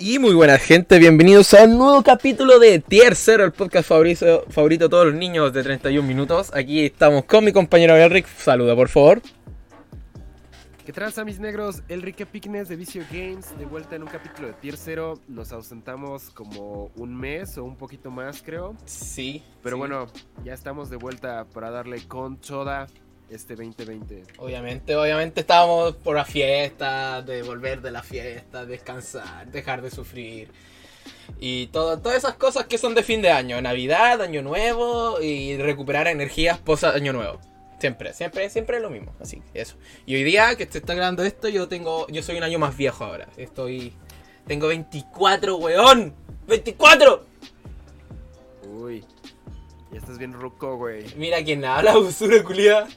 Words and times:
Y 0.00 0.20
muy 0.20 0.32
buena 0.32 0.58
gente, 0.58 1.00
bienvenidos 1.00 1.52
a 1.54 1.64
un 1.64 1.76
nuevo 1.76 2.04
capítulo 2.04 2.60
de 2.60 2.78
Tier 2.78 3.16
0, 3.16 3.46
el 3.46 3.50
podcast 3.50 3.88
favorito, 3.88 4.44
favorito 4.48 4.84
de 4.84 4.90
todos 4.90 5.06
los 5.06 5.14
niños 5.16 5.52
de 5.52 5.64
31 5.64 6.06
minutos. 6.06 6.52
Aquí 6.54 6.86
estamos 6.86 7.24
con 7.24 7.44
mi 7.44 7.50
compañero 7.50 7.96
Elric, 7.96 8.28
saluda 8.28 8.76
por 8.76 8.88
favor. 8.88 9.20
¿Qué 10.86 10.92
tranza 10.92 11.24
mis 11.24 11.40
negros? 11.40 11.82
Enrique 11.88 12.26
Picnes 12.26 12.68
de 12.68 12.76
Vicio 12.76 13.02
Games, 13.10 13.58
de 13.58 13.66
vuelta 13.66 13.96
en 13.96 14.04
un 14.04 14.08
capítulo 14.08 14.46
de 14.46 14.54
Tier 14.54 14.76
0. 14.76 15.18
Nos 15.26 15.50
ausentamos 15.50 16.30
como 16.30 16.92
un 16.94 17.16
mes 17.16 17.58
o 17.58 17.64
un 17.64 17.74
poquito 17.74 18.12
más 18.12 18.40
creo. 18.40 18.76
Sí. 18.84 19.42
Pero 19.64 19.74
sí. 19.74 19.80
bueno, 19.80 20.06
ya 20.44 20.54
estamos 20.54 20.90
de 20.90 20.96
vuelta 20.96 21.44
para 21.52 21.72
darle 21.72 22.06
con 22.06 22.36
toda 22.36 22.86
este 23.30 23.54
2020. 23.54 24.24
Obviamente, 24.38 24.96
obviamente 24.96 25.40
estábamos 25.40 25.94
por 25.96 26.16
la 26.16 26.24
fiesta, 26.24 27.22
de 27.22 27.42
volver 27.42 27.80
de 27.80 27.90
la 27.90 28.02
fiesta, 28.02 28.64
descansar, 28.64 29.50
dejar 29.50 29.82
de 29.82 29.90
sufrir. 29.90 30.50
Y 31.38 31.68
todo, 31.68 31.98
todas 31.98 32.18
esas 32.18 32.34
cosas 32.34 32.66
que 32.66 32.78
son 32.78 32.94
de 32.94 33.02
fin 33.02 33.22
de 33.22 33.30
año, 33.30 33.60
Navidad, 33.60 34.22
Año 34.22 34.42
Nuevo 34.42 35.20
y 35.20 35.56
recuperar 35.56 36.08
energías 36.08 36.58
post 36.58 36.84
Año 36.84 37.12
Nuevo. 37.12 37.40
Siempre, 37.78 38.12
siempre, 38.12 38.50
siempre 38.50 38.76
es 38.76 38.82
lo 38.82 38.90
mismo. 38.90 39.14
Así, 39.20 39.40
eso. 39.54 39.76
Y 40.04 40.16
hoy 40.16 40.24
día 40.24 40.56
que 40.56 40.66
se 40.66 40.78
está 40.78 40.94
grabando 40.94 41.22
esto, 41.22 41.48
yo 41.48 41.68
tengo. 41.68 42.08
Yo 42.08 42.22
soy 42.22 42.36
un 42.36 42.42
año 42.42 42.58
más 42.58 42.76
viejo 42.76 43.04
ahora. 43.04 43.28
Estoy. 43.36 43.92
Tengo 44.46 44.66
24, 44.68 45.56
weón. 45.56 46.14
¡24! 46.48 47.20
Uy, 48.80 49.04
ya 49.92 49.98
estás 49.98 50.18
bien 50.18 50.32
ruco, 50.32 50.76
güey. 50.76 51.04
Mira 51.16 51.42
quién 51.44 51.64
habla, 51.64 51.96
usura 51.98 52.42
culiada. 52.42 52.88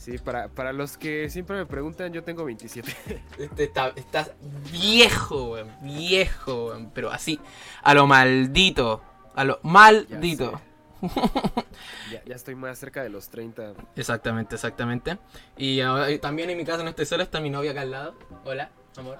Sí, 0.00 0.16
para, 0.16 0.48
para 0.48 0.72
los 0.72 0.96
que 0.96 1.28
siempre 1.28 1.58
me 1.58 1.66
preguntan, 1.66 2.10
yo 2.10 2.24
tengo 2.24 2.42
27. 2.46 2.96
Este 3.38 3.64
está, 3.64 3.88
estás 3.96 4.32
viejo, 4.72 5.50
weón. 5.52 5.70
Viejo, 5.82 6.68
weón. 6.68 6.90
Pero 6.94 7.10
así, 7.10 7.38
a 7.82 7.92
lo 7.92 8.06
maldito. 8.06 9.02
A 9.34 9.44
lo 9.44 9.60
maldito. 9.62 10.58
ya, 12.10 12.22
ya 12.24 12.34
estoy 12.34 12.54
más 12.54 12.78
cerca 12.78 13.02
de 13.02 13.10
los 13.10 13.28
30. 13.28 13.74
Exactamente, 13.94 14.54
exactamente. 14.54 15.18
Y 15.58 15.80
ahora- 15.82 16.10
y 16.10 16.18
también 16.18 16.48
en 16.48 16.56
mi 16.56 16.64
casa 16.64 16.82
no 16.82 16.88
estoy 16.88 17.04
solo, 17.04 17.22
está 17.22 17.38
mi 17.40 17.50
novia 17.50 17.72
acá 17.72 17.82
al 17.82 17.90
lado. 17.90 18.14
Hola, 18.46 18.70
amor. 18.96 19.18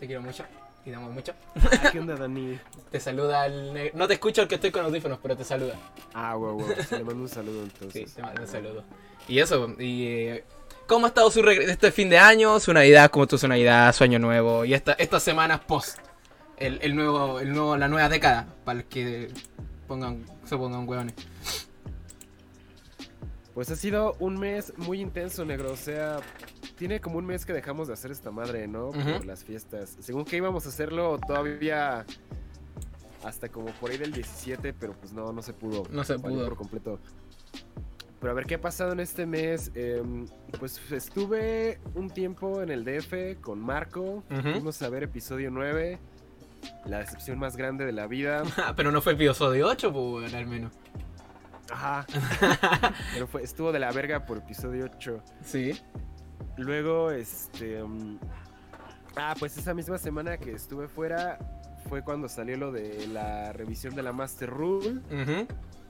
Te 0.00 0.06
quiero 0.06 0.22
mucho. 0.22 0.44
Y 0.86 0.90
te 0.90 0.94
amo 0.96 1.10
mucho. 1.10 1.34
Ah, 1.56 1.90
¿Qué 1.92 1.98
onda, 2.00 2.14
Dani? 2.14 2.58
Te 2.90 3.00
saluda 3.00 3.44
el 3.46 3.74
negro. 3.74 3.98
No 3.98 4.06
te 4.06 4.14
escucho 4.14 4.40
el 4.42 4.48
que 4.48 4.54
estoy 4.54 4.70
con 4.70 4.84
audífonos, 4.84 5.18
pero 5.20 5.36
te 5.36 5.42
saluda. 5.44 5.74
Ah, 6.14 6.34
güey, 6.36 6.54
güey. 6.54 6.68
Le 6.92 7.04
mando 7.04 7.22
un 7.24 7.28
saludo 7.28 7.64
Sí, 7.64 7.70
entonces. 7.74 8.14
te 8.14 8.22
mando 8.22 8.40
un 8.42 8.46
saludo. 8.48 8.84
Y 9.28 9.38
eso, 9.40 9.74
y 9.78 10.06
eh, 10.06 10.44
¿cómo 10.86 11.06
ha 11.06 11.08
estado 11.08 11.30
su 11.30 11.42
regreso 11.42 11.70
este 11.70 11.90
fin 11.90 12.08
de 12.08 12.18
año, 12.18 12.60
su 12.60 12.72
Navidad, 12.72 13.10
cómo 13.10 13.24
estuvo 13.24 13.38
su 13.38 13.48
Navidad, 13.48 13.92
su 13.92 14.04
año 14.04 14.18
nuevo 14.18 14.64
y 14.64 14.74
esta, 14.74 14.92
estas 14.92 15.22
semanas 15.22 15.60
post 15.66 15.98
el, 16.56 16.78
el 16.82 16.94
nuevo, 16.94 17.40
el 17.40 17.52
nuevo, 17.52 17.76
la 17.76 17.88
nueva 17.88 18.08
década 18.08 18.46
para 18.64 18.80
los 18.80 18.88
que 18.88 19.28
pongan, 19.86 20.24
se 20.44 20.56
pongan 20.56 20.88
hueones. 20.88 21.14
Pues 23.54 23.70
ha 23.70 23.76
sido 23.76 24.16
un 24.18 24.38
mes 24.38 24.74
muy 24.76 25.00
intenso, 25.00 25.44
negro. 25.44 25.72
O 25.72 25.76
sea, 25.76 26.18
tiene 26.76 27.00
como 27.00 27.16
un 27.16 27.24
mes 27.24 27.46
que 27.46 27.54
dejamos 27.54 27.88
de 27.88 27.94
hacer 27.94 28.10
esta 28.10 28.30
madre, 28.30 28.68
¿no? 28.68 28.90
Por 28.90 29.24
las 29.24 29.44
fiestas. 29.44 29.96
Según 30.00 30.26
que 30.26 30.36
íbamos 30.36 30.66
a 30.66 30.68
hacerlo 30.68 31.18
todavía 31.26 32.04
hasta 33.24 33.48
como 33.48 33.68
por 33.72 33.90
ahí 33.90 33.96
del 33.96 34.12
17, 34.12 34.74
pero 34.74 34.92
pues 34.92 35.12
no, 35.12 35.32
no 35.32 35.40
se 35.40 35.54
pudo. 35.54 35.84
No 35.90 36.04
se 36.04 36.18
pudo. 36.18 36.44
por 36.44 36.56
completo. 36.56 37.00
Pero 38.26 38.32
a 38.32 38.34
ver 38.34 38.46
qué 38.46 38.56
ha 38.56 38.60
pasado 38.60 38.90
en 38.90 38.98
este 38.98 39.24
mes. 39.24 39.70
Em, 39.76 40.26
pues 40.58 40.80
estuve 40.90 41.78
un 41.94 42.10
tiempo 42.10 42.60
en 42.60 42.72
el 42.72 42.84
DF 42.84 43.40
con 43.40 43.60
Marco. 43.60 44.24
Fuimos 44.28 44.82
a 44.82 44.88
ver 44.88 45.04
episodio 45.04 45.48
9. 45.52 46.00
La 46.86 46.98
decepción 46.98 47.38
más 47.38 47.56
grande 47.56 47.86
de 47.86 47.92
la 47.92 48.08
vida. 48.08 48.42
pero 48.76 48.90
no 48.90 49.00
fue 49.00 49.12
episodio 49.12 49.68
8, 49.68 49.92
pues 49.92 50.34
al 50.34 50.44
menos. 50.44 50.72
Ajá. 51.70 52.04
Pero 53.14 53.28
fue, 53.28 53.44
estuvo 53.44 53.70
de 53.70 53.78
la 53.78 53.92
verga 53.92 54.26
por 54.26 54.38
episodio 54.38 54.86
8. 54.86 55.22
Sí. 55.44 55.80
Luego, 56.56 57.12
este. 57.12 57.80
mm, 57.80 58.18
ah, 59.14 59.36
pues 59.38 59.56
esa 59.56 59.72
misma 59.72 59.98
semana 59.98 60.36
que 60.36 60.50
estuve 60.50 60.88
fuera 60.88 61.38
fue 61.88 62.02
cuando 62.02 62.28
salió 62.28 62.56
lo 62.56 62.72
de 62.72 63.06
la 63.06 63.52
revisión 63.52 63.94
de 63.94 64.02
la 64.02 64.12
Master 64.12 64.50
Rule. 64.50 65.00
Ujú. 65.12 65.46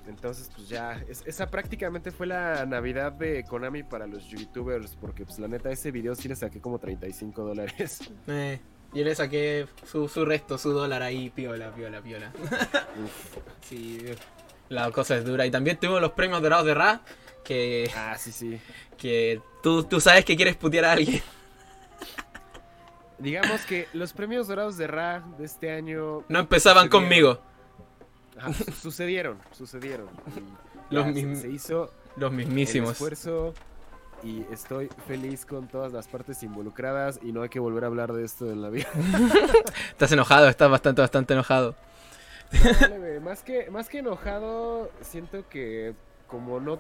Entonces, 0.09 0.51
pues 0.55 0.69
ya. 0.69 1.03
es- 1.09 1.23
esa 1.27 1.47
prácticamente 1.49 2.11
fue 2.11 2.27
la 2.27 2.65
Navidad 2.67 3.13
de 3.13 3.45
Konami 3.45 3.83
para 3.83 4.07
los 4.07 4.27
YouTubers. 4.29 4.97
Porque, 4.97 5.25
pues 5.25 5.39
la 5.39 5.49
neta, 5.49 5.71
ese 5.71 5.91
video 5.91 6.15
sí 6.15 6.29
le 6.29 6.37
saqué 6.37 6.61
como 6.61 6.79
35 6.79 7.43
dólares. 7.43 8.01
Eh, 8.29 8.61
yo 8.93 9.05
le 9.05 9.15
saqué 9.15 9.67
su, 9.85 10.09
su 10.09 10.25
resto, 10.25 10.57
su 10.59 10.71
dólar 10.73 11.03
ahí, 11.03 11.31
piola, 11.31 11.71
piola, 11.75 12.01
piola. 12.01 12.33
Uf. 13.05 13.37
Sí, 13.69 14.01
la 14.69 14.91
cosa 14.93 15.17
es 15.17 15.25
dura. 15.25 15.45
Y 15.47 15.51
también 15.51 15.77
tuvimos 15.79 16.01
los 16.01 16.13
premios 16.13 16.41
dorados 16.43 16.67
de 16.67 16.75
Ra, 16.75 17.01
que, 17.45 17.91
Ah, 17.97 18.17
sí, 18.19 18.33
sí. 18.33 18.59
que 18.97 19.41
tú, 19.63 19.85
tú 19.85 20.01
sabes 20.01 20.25
que 20.25 20.37
quieres 20.37 20.57
putear 20.57 20.85
a 20.87 20.93
alguien. 20.93 21.23
Digamos 23.19 23.63
que 23.63 23.89
los 23.95 24.13
premios 24.13 24.47
dorados 24.49 24.77
de 24.77 24.87
Ra 24.87 25.25
de 25.39 25.47
este 25.47 25.71
año. 25.73 26.25
No 26.29 26.39
empezaban 26.39 26.89
conmigo. 26.89 27.41
Ajá, 28.39 28.53
sucedieron, 28.81 29.39
sucedieron. 29.53 30.09
Y 30.91 30.95
Los 30.95 31.07
se- 31.41 31.49
hizo 31.51 31.91
Los 32.17 32.31
el 32.31 32.37
mismísimos. 32.37 32.93
esfuerzo 32.93 33.55
y 34.23 34.43
estoy 34.53 34.89
feliz 35.07 35.45
con 35.45 35.69
todas 35.69 35.93
las 35.93 36.09
partes 36.09 36.43
involucradas 36.43 37.19
y 37.23 37.33
no 37.33 37.43
hay 37.43 37.49
que 37.49 37.59
volver 37.61 37.85
a 37.85 37.87
hablar 37.89 38.13
de 38.13 38.25
esto 38.25 38.51
en 38.51 38.63
la 38.63 38.71
vida. 38.71 38.89
Estás 39.91 40.13
enojado, 40.13 40.49
estás 40.49 40.71
bastante, 40.71 41.03
bastante 41.03 41.35
enojado. 41.35 41.75
Dale, 42.81 43.21
más 43.21 43.43
que 43.43 43.71
más 43.71 43.89
que 43.89 43.99
enojado, 43.99 44.91
siento 45.01 45.49
que 45.49 45.95
como 46.29 46.61
no 46.61 46.79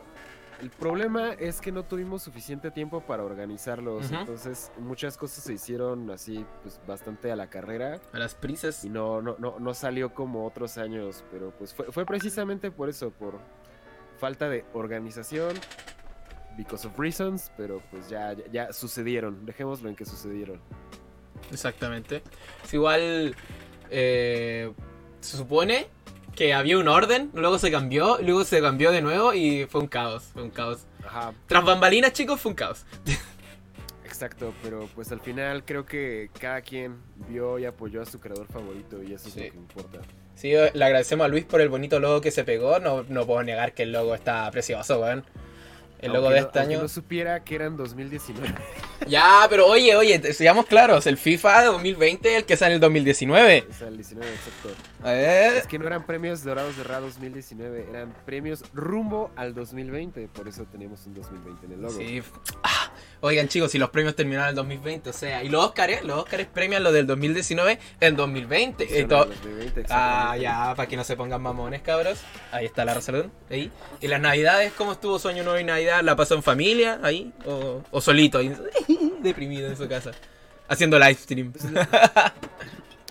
el 0.61 0.71
problema 0.71 1.33
es 1.35 1.61
que 1.61 1.71
no 1.73 1.85
tuvimos 1.85 2.23
suficiente 2.23 2.71
tiempo 2.71 3.01
para 3.01 3.25
organizarlos, 3.25 4.11
entonces 4.11 4.73
muchas 4.79 5.17
cosas 5.17 5.45
se 5.45 5.53
hicieron 5.53 6.11
así 6.11 6.45
pues 6.63 6.81
bastante 6.87 7.31
a 7.31 7.37
la 7.37 7.49
carrera 7.49 8.01
A 8.13 8.19
las 8.19 8.35
prisas. 8.35 8.85
y 8.85 8.89
no 8.89 9.21
no 9.23 9.37
no 9.39 9.59
no 9.59 9.75
salió 9.75 10.15
como 10.15 10.47
otros 10.47 10.79
años, 10.79 11.25
pero 11.31 11.51
pues 11.59 11.75
fue, 11.75 11.87
fue 11.93 12.07
precisamente 12.07 12.71
por 12.71 12.89
eso, 12.89 13.11
por 13.11 13.39
falta 14.19 14.49
de 14.49 14.65
organización. 14.73 15.55
Because 16.57 16.87
of 16.87 16.99
reasons, 16.99 17.53
pero 17.59 17.83
pues 17.91 18.09
ya, 18.09 18.33
ya, 18.33 18.45
ya 18.51 18.73
sucedieron. 18.73 19.45
Dejémoslo 19.45 19.91
en 19.91 19.95
que 19.95 20.07
sucedieron. 20.07 20.59
Exactamente. 21.53 22.23
Es 22.65 22.73
igual. 22.73 23.37
eh, 23.91 24.73
se 25.21 25.37
supone 25.37 25.89
que 26.37 26.55
había 26.55 26.79
un 26.79 26.87
orden, 26.87 27.31
luego 27.35 27.59
se 27.59 27.71
cambió, 27.73 28.19
luego 28.23 28.45
se 28.45 28.61
cambió 28.61 28.93
de 28.93 29.03
nuevo 29.03 29.35
y 29.35 29.67
fue 29.67 29.81
un 29.81 29.89
caos. 29.89 30.25
Fue 30.35 30.43
un 30.45 30.51
caos. 30.51 30.87
Ajá, 31.05 31.33
Tras 31.49 31.65
bambalinas, 31.65 32.13
chicos, 32.13 32.41
fue 32.41 32.51
un 32.51 32.57
caos. 32.57 32.85
exacto. 34.05 34.53
Pero 34.63 34.89
pues 34.95 35.11
al 35.13 35.21
final 35.21 35.65
creo 35.65 35.85
que 35.87 36.31
cada 36.41 36.61
quien 36.61 36.97
vio 37.29 37.59
y 37.59 37.65
apoyó 37.65 38.03
a 38.03 38.07
su 38.07 38.21
creador 38.21 38.47
favorito 38.47 39.03
y 39.03 39.13
eso 39.15 39.31
Sí. 39.31 39.41
es 39.41 39.47
lo 39.47 39.53
que 39.53 39.59
importa. 39.59 39.99
Sí, 40.35 40.51
le 40.51 40.85
agradecemos 40.85 41.25
a 41.25 41.29
Luis 41.29 41.45
por 41.47 41.61
el 41.63 41.69
bonito 41.71 41.99
logo 41.99 42.21
que 42.21 42.31
se 42.31 42.45
pegó. 42.45 42.79
No, 42.79 43.05
no 43.09 43.27
puedo 43.27 43.43
negar 43.43 43.73
que 43.73 43.85
el 43.85 43.93
logo 43.93 44.15
está 44.15 44.51
precioso, 44.51 45.01
weón. 45.01 45.25
El 45.99 46.13
logo 46.13 46.27
Aunque 46.27 46.35
de 46.35 46.41
no- 46.43 46.47
este 46.49 46.59
aunque 46.59 46.75
año. 46.75 46.83
no 46.83 46.89
supiera 46.89 47.43
que 47.43 47.55
eran 47.55 47.77
2019. 47.79 48.55
Ya, 49.07 49.47
pero 49.49 49.67
oye, 49.67 49.95
oye, 49.97 50.33
seamos 50.33 50.67
claros. 50.67 51.07
El 51.07 51.17
FIFA 51.17 51.65
2020 51.67 52.29
es 52.33 52.37
el 52.39 52.45
que 52.45 52.57
sale 52.57 52.73
en 52.73 52.75
el 52.77 52.81
2019. 52.81 53.67
o 53.71 53.75
sea, 53.75 53.89
el 53.89 53.97
19, 53.97 54.31
exacto. 54.33 54.69
Ver. 55.03 55.57
Es 55.57 55.67
que 55.67 55.79
no 55.79 55.87
eran 55.87 56.05
premios 56.05 56.43
dorados 56.43 56.77
de 56.77 56.83
RA 56.83 56.99
2019, 57.01 57.87
eran 57.91 58.13
premios 58.25 58.65
rumbo 58.75 59.31
al 59.37 59.55
2020. 59.55 60.29
Por 60.29 60.49
eso 60.49 60.65
teníamos 60.65 61.07
un 61.07 61.15
2020 61.15 61.67
en 61.67 61.73
el 61.73 61.83
logo. 61.83 61.97
Sí. 61.97 62.23
Ah, 62.65 62.91
oigan, 63.21 63.47
chicos, 63.49 63.71
si 63.71 63.79
los 63.79 63.91
premios 63.91 64.17
terminaron 64.17 64.47
en 64.47 64.51
el 64.51 64.57
2020, 64.57 65.11
o 65.11 65.13
sea, 65.13 65.45
y 65.45 65.49
los 65.49 65.65
Oscars, 65.65 66.03
los 66.03 66.19
Oscars 66.25 66.47
premian 66.53 66.83
lo 66.83 66.91
del 66.91 67.07
2019 67.07 67.79
en 68.01 68.17
2020. 68.17 68.89
Sí, 68.89 68.97
el 68.97 69.07
2020, 69.09 69.85
Ah, 69.91 70.37
ya, 70.41 70.75
para 70.75 70.89
que 70.89 70.97
no 70.97 71.05
se 71.05 71.15
pongan 71.17 71.41
mamones, 71.41 71.83
cabros. 71.83 72.19
Ahí 72.51 72.67
está 72.67 72.85
la 72.85 72.95
razón. 72.95 73.31
Ahí. 73.51 73.71
¿Y 74.01 74.09
las 74.09 74.21
navidades? 74.21 74.73
¿Cómo 74.77 74.93
estuvo 74.93 75.19
su 75.21 75.29
año 75.29 75.45
nuevo 75.45 75.59
y 75.61 75.65
navidad? 75.65 76.03
¿La 76.03 76.17
pasó 76.17 76.35
en 76.35 76.43
familia? 76.43 76.99
Ahí. 77.03 77.33
¿O, 77.45 77.83
o 77.91 78.01
solito? 78.01 78.39
Ahí, 78.39 78.53
deprimido 79.21 79.69
en 79.69 79.77
su 79.77 79.89
casa. 79.89 80.13
Haciendo 80.69 80.99
live 80.99 81.15
stream. 81.15 81.53
Pues, 81.53 81.65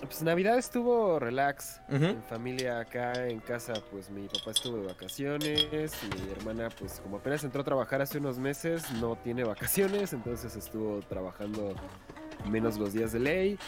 pues 0.00 0.22
Navidad 0.22 0.58
estuvo 0.58 1.18
relax. 1.18 1.80
En 1.88 2.22
familia 2.24 2.80
acá 2.80 3.26
en 3.28 3.40
casa, 3.40 3.72
pues 3.90 4.10
mi 4.10 4.28
papá 4.28 4.50
estuvo 4.52 4.78
de 4.78 4.86
vacaciones. 4.86 5.66
Mi 5.72 6.32
hermana, 6.32 6.68
pues 6.78 7.00
como 7.00 7.16
apenas 7.16 7.42
entró 7.44 7.62
a 7.62 7.64
trabajar 7.64 8.02
hace 8.02 8.18
unos 8.18 8.38
meses, 8.38 8.90
no 9.00 9.16
tiene 9.16 9.42
vacaciones. 9.44 10.12
Entonces 10.12 10.54
estuvo 10.54 11.00
trabajando 11.08 11.74
menos 12.48 12.76
los 12.78 12.92
días 12.92 13.12
de 13.12 13.20
ley. 13.20 13.58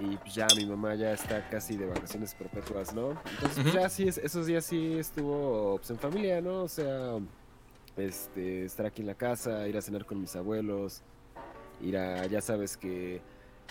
Y 0.00 0.16
pues 0.16 0.34
ya 0.34 0.46
mi 0.56 0.64
mamá 0.66 0.94
ya 0.94 1.12
está 1.12 1.48
casi 1.48 1.76
de 1.76 1.86
vacaciones 1.86 2.34
perpetuas, 2.34 2.94
¿no? 2.94 3.10
Entonces 3.34 3.62
pues, 3.62 3.74
ya 3.74 3.88
sí, 3.88 4.06
es- 4.08 4.18
esos 4.18 4.46
días 4.46 4.64
sí 4.64 4.96
estuvo 4.98 5.76
pues, 5.78 5.90
en 5.90 5.98
familia, 5.98 6.40
¿no? 6.40 6.62
O 6.62 6.68
sea, 6.68 7.16
este, 7.96 8.64
estar 8.64 8.86
aquí 8.86 9.00
en 9.02 9.08
la 9.08 9.14
casa, 9.14 9.66
ir 9.66 9.76
a 9.76 9.82
cenar 9.82 10.04
con 10.04 10.20
mis 10.20 10.36
abuelos, 10.36 11.02
ir 11.80 11.96
a, 11.96 12.26
ya 12.26 12.40
sabes 12.40 12.76
que 12.76 13.20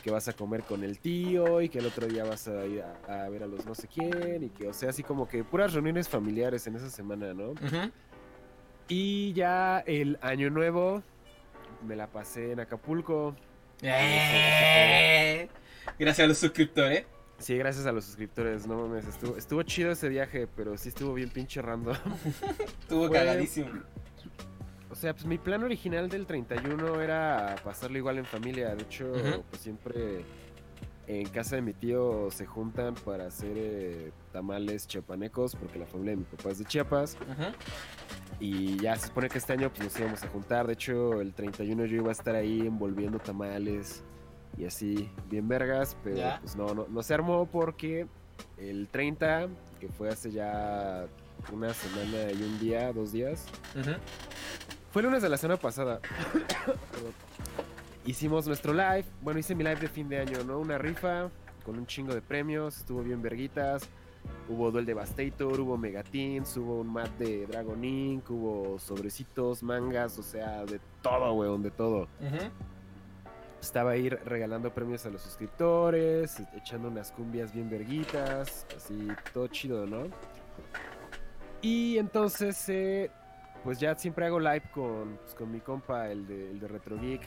que 0.04 0.12
vas 0.12 0.27
a 0.27 0.33
comer 0.33 0.62
con 0.62 0.83
el 0.83 1.00
tío 1.00 1.59
y 1.59 1.69
que 1.69 1.80
el 1.80 1.88
otro 1.88 2.06
día 2.06 2.24
vas 2.24 2.48
a 2.48 2.65
ir 2.68 2.83
a, 2.83 3.24
a 3.25 3.30
ver 3.30 3.42
a 3.44 3.48
los 3.48 3.65
no 3.65 3.74
sé 3.74 3.88
quién 3.88 4.44
y 4.44 4.50
que, 4.50 4.68
o 4.68 4.74
sea, 4.74 4.92
así 4.92 5.01
como 5.01 5.27
que 5.27 5.44
puras 5.44 5.74
reuniones 5.74 6.07
familiares 6.07 6.68
en 6.68 6.75
esa 6.75 6.89
semana, 6.92 7.33
¿no? 7.33 7.50
Ujú. 7.50 7.92
Y 8.89 9.33
ya 9.33 9.80
el 9.88 10.19
año 10.21 10.51
nuevo 10.51 11.01
me 11.86 11.95
la 11.95 12.07
pasé 12.07 12.51
en 12.51 12.59
Acapulco. 12.59 13.36
Eh, 13.81 15.50
Gracias 16.00 16.24
a 16.25 16.27
los 16.27 16.38
suscriptores. 16.38 17.06
Sí, 17.39 17.57
gracias 17.57 17.86
a 17.86 17.92
los 17.92 18.06
suscriptores, 18.06 18.65
no 18.65 18.77
mames, 18.88 19.06
estuvo, 19.07 19.36
estuvo 19.38 19.62
chido 19.63 19.92
ese 19.92 20.09
viaje, 20.09 20.48
pero 20.56 20.77
sí 20.77 20.89
estuvo 20.89 21.13
bien 21.13 21.30
pinche 21.30 21.62
random. 21.62 21.95
Estuvo 22.81 23.07
Fue- 23.07 23.18
cagadísimo. 23.18 23.69
O 24.97 24.99
sea, 24.99 25.13
pues 25.13 25.27
mi 25.27 25.38
plan 25.38 25.63
original 25.63 26.09
del 26.09 26.25
31 26.25 27.01
era 27.01 27.55
pasarlo 27.63 27.99
igual 27.99 28.17
en 28.17 28.25
familia. 28.25 28.73
De 28.73 28.81
hecho, 28.81 29.11
pues 29.47 29.61
siempre 29.61 30.25
en 31.05 31.29
casa 31.29 31.55
de 31.55 31.61
mi 31.61 31.73
tío 31.73 32.29
se 32.31 32.47
juntan 32.47 32.95
para 33.05 33.27
hacer 33.27 33.51
eh, 33.57 34.11
tamales 34.33 34.88
chiapanecos, 34.88 35.55
porque 35.55 35.77
la 35.77 35.85
familia 35.85 36.13
de 36.13 36.17
mi 36.17 36.23
papá 36.23 36.49
es 36.49 36.57
de 36.57 36.65
Chiapas. 36.65 37.15
Ujú. 37.21 37.44
Y 38.39 38.79
ya 38.79 38.95
se 38.95 39.09
supone 39.09 39.29
que 39.29 39.38
este 39.38 39.53
año 39.53 39.69
pues 39.69 39.83
nos 39.83 39.99
íbamos 39.99 40.23
a 40.23 40.29
juntar. 40.29 40.65
De 40.65 40.73
hecho, 40.73 41.21
el 41.21 41.31
31 41.35 41.85
yo 41.85 41.97
iba 41.97 42.09
a 42.09 42.13
estar 42.13 42.33
ahí 42.33 42.61
envolviendo 42.61 43.19
tamales 43.19 44.01
y 44.57 44.65
así, 44.65 45.11
bien 45.29 45.47
vergas. 45.47 45.95
Pero 46.03 46.23
pues 46.41 46.55
no, 46.55 46.73
no, 46.73 46.88
no 46.89 47.03
se 47.03 47.13
armó 47.13 47.45
porque 47.45 48.07
el 48.57 48.88
30, 48.88 49.47
que 49.79 49.89
fue 49.89 50.09
hace 50.09 50.31
ya 50.31 51.05
una 51.53 51.71
semana 51.71 52.31
y 52.31 52.41
un 52.41 52.59
día, 52.59 52.91
dos 52.91 53.11
días, 53.11 53.45
Ujú. 53.79 53.91
Fue 54.97 55.03
el 55.03 55.09
lunes 55.09 55.21
de 55.21 55.29
la 55.29 55.38
semana 55.38 55.59
pasada. 55.59 55.99
Hicimos 58.07 58.47
nuestro 58.47 58.73
live. 58.73 59.05
Bueno, 59.21 59.39
hice 59.39 59.53
mi 59.53 59.63
live 59.63 59.75
de 59.75 59.88
fin 59.89 60.09
de 60.09 60.17
año, 60.17 60.44
¿no? 60.44 60.57
Una 60.57 60.79
rifa 60.79 61.29
con 61.63 61.77
un 61.77 61.85
chingo 61.85 62.15
de 62.15 62.21
premios. 62.23 62.77
Estuvo 62.77 63.03
bien 63.03 63.21
verguitas. 63.21 63.88
Hubo 64.49 64.71
Duel 64.71 64.88
Devastator, 64.88 65.59
hubo 65.59 65.77
Megatins, 65.77 66.57
hubo 66.57 66.79
un 66.79 66.88
mat 66.88 67.11
de 67.19 67.45
Dragon 67.45 67.85
Ink, 67.85 68.27
hubo 68.31 68.79
sobrecitos, 68.79 69.61
mangas, 69.61 70.17
o 70.17 70.23
sea, 70.23 70.65
de 70.65 70.79
todo, 71.03 71.31
weón, 71.33 71.61
de 71.61 71.69
todo. 71.69 72.07
Estaba 73.61 73.91
ahí 73.91 74.09
regalando 74.09 74.73
premios 74.73 75.05
a 75.05 75.11
los 75.11 75.21
suscriptores, 75.21 76.41
echando 76.55 76.88
unas 76.88 77.11
cumbias 77.11 77.53
bien 77.53 77.69
verguitas, 77.69 78.65
así, 78.75 79.09
todo 79.31 79.45
chido, 79.45 79.85
¿no? 79.85 80.07
Y 81.61 81.99
entonces, 81.99 82.67
eh, 82.69 83.11
pues 83.68 83.81
ya 83.81 83.94
siempre 83.96 84.25
hago 84.25 84.40
live 84.40 84.64
con, 84.74 85.18
pues, 85.18 85.36
con 85.36 85.52
mi 85.52 85.60
compa, 85.60 86.10
el 86.10 86.25
de, 86.25 86.52
el 86.52 86.60
de 86.62 86.69
Retro 86.69 86.98
Geek, 86.98 87.22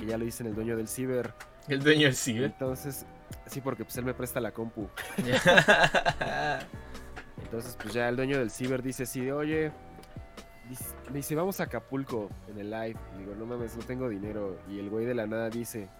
que 0.00 0.06
ya 0.06 0.18
lo 0.18 0.24
hice 0.24 0.42
en 0.42 0.48
el 0.48 0.56
dueño 0.56 0.76
del 0.76 0.88
ciber. 0.88 1.32
El 1.68 1.84
dueño 1.84 2.06
del 2.06 2.16
ciber. 2.16 2.46
Entonces, 2.46 3.06
sí, 3.46 3.60
porque 3.60 3.84
pues 3.84 3.96
él 3.98 4.04
me 4.04 4.12
presta 4.12 4.40
la 4.40 4.50
compu. 4.50 4.88
Entonces, 7.44 7.78
pues 7.80 7.94
ya 7.94 8.08
el 8.08 8.16
dueño 8.16 8.40
del 8.40 8.50
ciber 8.50 8.82
dice 8.82 9.04
así 9.04 9.20
de, 9.20 9.32
oye, 9.32 9.70
me 11.10 11.18
dice, 11.18 11.36
vamos 11.36 11.60
a 11.60 11.62
Acapulco 11.62 12.28
en 12.48 12.58
el 12.58 12.70
live. 12.70 12.98
Y 13.14 13.18
digo, 13.20 13.36
no 13.36 13.46
mames, 13.46 13.76
no 13.76 13.84
tengo 13.84 14.08
dinero. 14.08 14.58
Y 14.68 14.80
el 14.80 14.90
güey 14.90 15.06
de 15.06 15.14
la 15.14 15.28
nada 15.28 15.48
dice, 15.48 15.90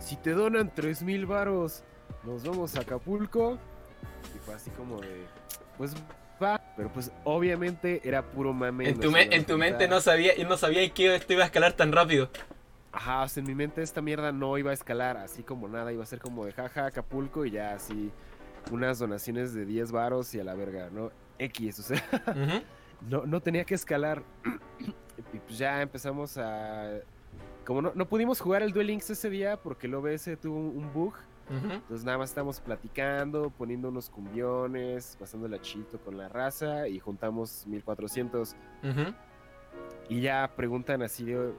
si 0.00 0.16
te 0.16 0.30
donan 0.30 0.72
tres 0.74 1.02
mil 1.02 1.26
varos, 1.26 1.84
nos 2.24 2.42
vamos 2.42 2.74
a 2.76 2.80
Acapulco. 2.80 3.58
Y 4.34 4.38
fue 4.38 4.54
así 4.54 4.70
como 4.70 4.98
de, 5.02 5.26
pues. 5.76 5.94
Pero 6.76 6.90
pues 6.92 7.12
obviamente 7.24 8.00
era 8.04 8.22
puro 8.22 8.52
mame. 8.52 8.88
en, 8.88 8.98
tu 9.00 9.10
me- 9.10 9.22
en 9.34 9.44
tu 9.44 9.58
mente 9.58 9.88
no 9.88 10.00
sabía, 10.00 10.36
y 10.38 10.44
no 10.44 10.56
sabía 10.56 10.88
que 10.92 11.14
esto 11.14 11.32
iba 11.34 11.42
a 11.42 11.46
escalar 11.46 11.74
tan 11.74 11.92
rápido. 11.92 12.30
Ajá, 12.92 13.22
o 13.22 13.28
sea, 13.28 13.40
en 13.42 13.46
mi 13.46 13.54
mente 13.54 13.82
esta 13.82 14.00
mierda 14.02 14.32
no 14.32 14.56
iba 14.58 14.70
a 14.70 14.74
escalar 14.74 15.16
así 15.16 15.42
como 15.42 15.68
nada, 15.68 15.92
iba 15.92 16.02
a 16.02 16.06
ser 16.06 16.18
como 16.20 16.44
de 16.44 16.52
jaja 16.52 16.86
Acapulco 16.86 17.44
y 17.46 17.50
ya 17.52 17.74
así 17.74 18.10
unas 18.70 18.98
donaciones 18.98 19.54
de 19.54 19.64
10 19.66 19.92
varos 19.92 20.34
y 20.34 20.40
a 20.40 20.44
la 20.44 20.54
verga, 20.54 20.88
¿no? 20.92 21.10
X, 21.38 21.78
o 21.78 21.82
sea, 21.82 22.02
Ujú. 22.28 22.62
no, 23.08 23.26
no 23.26 23.40
tenía 23.40 23.64
que 23.64 23.74
escalar. 23.74 24.22
y 25.32 25.38
pues 25.38 25.58
ya 25.58 25.80
empezamos 25.82 26.36
a... 26.38 27.00
Como 27.64 27.80
no, 27.80 27.92
no 27.94 28.06
pudimos 28.08 28.40
jugar 28.40 28.62
el 28.62 28.72
Duel 28.72 28.88
Links 28.88 29.10
ese 29.10 29.30
día 29.30 29.56
porque 29.56 29.86
el 29.86 29.94
OBS 29.94 30.30
tuvo 30.40 30.56
un, 30.58 30.76
un 30.84 30.92
bug, 30.92 31.14
Entonces 31.52 32.04
nada 32.04 32.18
más 32.18 32.30
estamos 32.30 32.60
platicando, 32.60 33.50
poniendo 33.50 33.88
unos 33.88 34.08
cumbiones, 34.08 35.16
pasando 35.20 35.48
la 35.48 35.60
chito 35.60 35.98
con 35.98 36.16
la 36.16 36.28
raza 36.28 36.88
y 36.88 36.98
juntamos 36.98 37.66
1400. 37.66 38.56
Ujú. 38.82 39.14
Y 40.08 40.20
ya 40.20 40.50
preguntan 40.56 41.02
así 41.02 41.24
de, 41.24 41.52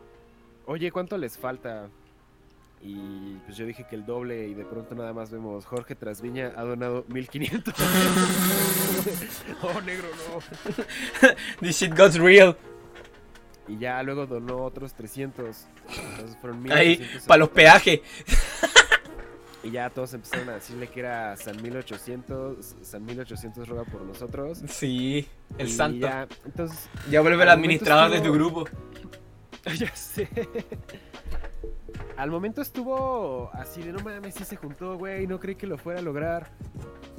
oye, 0.65 0.91
¿cuánto 0.91 1.17
les 1.17 1.37
falta? 1.37 1.89
Y 2.81 3.35
pues 3.45 3.55
yo 3.55 3.65
dije 3.65 3.85
que 3.89 3.95
el 3.95 4.05
doble 4.05 4.47
y 4.47 4.53
de 4.53 4.65
pronto 4.65 4.93
nada 4.93 5.13
más 5.13 5.31
vemos, 5.31 5.65
Jorge 5.65 5.95
Trasviña 5.95 6.51
ha 6.57 6.63
donado 6.63 7.05
1500. 7.07 7.73
oh, 9.61 9.81
negro, 9.81 10.07
no. 10.29 10.39
This 11.61 11.77
shit 11.79 11.95
got 11.95 12.13
real. 12.15 12.57
Y 13.67 13.77
ya 13.77 14.03
luego 14.03 14.25
donó 14.25 14.57
otros 14.63 14.93
300. 14.93 15.65
Entonces 16.11 16.37
fueron 16.41 16.59
Ahí, 16.71 16.97
1800. 16.97 17.27
para 17.27 17.37
los 17.37 17.49
peajes. 17.49 18.01
Y 19.63 19.71
ya 19.71 19.89
todos 19.89 20.13
empezaron 20.13 20.49
a 20.49 20.53
decirle 20.55 20.87
que 20.89 20.99
era 20.99 21.37
San 21.37 21.61
1800, 21.61 22.75
San 22.81 23.05
1800 23.05 23.67
roga 23.67 23.83
por 23.85 24.01
nosotros. 24.01 24.61
Sí, 24.67 25.25
el 25.57 25.67
Y 25.67 25.71
santo. 25.71 25.99
Ya, 26.05 26.27
Ya, 26.29 26.37
entonces, 26.45 26.89
vuelve 27.09 27.43
el 27.43 27.49
administrador 27.49 28.11
de 28.11 28.17
momento 28.19 28.29
tu 28.29 28.45
estuvo- 28.45 28.63
grupo. 28.65 28.77
Ya 29.79 29.95
sé. 29.95 30.27
Al 32.17 32.29
momento 32.29 32.61
estuvo 32.61 33.49
así 33.53 33.81
de 33.81 33.93
no 33.93 33.99
mames, 33.99 34.35
sí 34.35 34.43
se 34.43 34.57
juntó, 34.57 34.97
güey, 34.97 35.25
no 35.27 35.39
creí 35.39 35.55
que 35.55 35.65
lo 35.67 35.77
fuera 35.77 35.99
a 35.99 36.03
lograr. 36.03 36.51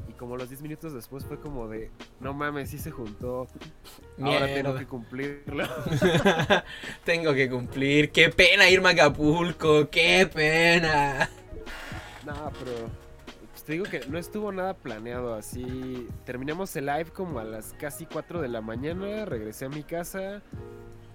Y 0.08 0.12
como 0.12 0.37
los 0.37 0.50
10 0.50 0.61
minutos 0.61 0.93
después 0.93 1.25
fue 1.25 1.40
como 1.40 1.67
de 1.69 1.90
no 2.20 2.35
mames, 2.35 2.69
sí 2.70 2.79
se 2.79 2.90
juntó. 2.90 3.49
Ahora 4.20 4.47
tengo 4.47 4.75
que 4.76 4.87
cumplirlo. 4.87 5.67
Tengo 7.05 7.32
que 7.32 7.49
cumplir. 7.49 8.11
Qué 8.12 8.29
pena 8.29 8.69
irme 8.69 8.90
a 8.90 8.93
Acapulco. 8.93 9.88
Qué 9.90 10.29
pena. 10.32 11.31
No, 12.25 12.53
pero 12.59 12.91
pues 13.50 13.65
te 13.65 13.73
digo 13.75 13.85
que 13.85 14.00
no 14.09 14.19
estuvo 14.19 14.50
nada 14.50 14.75
planeado 14.75 15.35
así. 15.35 16.09
Terminamos 16.25 16.75
el 16.76 16.87
live 16.87 17.11
como 17.12 17.38
a 17.38 17.44
las 17.44 17.73
casi 17.75 18.06
4 18.06 18.41
de 18.41 18.49
la 18.49 18.61
mañana, 18.61 19.25
regresé 19.25 19.66
a 19.66 19.69
mi 19.69 19.83
casa. 19.83 20.43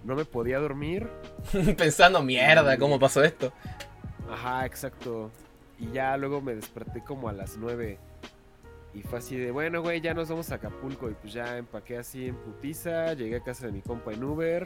No 0.04 0.16
me 0.16 0.26
podía 0.26 0.60
dormir. 0.60 1.10
Pensando, 1.78 2.22
mierda, 2.24 2.78
¿cómo 2.78 2.98
pasó 2.98 3.24
esto? 3.24 3.52
Ajá, 4.32 4.66
exacto. 4.66 5.32
Y 5.78 5.92
ya 5.92 6.16
luego 6.18 6.42
me 6.42 6.56
desperté 6.56 7.04
como 7.04 7.28
a 7.28 7.34
las 7.34 7.58
9. 7.58 8.00
Y 8.94 9.02
fue 9.04 9.20
así 9.20 9.36
de, 9.36 9.52
bueno, 9.52 9.82
güey, 9.82 10.02
ya 10.02 10.14
nos 10.14 10.30
vamos 10.30 10.52
a 10.52 10.56
Acapulco. 10.56 11.10
Y 11.10 11.16
pues 11.16 11.34
ya 11.34 11.58
empaqué 11.58 11.98
así 11.98 12.28
en 12.28 12.36
putiza. 12.36 13.14
Llegué 13.14 13.38
a 13.38 13.44
casa 13.44 13.66
de 13.66 13.74
mi 13.74 13.82
compa 13.82 14.14
en 14.14 14.24
Uber. 14.24 14.66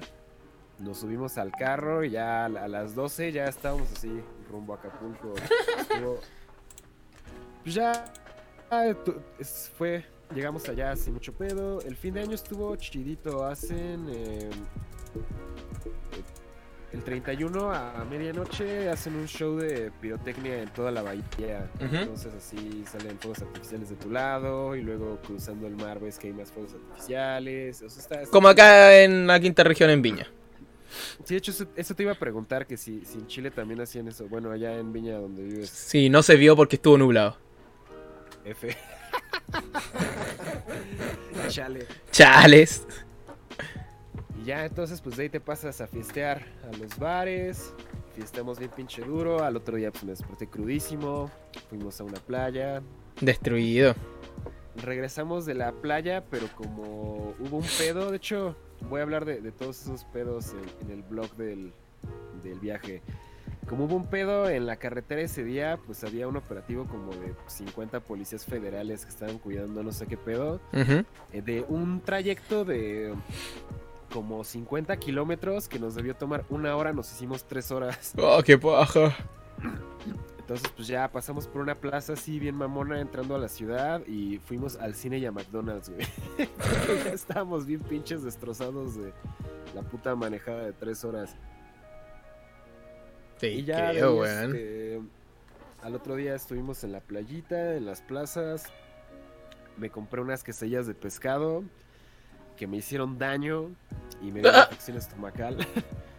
Nos 0.79 0.97
subimos 0.99 1.37
al 1.37 1.51
carro 1.51 2.03
y 2.03 2.09
ya 2.11 2.45
a 2.45 2.49
la- 2.49 2.63
a 2.63 2.67
las 2.67 2.95
12 2.95 3.31
ya 3.31 3.45
estábamos 3.45 3.91
así, 3.91 4.11
rumbo 4.51 4.73
a 4.73 4.77
Acapulco. 4.77 5.33
Estuvo- 5.79 6.19
Pues 7.63 7.75
ya 7.75 8.05
fue, 9.77 10.03
llegamos 10.35 10.67
allá 10.67 10.95
sin 10.95 11.13
mucho 11.13 11.31
pedo. 11.33 11.79
El 11.81 11.95
fin 11.95 12.13
de 12.15 12.21
año 12.21 12.33
estuvo 12.35 12.75
chidito. 12.75 13.45
Hacen 13.45 14.07
eh, 14.09 14.49
el 16.91 17.03
31 17.03 17.71
a, 17.71 17.99
a 18.01 18.05
medianoche 18.05 18.89
hacen 18.89 19.15
un 19.15 19.27
show 19.27 19.55
de 19.57 19.91
pirotecnia 20.01 20.61
en 20.61 20.69
toda 20.69 20.91
la 20.91 21.01
bahía. 21.01 21.69
Entonces 21.79 22.33
así 22.33 22.83
salen 22.91 23.17
fuegos 23.19 23.41
artificiales 23.41 23.89
de 23.89 23.95
tu 23.95 24.09
lado 24.11 24.75
y 24.75 24.81
luego 24.81 25.17
cruzando 25.25 25.65
el 25.67 25.75
mar 25.75 25.99
ves 25.99 26.19
que 26.19 26.27
hay 26.27 26.33
más 26.33 26.51
fuegos 26.51 26.73
artificiales. 26.73 27.81
O 27.81 27.89
sea, 27.89 28.01
está- 28.01 28.15
está- 28.21 28.31
Como 28.31 28.47
acá 28.47 28.99
en 29.01 29.25
la 29.27 29.39
quinta 29.39 29.63
región 29.63 29.89
en 29.89 30.01
Viña. 30.01 30.27
Sí, 31.23 31.33
de 31.33 31.37
hecho 31.37 31.51
eso, 31.51 31.65
eso 31.75 31.95
te 31.95 32.03
iba 32.03 32.11
a 32.11 32.19
preguntar 32.19 32.65
que 32.65 32.77
si, 32.77 33.05
si 33.05 33.19
en 33.19 33.27
Chile 33.27 33.51
también 33.51 33.81
hacían 33.81 34.07
eso. 34.07 34.27
Bueno, 34.27 34.51
allá 34.51 34.77
en 34.77 34.93
Viña 34.93 35.15
donde 35.15 35.43
vives. 35.43 35.69
Sí, 35.69 36.09
no 36.09 36.23
se 36.23 36.35
vio 36.35 36.55
porque 36.55 36.75
estuvo 36.75 36.97
nublado. 36.97 37.37
F. 38.45 38.75
Chale. 41.47 41.85
Chales. 42.11 42.85
Y 44.41 44.45
ya 44.45 44.65
entonces 44.65 45.01
pues 45.01 45.17
de 45.17 45.23
ahí 45.23 45.29
te 45.29 45.39
pasas 45.39 45.81
a 45.81 45.87
fiestear 45.87 46.43
a 46.63 46.77
los 46.77 46.97
bares. 46.97 47.73
Fiestamos 48.15 48.59
bien 48.59 48.71
pinche 48.75 49.03
duro. 49.03 49.43
Al 49.43 49.55
otro 49.55 49.77
día 49.77 49.91
pues 49.91 50.03
me 50.03 50.11
desperté 50.11 50.47
crudísimo. 50.47 51.31
Fuimos 51.69 51.99
a 51.99 52.03
una 52.03 52.19
playa. 52.19 52.81
Destruido. 53.21 53.95
Regresamos 54.81 55.45
de 55.45 55.53
la 55.53 55.71
playa, 55.71 56.23
pero 56.29 56.47
como 56.55 57.33
hubo 57.39 57.57
un 57.57 57.65
pedo, 57.77 58.09
de 58.09 58.17
hecho 58.17 58.55
voy 58.89 58.99
a 58.99 59.03
hablar 59.03 59.23
de, 59.25 59.39
de 59.41 59.51
todos 59.51 59.81
esos 59.81 60.03
pedos 60.05 60.53
en, 60.53 60.85
en 60.87 60.91
el 60.97 61.03
blog 61.03 61.31
del, 61.35 61.71
del 62.43 62.59
viaje. 62.59 63.01
Como 63.69 63.85
hubo 63.85 63.95
un 63.95 64.07
pedo 64.07 64.49
en 64.49 64.65
la 64.65 64.75
carretera 64.75 65.21
ese 65.21 65.43
día, 65.43 65.79
pues 65.85 66.03
había 66.03 66.27
un 66.27 66.35
operativo 66.35 66.85
como 66.85 67.11
de 67.13 67.33
50 67.47 68.01
policías 68.01 68.45
federales 68.45 69.05
que 69.05 69.09
estaban 69.11 69.37
cuidando 69.39 69.83
no 69.83 69.91
sé 69.91 70.05
qué 70.05 70.17
pedo. 70.17 70.59
Ujú. 70.73 71.05
eh, 71.31 71.41
de 71.41 71.65
un 71.69 72.01
trayecto 72.01 72.65
de 72.65 73.13
como 74.11 74.43
50 74.43 74.97
kilómetros 74.97 75.67
que 75.69 75.79
nos 75.79 75.95
debió 75.95 76.13
tomar 76.15 76.43
una 76.49 76.75
hora, 76.75 76.91
nos 76.93 77.11
hicimos 77.11 77.45
tres 77.45 77.71
horas. 77.71 78.13
Oh, 78.17 78.41
qué 78.43 78.57
paja. 78.57 79.15
Entonces, 80.43 80.69
pues 80.75 80.89
ya 80.89 81.09
pasamos 81.09 81.47
por 81.47 81.61
una 81.61 81.75
plaza 81.75 82.13
así 82.13 82.37
bien 82.37 82.55
mamona 82.55 82.99
entrando 82.99 83.33
a 83.33 83.37
la 83.37 83.47
ciudad 83.47 84.05
y 84.05 84.39
fuimos 84.39 84.75
al 84.75 84.93
cine 84.93 85.17
y 85.17 85.25
a 85.25 85.31
McDonald's, 85.31 85.89
güey. 85.89 86.05
ya 87.05 87.13
estábamos 87.13 87.65
bien 87.65 87.79
pinches 87.79 88.23
destrozados 88.23 88.97
de 88.97 89.13
la 89.73 89.83
puta 89.83 90.13
manejada 90.17 90.65
de 90.65 90.73
tres 90.73 91.05
horas. 91.05 91.33
Sí, 93.37 93.47
Y 93.47 93.63
ya 93.63 93.91
creo, 93.91 94.25
este, 94.25 94.99
al 95.81 95.95
otro 95.95 96.17
día 96.17 96.35
estuvimos 96.35 96.83
en 96.83 96.91
la 96.91 96.99
playita, 96.99 97.75
en 97.75 97.85
las 97.85 98.01
plazas. 98.01 98.65
Me 99.77 99.89
compré 99.89 100.19
unas 100.19 100.43
quesadillas 100.43 100.87
de 100.87 100.93
pescado 100.93 101.63
que 102.57 102.67
me 102.67 102.75
hicieron 102.75 103.17
daño 103.17 103.69
y 104.21 104.33
me 104.33 104.41
dio 104.41 104.49
una 104.49 104.63
infección 104.63 104.97
estomacal. 104.97 105.57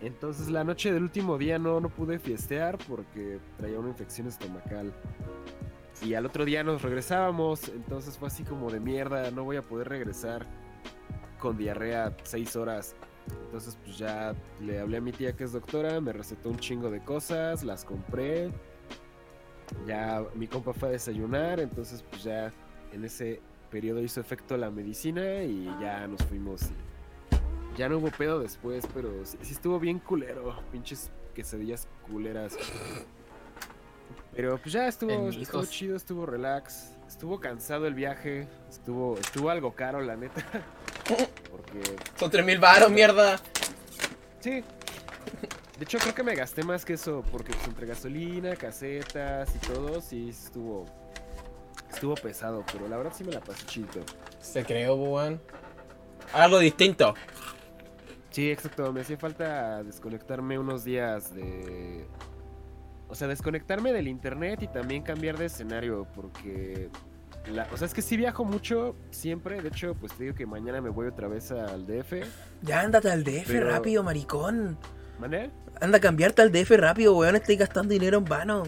Entonces 0.00 0.48
la 0.48 0.62
noche 0.62 0.92
del 0.92 1.02
último 1.02 1.38
día 1.38 1.58
no, 1.58 1.80
no 1.80 1.88
pude 1.88 2.18
fiestear 2.18 2.78
porque 2.88 3.40
traía 3.56 3.78
una 3.78 3.88
infección 3.88 4.28
estomacal. 4.28 4.92
Y 6.02 6.14
al 6.14 6.26
otro 6.26 6.44
día 6.44 6.62
nos 6.62 6.82
regresábamos, 6.82 7.68
entonces 7.68 8.16
fue 8.16 8.28
así 8.28 8.44
como 8.44 8.70
de 8.70 8.78
mierda, 8.78 9.30
no 9.32 9.42
voy 9.42 9.56
a 9.56 9.62
poder 9.62 9.88
regresar 9.88 10.46
con 11.40 11.56
diarrea 11.56 12.16
seis 12.22 12.54
horas. 12.54 12.94
Entonces 13.46 13.76
pues 13.84 13.98
ya 13.98 14.34
le 14.60 14.78
hablé 14.78 14.98
a 14.98 15.00
mi 15.00 15.10
tía 15.10 15.34
que 15.34 15.44
es 15.44 15.52
doctora, 15.52 16.00
me 16.00 16.12
recetó 16.12 16.50
un 16.50 16.58
chingo 16.58 16.90
de 16.90 17.00
cosas, 17.00 17.64
las 17.64 17.84
compré. 17.84 18.52
Ya 19.86 20.24
mi 20.34 20.46
compa 20.46 20.72
fue 20.72 20.90
a 20.90 20.92
desayunar, 20.92 21.58
entonces 21.58 22.02
pues 22.08 22.22
ya 22.22 22.52
en 22.92 23.04
ese 23.04 23.40
periodo 23.70 24.00
hizo 24.00 24.20
efecto 24.20 24.56
la 24.56 24.70
medicina 24.70 25.42
y 25.42 25.64
ya 25.80 26.06
nos 26.06 26.24
fuimos. 26.24 26.70
Ya 27.78 27.88
no 27.88 27.98
hubo 27.98 28.10
pedo 28.10 28.40
después, 28.40 28.84
pero 28.92 29.24
sí, 29.24 29.38
sí 29.40 29.52
estuvo 29.52 29.78
bien 29.78 30.00
culero, 30.00 30.60
pinches 30.72 31.12
quesadillas 31.32 31.86
culeras. 32.10 32.56
Pero 34.34 34.58
pues 34.58 34.72
ya 34.72 34.88
estuvo, 34.88 35.64
chido, 35.64 35.96
estuvo 35.96 36.26
relax, 36.26 36.90
estuvo 37.06 37.38
cansado 37.38 37.86
el 37.86 37.94
viaje, 37.94 38.48
estuvo, 38.68 39.16
estuvo 39.16 39.48
algo 39.48 39.76
caro 39.76 40.00
la 40.00 40.16
neta. 40.16 40.44
Porque 41.52 41.96
Son 42.16 42.28
3000 42.28 42.58
baros, 42.58 42.90
mierda. 42.90 43.38
Sí. 44.40 44.50
De 45.78 45.84
hecho, 45.84 45.98
creo 45.98 46.14
que 46.16 46.24
me 46.24 46.34
gasté 46.34 46.64
más 46.64 46.84
que 46.84 46.94
eso, 46.94 47.24
porque 47.30 47.52
pues, 47.52 47.68
entre 47.68 47.86
gasolina, 47.86 48.56
casetas 48.56 49.54
y 49.54 49.58
todo, 49.60 50.00
sí 50.00 50.30
estuvo. 50.30 50.84
Estuvo 51.92 52.16
pesado, 52.16 52.64
pero 52.72 52.88
la 52.88 52.96
verdad 52.96 53.12
sí 53.16 53.22
me 53.22 53.30
la 53.30 53.40
pasé 53.40 53.64
chido. 53.66 54.02
Se 54.40 54.64
creó, 54.64 54.96
weón. 54.96 55.40
Algo 56.32 56.58
distinto. 56.58 57.14
Sí, 58.30 58.50
exacto. 58.50 58.92
Me 58.92 59.00
hacía 59.00 59.16
falta 59.16 59.82
desconectarme 59.82 60.58
unos 60.58 60.84
días 60.84 61.34
de. 61.34 62.06
O 63.08 63.14
sea, 63.14 63.26
desconectarme 63.28 63.92
del 63.92 64.06
internet 64.08 64.62
y 64.62 64.68
también 64.68 65.02
cambiar 65.02 65.38
de 65.38 65.46
escenario, 65.46 66.06
porque. 66.14 66.90
La... 67.52 67.66
O 67.72 67.76
sea, 67.78 67.86
es 67.86 67.94
que 67.94 68.02
sí 68.02 68.16
viajo 68.16 68.44
mucho, 68.44 68.94
siempre. 69.10 69.62
De 69.62 69.68
hecho, 69.68 69.94
pues 69.94 70.12
te 70.12 70.24
digo 70.24 70.34
que 70.36 70.44
mañana 70.44 70.80
me 70.82 70.90
voy 70.90 71.06
otra 71.06 71.28
vez 71.28 71.50
al 71.50 71.86
DF. 71.86 72.12
Ya 72.62 72.80
ándate 72.80 73.10
al 73.10 73.24
DF 73.24 73.46
Pero- 73.46 73.70
rápido, 73.70 74.02
maricón. 74.02 74.76
¿Mané? 75.18 75.50
Anda 75.80 75.98
a 75.98 76.00
cambiarte 76.00 76.42
al 76.42 76.52
DF 76.52 76.70
rápido, 76.76 77.16
weón. 77.16 77.36
Estoy 77.36 77.56
gastando 77.56 77.92
dinero 77.94 78.18
en 78.18 78.24
vano. 78.24 78.64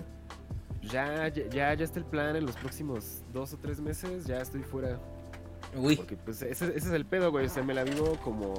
Ya, 0.83 1.29
ya, 1.29 1.47
ya, 1.49 1.75
ya 1.75 1.85
está 1.85 1.99
el 1.99 2.07
plan 2.07 2.35
en 2.37 2.47
los 2.47 2.57
próximos 2.57 3.23
dos 3.33 3.53
o 3.53 3.59
tres 3.59 3.81
meses. 3.81 4.25
Ya 4.25 4.41
estoy 4.41 4.63
fuera. 4.63 4.99
Uy. 5.77 5.97
Porque 5.97 6.17
pues 6.17 6.41
ese, 6.43 6.67
ese 6.69 6.79
es 6.79 6.87
el 6.87 7.05
pedo, 7.05 7.31
güey. 7.31 7.47
O 7.47 7.49
sea, 7.51 7.63
me 7.63 7.75
la 7.75 7.85
vivo 7.85 8.17
como. 8.25 8.55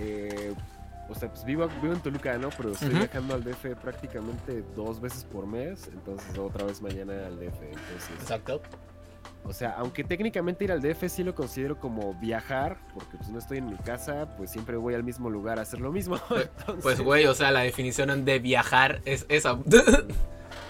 Eh, 0.00 0.54
o 1.10 1.14
sea, 1.14 1.28
pues 1.28 1.44
vivo, 1.44 1.68
vivo 1.82 1.92
en 1.92 2.00
Toluca, 2.00 2.38
¿no? 2.38 2.50
Pero 2.56 2.70
estoy 2.70 2.90
viajando 2.90 3.34
al 3.34 3.42
DF 3.42 3.74
prácticamente 3.82 4.62
dos 4.76 5.00
veces 5.00 5.24
por 5.24 5.46
mes. 5.46 5.88
Entonces 5.92 6.38
otra 6.38 6.64
vez 6.64 6.80
mañana 6.80 7.26
al 7.26 7.36
DF. 7.36 7.62
Entonces, 7.62 8.10
Exacto. 8.20 8.62
o 9.44 9.52
sea, 9.52 9.72
aunque 9.72 10.04
técnicamente 10.04 10.64
ir 10.64 10.70
al 10.70 10.80
DF 10.80 11.08
sí 11.08 11.24
lo 11.24 11.34
considero 11.34 11.80
como 11.80 12.14
viajar, 12.14 12.78
porque 12.94 13.16
pues 13.16 13.28
no 13.28 13.40
estoy 13.40 13.58
en 13.58 13.66
mi 13.66 13.76
casa, 13.76 14.36
pues 14.36 14.52
siempre 14.52 14.76
voy 14.76 14.94
al 14.94 15.02
mismo 15.02 15.30
lugar 15.30 15.58
a 15.58 15.62
hacer 15.62 15.80
lo 15.80 15.90
mismo. 15.90 16.16
Pues, 16.28 16.48
Entonces, 16.60 17.00
güey, 17.00 17.26
o 17.26 17.34
sea, 17.34 17.50
la 17.50 17.60
definición 17.60 18.24
de 18.24 18.38
viajar 18.38 19.02
es 19.04 19.26
esa. 19.28 19.58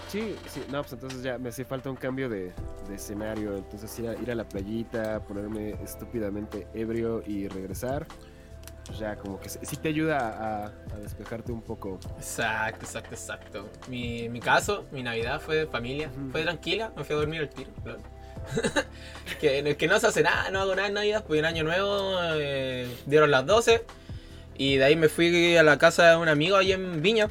Sí, 0.07 0.35
sí, 0.49 0.61
no, 0.69 0.81
pues 0.81 0.91
entonces 0.91 1.23
ya 1.23 1.37
me 1.37 1.47
hacía 1.47 1.63
falta 1.63 1.89
un 1.89 1.95
cambio 1.95 2.27
de, 2.27 2.51
de 2.89 2.95
escenario. 2.95 3.55
Entonces 3.55 3.97
ir 3.97 4.09
a, 4.09 4.13
ir 4.15 4.29
a 4.29 4.35
la 4.35 4.43
playita, 4.43 5.21
ponerme 5.21 5.81
estúpidamente 5.81 6.67
ebrio 6.73 7.23
y 7.25 7.47
regresar. 7.47 8.05
Pues 8.91 8.99
ya 8.99 9.15
como 9.15 9.39
que 9.39 9.47
sí 9.47 9.77
te 9.77 9.87
ayuda 9.87 10.17
a, 10.17 10.65
a 10.65 10.99
despejarte 11.01 11.53
un 11.53 11.61
poco. 11.61 11.97
Exacto, 12.17 12.85
exacto, 12.85 13.15
exacto. 13.15 13.69
Mi, 13.87 14.27
mi 14.27 14.41
caso, 14.41 14.85
mi 14.91 15.01
Navidad 15.01 15.39
fue 15.39 15.55
de 15.55 15.65
familia, 15.65 16.11
fue 16.33 16.43
tranquila, 16.43 16.91
me 16.97 17.05
fui 17.05 17.15
a 17.15 17.19
dormir 17.19 17.39
al 17.39 17.49
tiro. 17.49 17.69
que, 19.39 19.77
que 19.77 19.87
no 19.87 19.97
se 19.97 20.07
hace 20.07 20.23
nada, 20.23 20.51
no 20.51 20.59
hago 20.59 20.75
nada 20.75 20.89
en 20.89 20.95
Navidad, 20.95 21.23
pues 21.25 21.39
en 21.39 21.45
Año 21.45 21.63
Nuevo 21.63 22.17
eh, 22.33 22.85
dieron 23.05 23.31
las 23.31 23.45
12 23.45 23.85
y 24.57 24.75
de 24.75 24.83
ahí 24.83 24.97
me 24.97 25.07
fui 25.07 25.55
a 25.55 25.63
la 25.63 25.77
casa 25.77 26.09
de 26.09 26.17
un 26.17 26.27
amigo 26.27 26.57
ahí 26.57 26.73
en 26.73 27.01
Viña 27.01 27.29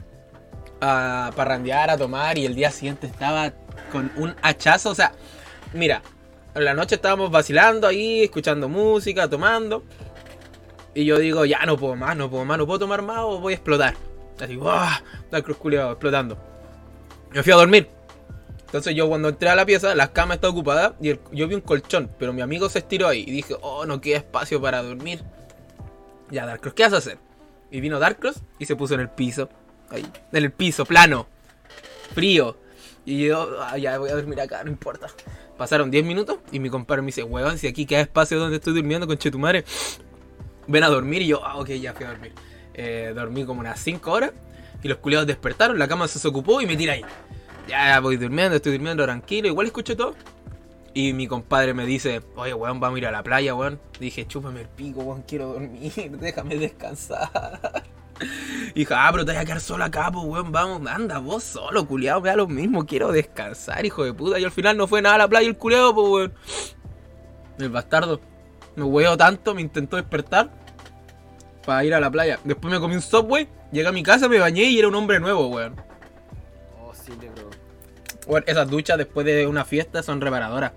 a 0.80 1.30
parrandear, 1.36 1.90
a 1.90 1.98
tomar 1.98 2.38
y 2.38 2.46
el 2.46 2.54
día 2.54 2.70
siguiente 2.70 3.06
estaba 3.06 3.52
con 3.92 4.10
un 4.16 4.34
hachazo, 4.40 4.88
o 4.88 4.94
sea, 4.94 5.12
mira, 5.74 6.00
en 6.54 6.64
la 6.64 6.72
noche 6.72 6.94
estábamos 6.94 7.30
vacilando 7.30 7.86
ahí, 7.86 8.22
escuchando 8.22 8.68
música, 8.68 9.28
tomando. 9.28 9.84
Y 10.94 11.04
yo 11.04 11.18
digo, 11.18 11.44
ya 11.44 11.64
no 11.66 11.76
puedo 11.76 11.96
más, 11.96 12.16
no 12.16 12.28
puedo 12.30 12.44
más, 12.44 12.58
no 12.58 12.66
puedo 12.66 12.80
tomar 12.80 13.02
más 13.02 13.18
o 13.20 13.38
voy 13.40 13.52
a 13.52 13.56
explotar. 13.56 13.94
Así, 14.40 14.56
¡guau! 14.56 14.88
La 15.30 15.42
cruz 15.42 15.56
culiao, 15.56 15.92
explotando. 15.92 16.38
Me 17.32 17.42
fui 17.42 17.52
a 17.52 17.56
dormir. 17.56 17.88
Entonces 18.66 18.94
yo 18.94 19.08
cuando 19.08 19.28
entré 19.28 19.48
a 19.48 19.54
la 19.54 19.66
pieza, 19.66 19.94
la 19.94 20.12
cama 20.12 20.34
está 20.34 20.48
ocupada 20.48 20.94
y 21.00 21.18
yo 21.32 21.48
vi 21.48 21.54
un 21.54 21.60
colchón, 21.60 22.10
pero 22.18 22.32
mi 22.32 22.40
amigo 22.40 22.68
se 22.68 22.78
estiró 22.78 23.08
ahí 23.08 23.24
y 23.26 23.30
dije, 23.30 23.56
oh, 23.62 23.84
no 23.84 24.00
queda 24.00 24.18
espacio 24.18 24.60
para 24.60 24.82
dormir. 24.82 25.22
Ya, 26.30 26.46
Darkross, 26.46 26.74
¿qué 26.74 26.84
vas 26.84 26.92
a 26.92 26.96
hacer? 26.98 27.18
Y 27.72 27.80
vino 27.80 27.98
Darkross 27.98 28.42
y 28.58 28.66
se 28.66 28.76
puso 28.76 28.94
en 28.94 29.00
el 29.00 29.08
piso. 29.08 29.48
Ahí, 29.90 30.06
en 30.32 30.44
el 30.44 30.52
piso, 30.52 30.84
plano. 30.84 31.26
Frío. 32.14 32.56
Y 33.04 33.26
yo, 33.26 33.56
"Ah, 33.60 33.76
ya 33.76 33.98
voy 33.98 34.10
a 34.10 34.14
dormir 34.14 34.40
acá, 34.40 34.62
no 34.62 34.70
importa. 34.70 35.08
Pasaron 35.58 35.90
10 35.90 36.04
minutos 36.04 36.38
y 36.52 36.60
mi 36.60 36.70
compadre 36.70 37.02
me 37.02 37.06
dice, 37.06 37.24
weón, 37.24 37.58
si 37.58 37.66
aquí 37.66 37.86
queda 37.86 38.00
espacio 38.00 38.38
donde 38.38 38.56
estoy 38.56 38.72
durmiendo 38.72 39.06
con 39.06 39.18
Chetumare, 39.18 39.64
ven 40.70 40.84
a 40.84 40.88
dormir. 40.88 41.22
Y 41.22 41.28
yo, 41.28 41.44
ah, 41.44 41.56
ok, 41.58 41.68
ya 41.70 41.92
fui 41.92 42.06
a 42.06 42.10
dormir. 42.10 42.32
Eh, 42.74 43.12
dormí 43.14 43.44
como 43.44 43.60
unas 43.60 43.80
5 43.80 44.10
horas 44.10 44.32
y 44.82 44.88
los 44.88 44.98
culiados 44.98 45.26
despertaron, 45.26 45.78
la 45.78 45.88
cama 45.88 46.08
se 46.08 46.14
desocupó 46.14 46.60
y 46.60 46.66
me 46.66 46.76
tira 46.76 46.94
ahí. 46.94 47.02
Ya 47.68 48.00
voy 48.00 48.16
durmiendo, 48.16 48.56
estoy 48.56 48.72
durmiendo 48.72 49.04
tranquilo, 49.04 49.48
igual 49.48 49.66
escucho 49.66 49.96
todo. 49.96 50.14
Y 50.92 51.12
mi 51.12 51.28
compadre 51.28 51.72
me 51.72 51.86
dice, 51.86 52.20
oye, 52.34 52.52
weón, 52.52 52.80
vamos 52.80 52.96
a 52.96 52.98
ir 52.98 53.06
a 53.06 53.12
la 53.12 53.22
playa, 53.22 53.54
weón. 53.54 53.78
Dije, 54.00 54.26
chúpame 54.26 54.62
el 54.62 54.68
pico, 54.68 55.00
weón, 55.00 55.22
quiero 55.22 55.48
dormir, 55.52 55.92
déjame 56.20 56.56
descansar. 56.56 57.84
Y 58.70 58.72
dijo, 58.80 58.94
ah, 58.96 59.08
pero 59.12 59.24
te 59.24 59.32
vas 59.32 59.42
a 59.42 59.44
quedar 59.44 59.60
solo 59.60 59.84
acá, 59.84 60.10
pues, 60.10 60.24
weón, 60.24 60.50
vamos, 60.50 60.90
anda, 60.90 61.18
vos 61.18 61.44
solo, 61.44 61.86
culiado, 61.86 62.20
vea 62.20 62.34
lo 62.34 62.48
mismo, 62.48 62.86
quiero 62.86 63.12
descansar, 63.12 63.84
hijo 63.84 64.04
de 64.04 64.12
puta. 64.12 64.38
Y 64.40 64.44
al 64.44 64.50
final 64.50 64.76
no 64.76 64.88
fue 64.88 65.00
nada 65.00 65.14
a 65.14 65.18
la 65.18 65.28
playa 65.28 65.46
el 65.46 65.56
culiado, 65.56 65.94
pues, 65.94 66.08
weón. 66.08 66.32
El 67.58 67.68
bastardo 67.68 68.20
me 68.74 68.84
hueó 68.84 69.16
tanto, 69.16 69.54
me 69.54 69.60
intentó 69.60 69.96
despertar 69.96 70.59
para 71.64 71.84
ir 71.84 71.94
a 71.94 72.00
la 72.00 72.10
playa. 72.10 72.38
Después 72.44 72.72
me 72.72 72.80
comí 72.80 72.94
un 72.94 73.02
subway, 73.02 73.48
llegué 73.72 73.88
a 73.88 73.92
mi 73.92 74.02
casa, 74.02 74.28
me 74.28 74.38
bañé 74.38 74.64
y 74.64 74.78
era 74.78 74.88
un 74.88 74.94
hombre 74.94 75.20
nuevo, 75.20 75.48
weón. 75.48 75.76
Oh, 76.82 76.92
sí, 76.94 77.12
negro. 77.20 77.50
Weón, 78.26 78.44
esas 78.46 78.68
duchas 78.68 78.98
después 78.98 79.26
de 79.26 79.46
una 79.46 79.64
fiesta 79.64 80.02
son 80.02 80.20
reparadoras. 80.20 80.72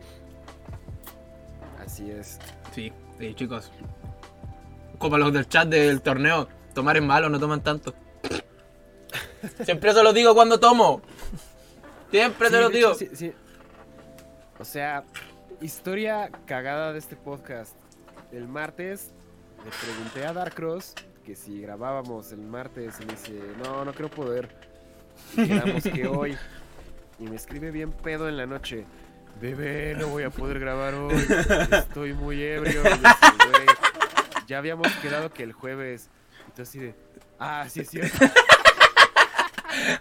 Así 1.83 2.09
es. 2.11 2.39
Sí, 2.73 2.91
sí, 3.19 3.33
chicos. 3.35 3.71
Como 4.97 5.17
los 5.17 5.33
del 5.33 5.47
chat 5.47 5.67
del 5.67 6.01
torneo, 6.01 6.47
tomar 6.73 6.97
es 6.97 7.03
malo, 7.03 7.29
no 7.29 7.39
toman 7.39 7.61
tanto. 7.61 7.93
Siempre 9.63 9.93
se 9.93 10.03
lo 10.03 10.13
digo 10.13 10.33
cuando 10.33 10.59
tomo. 10.59 11.01
Siempre 12.11 12.47
Sí, 12.47 12.53
te 12.53 12.59
lo 12.61 12.67
hecho, 12.67 12.75
digo. 12.77 12.93
sí, 12.95 13.09
sí. 13.13 13.33
O 14.59 14.65
sea, 14.65 15.03
historia 15.61 16.29
cagada 16.45 16.93
de 16.93 16.99
este 16.99 17.15
podcast. 17.15 17.75
El 18.31 18.47
martes 18.47 19.11
le 19.63 19.71
pregunté 19.71 20.25
a 20.25 20.33
Darkross 20.33 20.93
que 21.25 21.35
si 21.35 21.61
grabábamos 21.61 22.31
el 22.31 22.41
martes 22.41 22.95
y 22.99 23.05
me 23.05 23.13
dice, 23.13 23.39
no, 23.63 23.85
no 23.85 23.93
creo 23.93 24.09
poder. 24.09 24.49
Quedamos 25.35 25.83
que 25.83 26.07
hoy. 26.07 26.37
Y 27.19 27.23
me 27.23 27.35
escribe 27.35 27.71
bien 27.71 27.91
pedo 27.91 28.27
en 28.27 28.37
la 28.37 28.45
noche. 28.45 28.85
Bebé, 29.39 29.95
no 29.97 30.07
voy 30.07 30.23
a 30.23 30.29
poder 30.29 30.59
grabar 30.59 30.93
hoy. 30.95 31.15
Estoy 31.71 32.13
muy 32.13 32.41
ebrio. 32.41 32.81
Y 32.81 33.01
yo 33.01 33.07
así, 33.07 33.37
"Güey, 33.49 33.65
ya 34.47 34.57
habíamos 34.57 34.91
quedado 34.97 35.31
que 35.31 35.43
el 35.43 35.53
jueves. 35.53 36.09
Y 36.49 36.51
tú 36.51 36.61
así 36.63 36.79
de, 36.79 36.95
ah, 37.39 37.65
sí 37.69 37.81
es 37.81 37.89
cierto. 37.89 38.17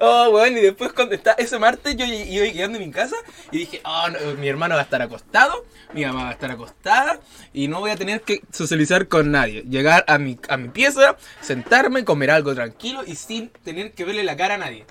Oh, 0.04 0.30
weón, 0.30 0.56
y 0.58 0.60
después 0.60 0.92
cuando 0.92 1.14
está 1.14 1.30
ese 1.34 1.60
martes 1.60 1.94
yo 1.96 2.04
iba 2.04 2.44
llegando 2.46 2.76
a 2.76 2.80
mi 2.80 2.90
casa 2.90 3.14
y 3.52 3.58
dije, 3.58 3.80
oh, 3.84 4.08
mi 4.36 4.48
hermano 4.48 4.74
va 4.74 4.80
a 4.80 4.84
estar 4.84 5.00
acostado, 5.00 5.64
mi 5.92 6.04
mamá 6.04 6.24
va 6.24 6.30
a 6.30 6.32
estar 6.32 6.50
acostada 6.50 7.20
y 7.52 7.68
no 7.68 7.78
voy 7.78 7.92
a 7.92 7.96
tener 7.96 8.22
que 8.22 8.40
socializar 8.50 9.06
con 9.06 9.30
nadie. 9.30 9.62
Llegar 9.62 10.04
a 10.08 10.18
mi, 10.18 10.36
a 10.48 10.56
mi 10.56 10.70
pieza, 10.70 11.16
sentarme, 11.40 12.04
comer 12.04 12.32
algo 12.32 12.52
tranquilo 12.52 13.04
y 13.06 13.14
sin 13.14 13.50
tener 13.62 13.92
que 13.92 14.04
verle 14.04 14.24
la 14.24 14.36
cara 14.36 14.54
a 14.54 14.58
nadie. 14.58 14.86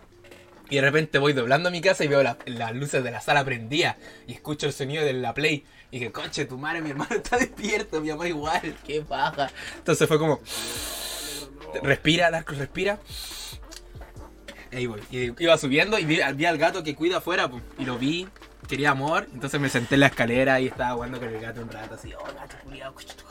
Y 0.70 0.75
de 0.75 0.82
repente 0.82 1.18
voy 1.20 1.34
doblando 1.34 1.68
a 1.68 1.72
mi 1.74 1.82
casa 1.82 2.06
y 2.06 2.08
veo 2.08 2.24
la- 2.24 2.38
las 2.46 2.74
luces 2.74 3.03
de 3.03 3.12
la 3.12 3.20
sala 3.20 3.44
prendidas. 3.44 3.98
Y 4.27 4.32
escucho 4.34 4.65
el 4.68 4.72
sonido 4.72 5.03
de 5.03 5.12
la 5.12 5.34
play. 5.34 5.65
Y 5.91 6.00
dije, 6.00 6.13
coche, 6.13 6.46
tu 6.46 6.58
madre, 6.58 6.80
mi 6.82 6.91
hermano 6.91 7.13
está 7.18 7.38
despierto, 7.38 8.00
mi 8.00 8.08
mamá 8.12 8.30
igual, 8.30 8.77
qué 8.88 9.01
baja. 9.01 9.51
Entonces 9.75 10.08
fue 10.08 10.18
como, 10.18 10.39
respira, 11.84 12.32
Darko, 12.32 12.53
respira. 12.53 12.98
Y 14.72 15.44
iba 15.44 15.58
subiendo 15.58 16.00
y 16.00 16.06
vi, 16.06 16.22
al 16.22 16.58
gato 16.58 16.84
que 16.84 16.96
cuida 16.96 17.18
afuera, 17.18 17.50
pues, 17.50 17.63
y 17.78 17.86
lo 17.86 17.98
vi, 17.98 18.28
quería 18.68 18.92
amor. 18.92 19.28
Entonces 19.34 19.60
me 19.60 19.70
senté 19.70 19.96
en 19.96 20.01
la 20.01 20.08
escalera 20.08 20.60
y 20.60 20.68
estaba 20.68 20.94
jugando 20.94 21.20
con 21.20 21.28
el 21.28 21.40
gato 21.40 21.62
un 21.62 21.70
rato, 21.70 21.96
así, 21.96 22.13
oh, 22.13 22.24
gato, 22.24 22.56
cuchito. 22.94 23.25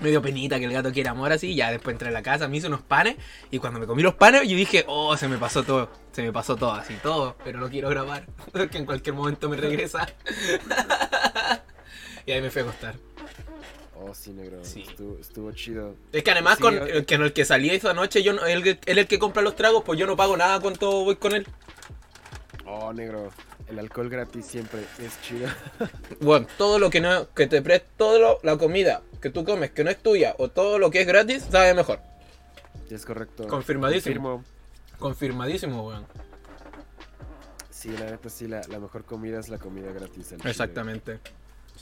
Me 0.00 0.10
dio 0.10 0.20
penita 0.20 0.58
que 0.58 0.64
el 0.64 0.72
gato 0.72 0.92
quiera 0.92 1.12
amor 1.12 1.32
así, 1.32 1.54
ya 1.54 1.70
después 1.70 1.94
entré 1.94 2.08
a 2.08 2.12
la 2.12 2.22
casa, 2.22 2.48
me 2.48 2.56
hice 2.56 2.66
unos 2.66 2.82
panes, 2.82 3.16
y 3.50 3.58
cuando 3.58 3.78
me 3.78 3.86
comí 3.86 4.02
los 4.02 4.14
panes, 4.14 4.42
yo 4.42 4.56
dije, 4.56 4.84
oh, 4.86 5.16
se 5.16 5.28
me 5.28 5.38
pasó 5.38 5.62
todo, 5.62 5.88
se 6.12 6.22
me 6.22 6.32
pasó 6.32 6.56
todo, 6.56 6.72
así, 6.72 6.94
todo, 7.02 7.36
pero 7.44 7.58
no 7.58 7.70
quiero 7.70 7.88
grabar, 7.88 8.26
porque 8.52 8.78
en 8.78 8.86
cualquier 8.86 9.14
momento 9.14 9.48
me 9.48 9.56
regresa. 9.56 10.06
y 12.26 12.32
ahí 12.32 12.42
me 12.42 12.50
fui 12.50 12.62
a 12.62 12.64
acostar. 12.64 12.96
Oh, 13.96 14.12
sí, 14.14 14.32
negro. 14.32 14.58
Sí. 14.64 14.84
Estuvo, 14.88 15.18
estuvo 15.20 15.52
chido. 15.52 15.94
Es 16.12 16.22
que 16.24 16.30
además 16.32 16.56
Sí, 16.56 16.62
con 16.62 16.74
yo- 16.74 16.84
el 16.84 17.06
que, 17.06 17.14
el 17.14 17.32
que 17.32 17.44
salía 17.44 17.72
esa 17.74 17.94
noche, 17.94 18.22
yo 18.22 18.32
no, 18.32 18.44
él, 18.44 18.62
él 18.66 18.78
es 18.84 18.96
el 18.98 19.06
que 19.06 19.18
compra 19.18 19.42
los 19.42 19.54
tragos, 19.56 19.84
pues 19.84 19.98
yo 19.98 20.06
no 20.06 20.16
pago 20.16 20.36
nada 20.36 20.60
cuando 20.60 21.04
voy 21.04 21.16
con 21.16 21.32
él. 21.34 21.46
Oh, 22.66 22.92
negro. 22.92 23.30
El 23.68 23.78
alcohol 23.78 24.10
gratis 24.10 24.44
siempre 24.46 24.80
es 24.98 25.20
chido. 25.22 25.48
Bueno, 26.20 26.46
todo 26.58 26.78
lo 26.78 26.90
que 26.90 27.00
no, 27.00 27.30
que 27.34 27.46
te 27.46 27.62
preste, 27.62 27.86
todo 27.96 28.38
la 28.42 28.56
comida 28.58 29.02
que 29.22 29.30
tú 29.30 29.44
comes 29.44 29.70
que 29.70 29.84
no 29.84 29.90
es 29.90 30.02
tuya, 30.02 30.34
o 30.38 30.48
todo 30.50 30.78
lo 30.78 30.90
que 30.90 31.00
es 31.00 31.06
gratis, 31.06 31.46
sabe 31.50 31.72
mejor. 31.72 32.00
es 32.90 33.06
correcto. 33.06 33.46
Confirmadísimo. 33.48 34.42
Confirmo. 34.42 34.98
Confirmadísimo, 34.98 35.86
weón. 35.88 36.06
Sí, 37.70 37.90
la 37.90 38.06
neta 38.10 38.28
sí, 38.28 38.48
la, 38.48 38.60
la 38.68 38.78
mejor 38.80 39.04
comida 39.04 39.38
es 39.40 39.48
la 39.48 39.58
comida 39.58 39.92
gratis. 39.92 40.34
chile. 40.36 41.20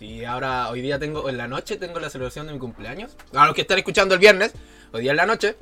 Sí, 0.03 0.25
ahora 0.25 0.69
hoy 0.69 0.81
día 0.81 0.99
tengo, 0.99 1.29
en 1.29 1.37
la 1.37 1.47
noche 1.47 1.77
tengo 1.77 2.01
la 2.01 2.11
celebración 2.11 2.49
de 2.49 2.53
mi 2.53 2.59
cumpleaños. 2.59 3.17
A 3.35 3.47
los 3.47 3.55
que 3.55 3.61
están 3.61 3.79
escuchando 3.79 4.15
el 4.15 4.21
viernes, 4.21 4.53
hoy 4.91 5.03
día 5.03 5.13
en 5.13 5.17
la 5.17 5.27
noche. 5.27 5.55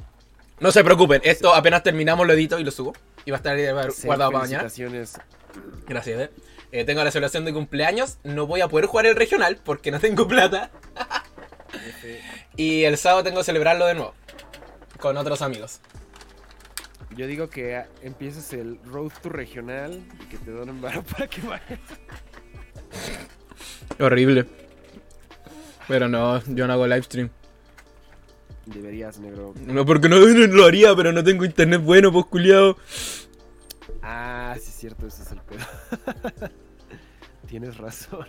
No 0.61 0.73
se 0.73 0.83
preocupen, 0.83 1.21
esto 1.25 1.55
apenas 1.55 1.83
terminamos 1.83 2.27
lo 2.27 2.33
edito 2.33 2.59
y 2.59 2.65
lo 2.65 2.71
subo. 2.71 2.95
Y 3.27 3.33
va 3.33 3.37
a 3.37 3.41
estar 3.41 3.59
guardado 4.03 4.33
para 4.33 4.45
mañana. 4.45 4.63
Gracias, 5.87 6.21
eh. 6.21 6.31
Eh, 6.73 6.85
tengo 6.87 7.05
la 7.05 7.11
celebración 7.11 7.45
de 7.45 7.53
cumpleaños. 7.53 8.17
No 8.25 8.47
voy 8.47 8.63
a 8.63 8.69
poder 8.69 8.87
jugar 8.87 9.05
el 9.05 9.15
regional 9.15 9.59
porque 9.63 9.91
no 9.91 10.01
tengo 10.01 10.27
plata. 10.27 10.71
Y 12.57 12.85
el 12.85 12.97
sábado 12.97 13.23
tengo 13.23 13.39
que 13.39 13.45
celebrarlo 13.45 13.87
de 13.87 13.95
nuevo. 13.95 14.15
Con 14.99 15.19
otros 15.19 15.43
amigos. 15.43 15.81
Yo 17.15 17.27
digo 17.27 17.51
que 17.51 17.85
empieces 18.03 18.55
el 18.55 18.79
Road 18.85 19.13
to 19.23 19.29
Regional 19.29 20.03
y 20.23 20.25
que 20.29 20.39
te 20.39 20.51
donen 20.51 20.81
varo 20.81 21.03
para 21.13 21.27
que 21.27 21.43
vayas. 21.43 21.79
Horrible. 23.99 24.47
Pero 25.89 26.09
no, 26.09 26.43
yo 26.47 26.67
no 26.67 26.73
hago 26.73 26.87
live 26.87 27.03
stream. 27.03 27.31
Deberías, 28.67 29.19
negro. 29.19 29.55
No, 29.67 29.85
porque 29.85 30.09
no, 30.09 30.19
no 30.21 30.47
lo 30.47 30.65
haría, 30.67 30.95
pero 30.95 31.13
no 31.13 31.25
tengo 31.25 31.45
internet 31.45 31.81
bueno, 31.83 32.13
pues 32.13 32.27
culiado. 32.27 32.77
Ah, 34.03 34.55
sí, 34.61 34.69
es 34.69 34.75
cierto, 34.77 35.07
ese 35.07 35.23
es 35.23 35.33
el 35.33 35.41
pedo. 35.41 35.65
Tienes 37.49 37.77
razón. 37.79 38.27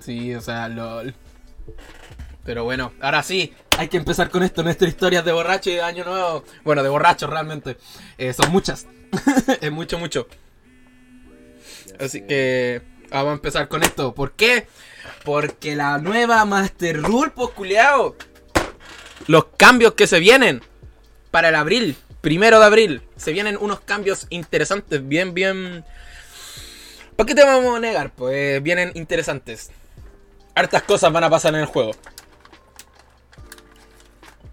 Sí, 0.00 0.34
o 0.34 0.40
sea, 0.40 0.68
lol. 0.68 1.14
Pero 2.44 2.64
bueno, 2.64 2.92
ahora 3.00 3.22
sí, 3.22 3.52
hay 3.78 3.88
que 3.88 3.96
empezar 3.96 4.30
con 4.30 4.42
esto, 4.42 4.62
nuestras 4.62 4.90
historias 4.90 5.24
de 5.24 5.32
borracho 5.32 5.70
y 5.70 5.74
de 5.74 5.82
año 5.82 6.04
nuevo. 6.04 6.44
Bueno, 6.64 6.82
de 6.82 6.88
borracho 6.88 7.26
realmente. 7.26 7.76
Eh, 8.18 8.32
son 8.32 8.50
muchas. 8.50 8.86
es 9.60 9.72
mucho, 9.72 9.98
mucho. 9.98 10.26
Ya 11.86 12.06
Así 12.06 12.20
sé. 12.20 12.26
que 12.26 12.82
vamos 13.18 13.32
a 13.32 13.34
empezar 13.34 13.68
con 13.68 13.82
esto. 13.82 14.14
¿Por 14.14 14.32
qué? 14.32 14.66
Porque 15.24 15.76
la 15.76 15.98
nueva 15.98 16.44
Master 16.44 17.02
Rule, 17.02 17.32
pues 17.34 17.50
culiao. 17.50 18.16
Los 19.26 19.46
cambios 19.56 19.94
que 19.94 20.06
se 20.06 20.20
vienen 20.20 20.62
para 21.30 21.48
el 21.48 21.54
abril, 21.54 21.96
primero 22.20 22.58
de 22.60 22.66
abril, 22.66 23.02
se 23.16 23.32
vienen 23.32 23.56
unos 23.60 23.80
cambios 23.80 24.26
interesantes, 24.30 25.06
bien, 25.06 25.34
bien. 25.34 25.84
¿Para 27.16 27.26
qué 27.26 27.34
te 27.34 27.44
vamos 27.44 27.76
a 27.76 27.80
negar? 27.80 28.12
Pues 28.14 28.62
vienen 28.62 28.92
interesantes. 28.94 29.70
Hartas 30.54 30.82
cosas 30.82 31.12
van 31.12 31.24
a 31.24 31.30
pasar 31.30 31.54
en 31.54 31.60
el 31.60 31.66
juego. 31.66 31.92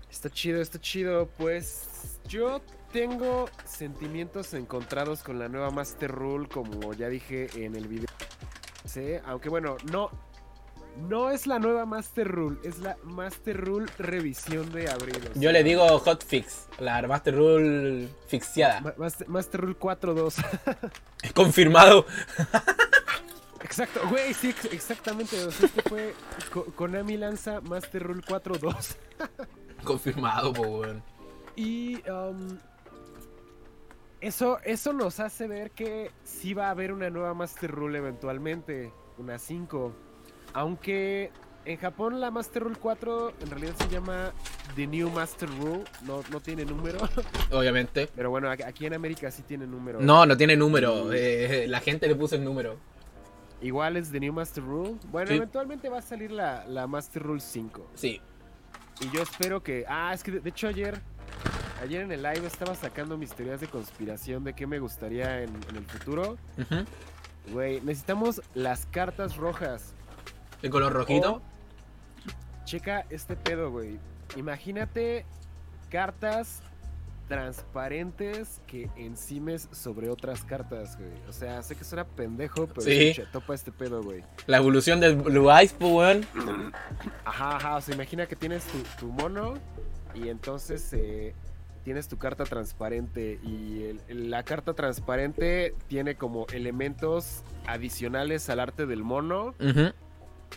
Está 0.09 0.29
chido, 0.29 0.61
está 0.61 0.79
chido. 0.79 1.29
Pues 1.37 1.83
yo 2.27 2.61
tengo 2.93 3.49
sentimientos 3.65 4.53
encontrados 4.53 5.23
con 5.23 5.39
la 5.39 5.49
nueva 5.49 5.71
Master 5.71 6.11
Rule, 6.11 6.47
como 6.47 6.93
ya 6.93 7.09
dije 7.09 7.49
en 7.55 7.75
el 7.75 7.87
video. 7.87 8.07
Sí, 8.93 9.13
aunque 9.25 9.49
bueno, 9.49 9.77
no. 9.91 10.09
No 11.09 11.31
es 11.31 11.47
la 11.47 11.57
nueva 11.57 11.87
Master 11.87 12.27
Rule, 12.27 12.59
es 12.63 12.77
la 12.77 12.95
Master 13.03 13.59
Rule 13.59 13.87
revisión 13.97 14.71
de 14.71 14.91
abril. 14.91 15.17
o 15.35 15.39
Yo 15.39 15.51
le 15.51 15.63
digo 15.63 15.83
hotfix, 15.97 16.67
la 16.77 17.01
Master 17.07 17.35
Rule 17.35 18.07
fixiada. 18.27 18.79
Ma- 18.81 18.93
Master, 18.97 19.27
Master 19.27 19.61
Rule 19.61 19.75
4.2. 19.79 21.31
Confirmado. 21.33 22.05
Exacto, 23.63 24.01
güey, 24.09 24.35
sí, 24.35 24.49
ex- 24.49 24.65
exactamente. 24.71 25.43
O 25.43 25.49
sea, 25.49 25.65
este 25.65 25.81
fue 25.81 26.13
Ko- 26.53 26.65
Konami 26.75 27.17
lanza 27.17 27.59
Master 27.61 28.03
Rule 28.03 28.21
4.2. 28.21 28.95
Confirmado, 29.83 30.51
weón. 30.51 31.01
Y 31.55 31.95
um, 32.09 32.59
eso, 34.27 34.59
eso 34.63 34.93
nos 34.93 35.19
hace 35.19 35.47
ver 35.47 35.71
que 35.71 36.11
sí 36.23 36.53
va 36.53 36.67
a 36.67 36.71
haber 36.71 36.91
una 36.93 37.09
nueva 37.09 37.33
Master 37.33 37.69
Rule 37.71 37.97
eventualmente, 37.99 38.91
una 39.17 39.37
5. 39.39 39.93
Aunque 40.53 41.31
en 41.65 41.77
Japón 41.77 42.19
la 42.19 42.29
Master 42.31 42.63
Rule 42.63 42.75
4 42.79 43.33
en 43.41 43.49
realidad 43.49 43.73
se 43.77 43.87
llama 43.89 44.33
The 44.75 44.85
New 44.87 45.09
Master 45.09 45.49
Rule, 45.59 45.83
no, 46.03 46.21
no 46.31 46.39
tiene 46.41 46.65
número. 46.65 46.99
Obviamente. 47.51 48.09
Pero 48.15 48.29
bueno, 48.29 48.49
aquí- 48.49 48.85
en 48.85 48.93
América 48.93 49.31
sí 49.31 49.43
tiene 49.43 49.65
número. 49.67 49.99
No, 50.01 50.25
no 50.25 50.35
tiene 50.37 50.55
número. 50.55 51.11
eh, 51.13 51.65
la 51.67 51.79
gente 51.79 52.07
le 52.07 52.15
puso 52.15 52.35
el 52.35 52.43
número. 52.43 52.77
Igual 53.61 53.95
es 53.97 54.11
The 54.11 54.19
New 54.19 54.33
Master 54.33 54.63
Rule. 54.63 54.95
Bueno, 55.09 55.29
Sí. 55.29 55.35
eventualmente 55.37 55.87
va 55.89 55.99
a 55.99 56.01
salir 56.01 56.31
la, 56.31 56.65
la 56.67 56.85
Master 56.85 57.23
Rule 57.23 57.39
5. 57.39 57.89
Sí. 57.95 58.19
Y 58.99 59.09
yo 59.15 59.21
espero 59.23 59.63
que. 59.63 59.85
Ah, 59.87 60.11
es 60.13 60.21
que 60.21 60.31
de, 60.31 60.39
de 60.41 60.49
hecho 60.49 60.67
ayer. 60.67 61.01
Ayer 61.83 62.01
en 62.01 62.11
el 62.13 62.23
live 62.23 62.47
estaba 62.47 62.75
sacando 62.75 63.17
mis 63.17 63.33
teorías 63.33 63.59
de 63.59 63.67
conspiración 63.67 64.43
de 64.45 64.53
qué 64.53 64.65
me 64.65 64.79
gustaría 64.79 65.41
en, 65.43 65.49
en 65.69 65.75
el 65.75 65.85
futuro. 65.85 66.37
Güey, 67.51 67.81
necesitamos 67.81 68.41
las 68.53 68.85
cartas 68.85 69.35
rojas. 69.35 69.93
El 70.61 70.69
color 70.69 70.93
rojito. 70.93 71.33
O- 71.35 71.41
checa 72.63 73.05
este 73.09 73.35
pedo, 73.35 73.69
güey. 73.69 73.99
Imagínate 74.37 75.25
cartas 75.89 76.61
transparentes 77.27 78.61
que 78.65 78.89
encimes 78.95 79.67
sobre 79.73 80.09
otras 80.09 80.43
cartas, 80.45 80.97
güey. 80.97 81.11
O 81.27 81.33
sea, 81.33 81.61
sé 81.63 81.75
que 81.75 81.83
suena 81.83 82.05
pendejo, 82.05 82.67
pero 82.67 82.81
Sí. 82.81 83.09
escucha, 83.09 83.29
topa 83.31 83.55
este 83.55 83.73
pedo, 83.73 84.01
güey. 84.01 84.23
La 84.47 84.57
evolución 84.57 85.01
del 85.01 85.17
Blue 85.17 85.51
Eyes, 85.51 85.73
pues, 85.77 85.91
weón. 85.91 86.25
Ajá, 87.25 87.57
ajá, 87.57 87.75
o 87.75 87.81
sea, 87.81 87.93
imagina 87.93 88.25
que 88.25 88.37
tienes 88.37 88.63
tu, 88.65 88.77
tu 88.99 89.11
mono 89.11 89.55
y 90.13 90.29
entonces 90.29 90.91
eh, 90.93 91.33
tienes 91.83 92.07
tu 92.07 92.17
carta 92.17 92.43
transparente 92.45 93.39
y 93.43 93.83
el- 94.07 94.29
la 94.31 94.43
carta 94.43 94.73
transparente 94.73 95.75
tiene 95.87 96.15
como 96.15 96.47
elementos 96.53 97.43
adicionales 97.67 98.49
al 98.49 98.59
arte 98.59 98.85
del 98.85 99.03
mono 99.03 99.53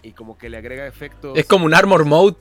y 0.03 0.13
como 0.13 0.39
que 0.39 0.49
le 0.49 0.57
agrega 0.59 0.87
efectos. 0.87 1.37
Es 1.39 1.47
como 1.47 1.67
un 1.67 1.75
Armor 1.75 2.05
Mode. 2.05 2.37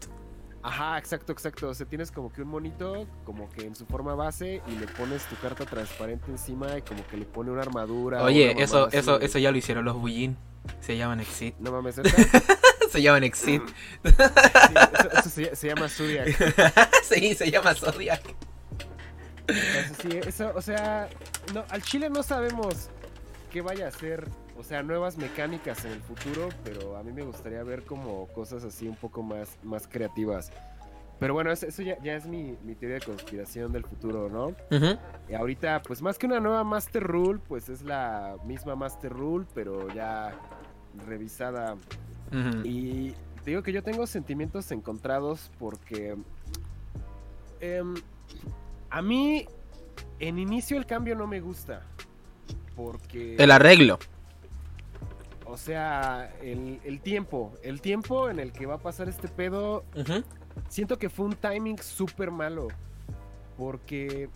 Ajá, 0.62 0.98
exacto, 0.98 1.32
exacto. 1.32 1.70
O 1.70 1.74
sea, 1.76 1.86
tienes 1.86 2.12
como 2.12 2.32
que 2.34 2.42
un 2.42 2.48
monito, 2.48 3.06
como 3.24 3.50
que 3.52 3.66
en 3.68 3.76
su 3.76 3.86
forma 3.86 4.16
base, 4.16 4.64
y 4.68 4.72
le 4.80 4.88
pones 4.88 5.24
tu 5.26 5.36
carta 5.36 5.64
transparente 5.64 6.32
encima 6.32 6.76
y 6.78 6.82
como 6.82 7.06
que 7.08 7.18
le 7.18 7.26
pone 7.26 7.52
una 7.52 7.62
armadura. 7.62 8.24
Oye, 8.24 8.52
una 8.56 8.64
eso, 8.64 8.86
así, 8.88 8.98
eso, 8.98 9.20
eso 9.20 9.38
ya 9.38 9.52
lo 9.52 9.58
hicieron 9.58 9.86
los 9.86 9.96
Bullin. 9.96 10.36
Se 10.80 10.98
llaman 10.98 11.20
Exit. 11.20 11.56
No 11.60 11.72
mames, 11.72 12.02
se 12.90 13.02
llaman 13.02 13.24
Exit. 13.24 13.62
Sí, 14.04 14.12
eso, 15.00 15.12
eso 15.20 15.30
se, 15.30 15.56
se 15.56 15.68
llama 15.68 15.88
Zodiac. 15.88 16.28
sí, 17.04 17.36
se 17.36 17.52
llama 17.52 17.76
Zodiac. 17.76 18.24
Entonces, 19.48 19.98
sí, 20.02 20.18
eso, 20.28 20.52
o 20.56 20.62
sea, 20.62 21.10
no, 21.54 21.64
al 21.70 21.82
Chile 21.82 22.10
no 22.10 22.24
sabemos 22.24 22.90
qué 23.52 23.62
vaya 23.62 23.88
a 23.88 23.92
ser, 23.92 24.28
o 24.58 24.64
sea, 24.64 24.84
nuevas 24.84 25.18
mecánicas 25.18 25.86
en 25.86 25.92
el 25.92 26.02
futuro, 26.02 26.50
pero 26.64 26.98
a 26.98 27.04
mí 27.04 27.12
me 27.12 27.24
gustaría 27.24 27.64
ver 27.64 27.84
como 27.84 28.28
cosas 28.28 28.64
así 28.64 28.88
un 28.88 28.96
poco 28.96 29.24
más, 29.24 29.58
más 29.64 29.88
creativas. 29.88 30.52
Pero 31.20 31.34
bueno, 31.34 31.52
eso, 31.52 31.66
eso 31.66 31.82
ya, 31.82 31.98
ya 32.04 32.16
es 32.16 32.26
mi, 32.26 32.58
mi 32.64 32.76
teoría 32.76 33.00
de 33.00 33.06
conspiración 33.06 33.72
del 33.72 33.86
futuro, 33.86 34.30
¿no? 34.30 34.54
Y 35.30 35.34
ahorita, 35.34 35.82
pues 35.84 36.02
más 36.02 36.18
que 36.18 36.26
una 36.26 36.42
nueva 36.42 36.64
Master 36.64 37.04
Rule, 37.04 37.40
pues 37.48 37.70
es 37.70 37.82
la 37.84 38.36
misma 38.46 38.76
Master 38.76 39.14
Rule, 39.14 39.46
pero 39.54 39.88
ya 39.94 40.34
revisada. 41.08 41.78
Y 42.66 43.12
te 43.46 43.52
digo 43.52 43.64
que 43.64 43.72
yo 43.72 43.82
tengo 43.82 44.08
sentimientos 44.08 44.70
encontrados 44.72 45.52
porque 45.58 46.18
em, 47.62 47.96
a 48.96 49.02
mí 49.02 49.46
En 50.20 50.40
inicio 50.40 50.78
el 50.78 50.86
cambio 50.86 51.16
no 51.16 51.28
me 51.28 51.42
gusta. 51.42 51.82
Porque. 52.78 53.36
El 53.38 53.52
arreglo. 53.52 54.00
O 55.46 55.58
sea, 55.58 56.34
el, 56.42 56.80
el 56.86 57.02
tiempo. 57.02 57.54
El 57.62 57.82
tiempo 57.82 58.30
en 58.30 58.40
el 58.40 58.54
que 58.54 58.66
va 58.66 58.76
a 58.76 58.78
pasar 58.78 59.10
este 59.10 59.28
pedo. 59.28 59.84
Siento 60.70 60.98
que 60.98 61.10
fue 61.10 61.26
un 61.26 61.36
timing 61.36 61.78
súper 61.80 62.32
malo. 62.32 62.70
Porque 63.58 64.30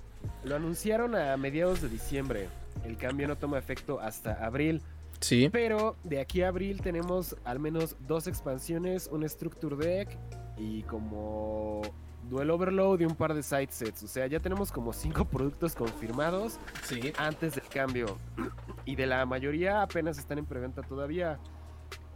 lo 0.44 0.58
anunciaron 0.58 1.16
a 1.16 1.38
mediados 1.38 1.82
de 1.82 1.88
diciembre. 1.88 2.50
El 2.84 2.98
cambio 2.98 3.30
no 3.30 3.38
toma 3.38 3.58
efecto 3.58 4.02
hasta 4.02 4.46
abril. 4.46 4.82
Sí. 5.22 5.50
Pero 5.52 5.96
de 6.04 6.20
aquí 6.20 6.42
a 6.42 6.50
abril 6.50 6.82
tenemos 6.82 7.38
al 7.46 7.60
menos 7.60 7.96
dos 8.08 8.28
expansiones, 8.28 9.10
un 9.12 9.28
Structure 9.28 9.78
Deck 9.78 10.18
y 10.58 10.84
como 10.84 11.82
Duel 12.30 12.50
Overload 12.52 13.00
y 13.02 13.06
un 13.06 13.16
par 13.16 13.34
de 13.34 13.44
side 13.44 13.68
sets. 13.72 14.04
O 14.04 14.08
sea, 14.08 14.28
ya 14.28 14.40
tenemos 14.40 14.72
como 14.72 14.94
cinco 14.94 15.26
productos 15.30 15.76
confirmados 15.76 16.60
Sí. 16.84 17.12
antes 17.18 17.56
del 17.56 17.68
cambio. 17.68 18.18
Y 18.86 18.96
de 18.96 19.06
la 19.06 19.26
mayoría 19.26 19.82
apenas 19.84 20.18
están 20.18 20.40
en 20.40 20.46
preventa 20.46 20.82
todavía. 20.82 21.38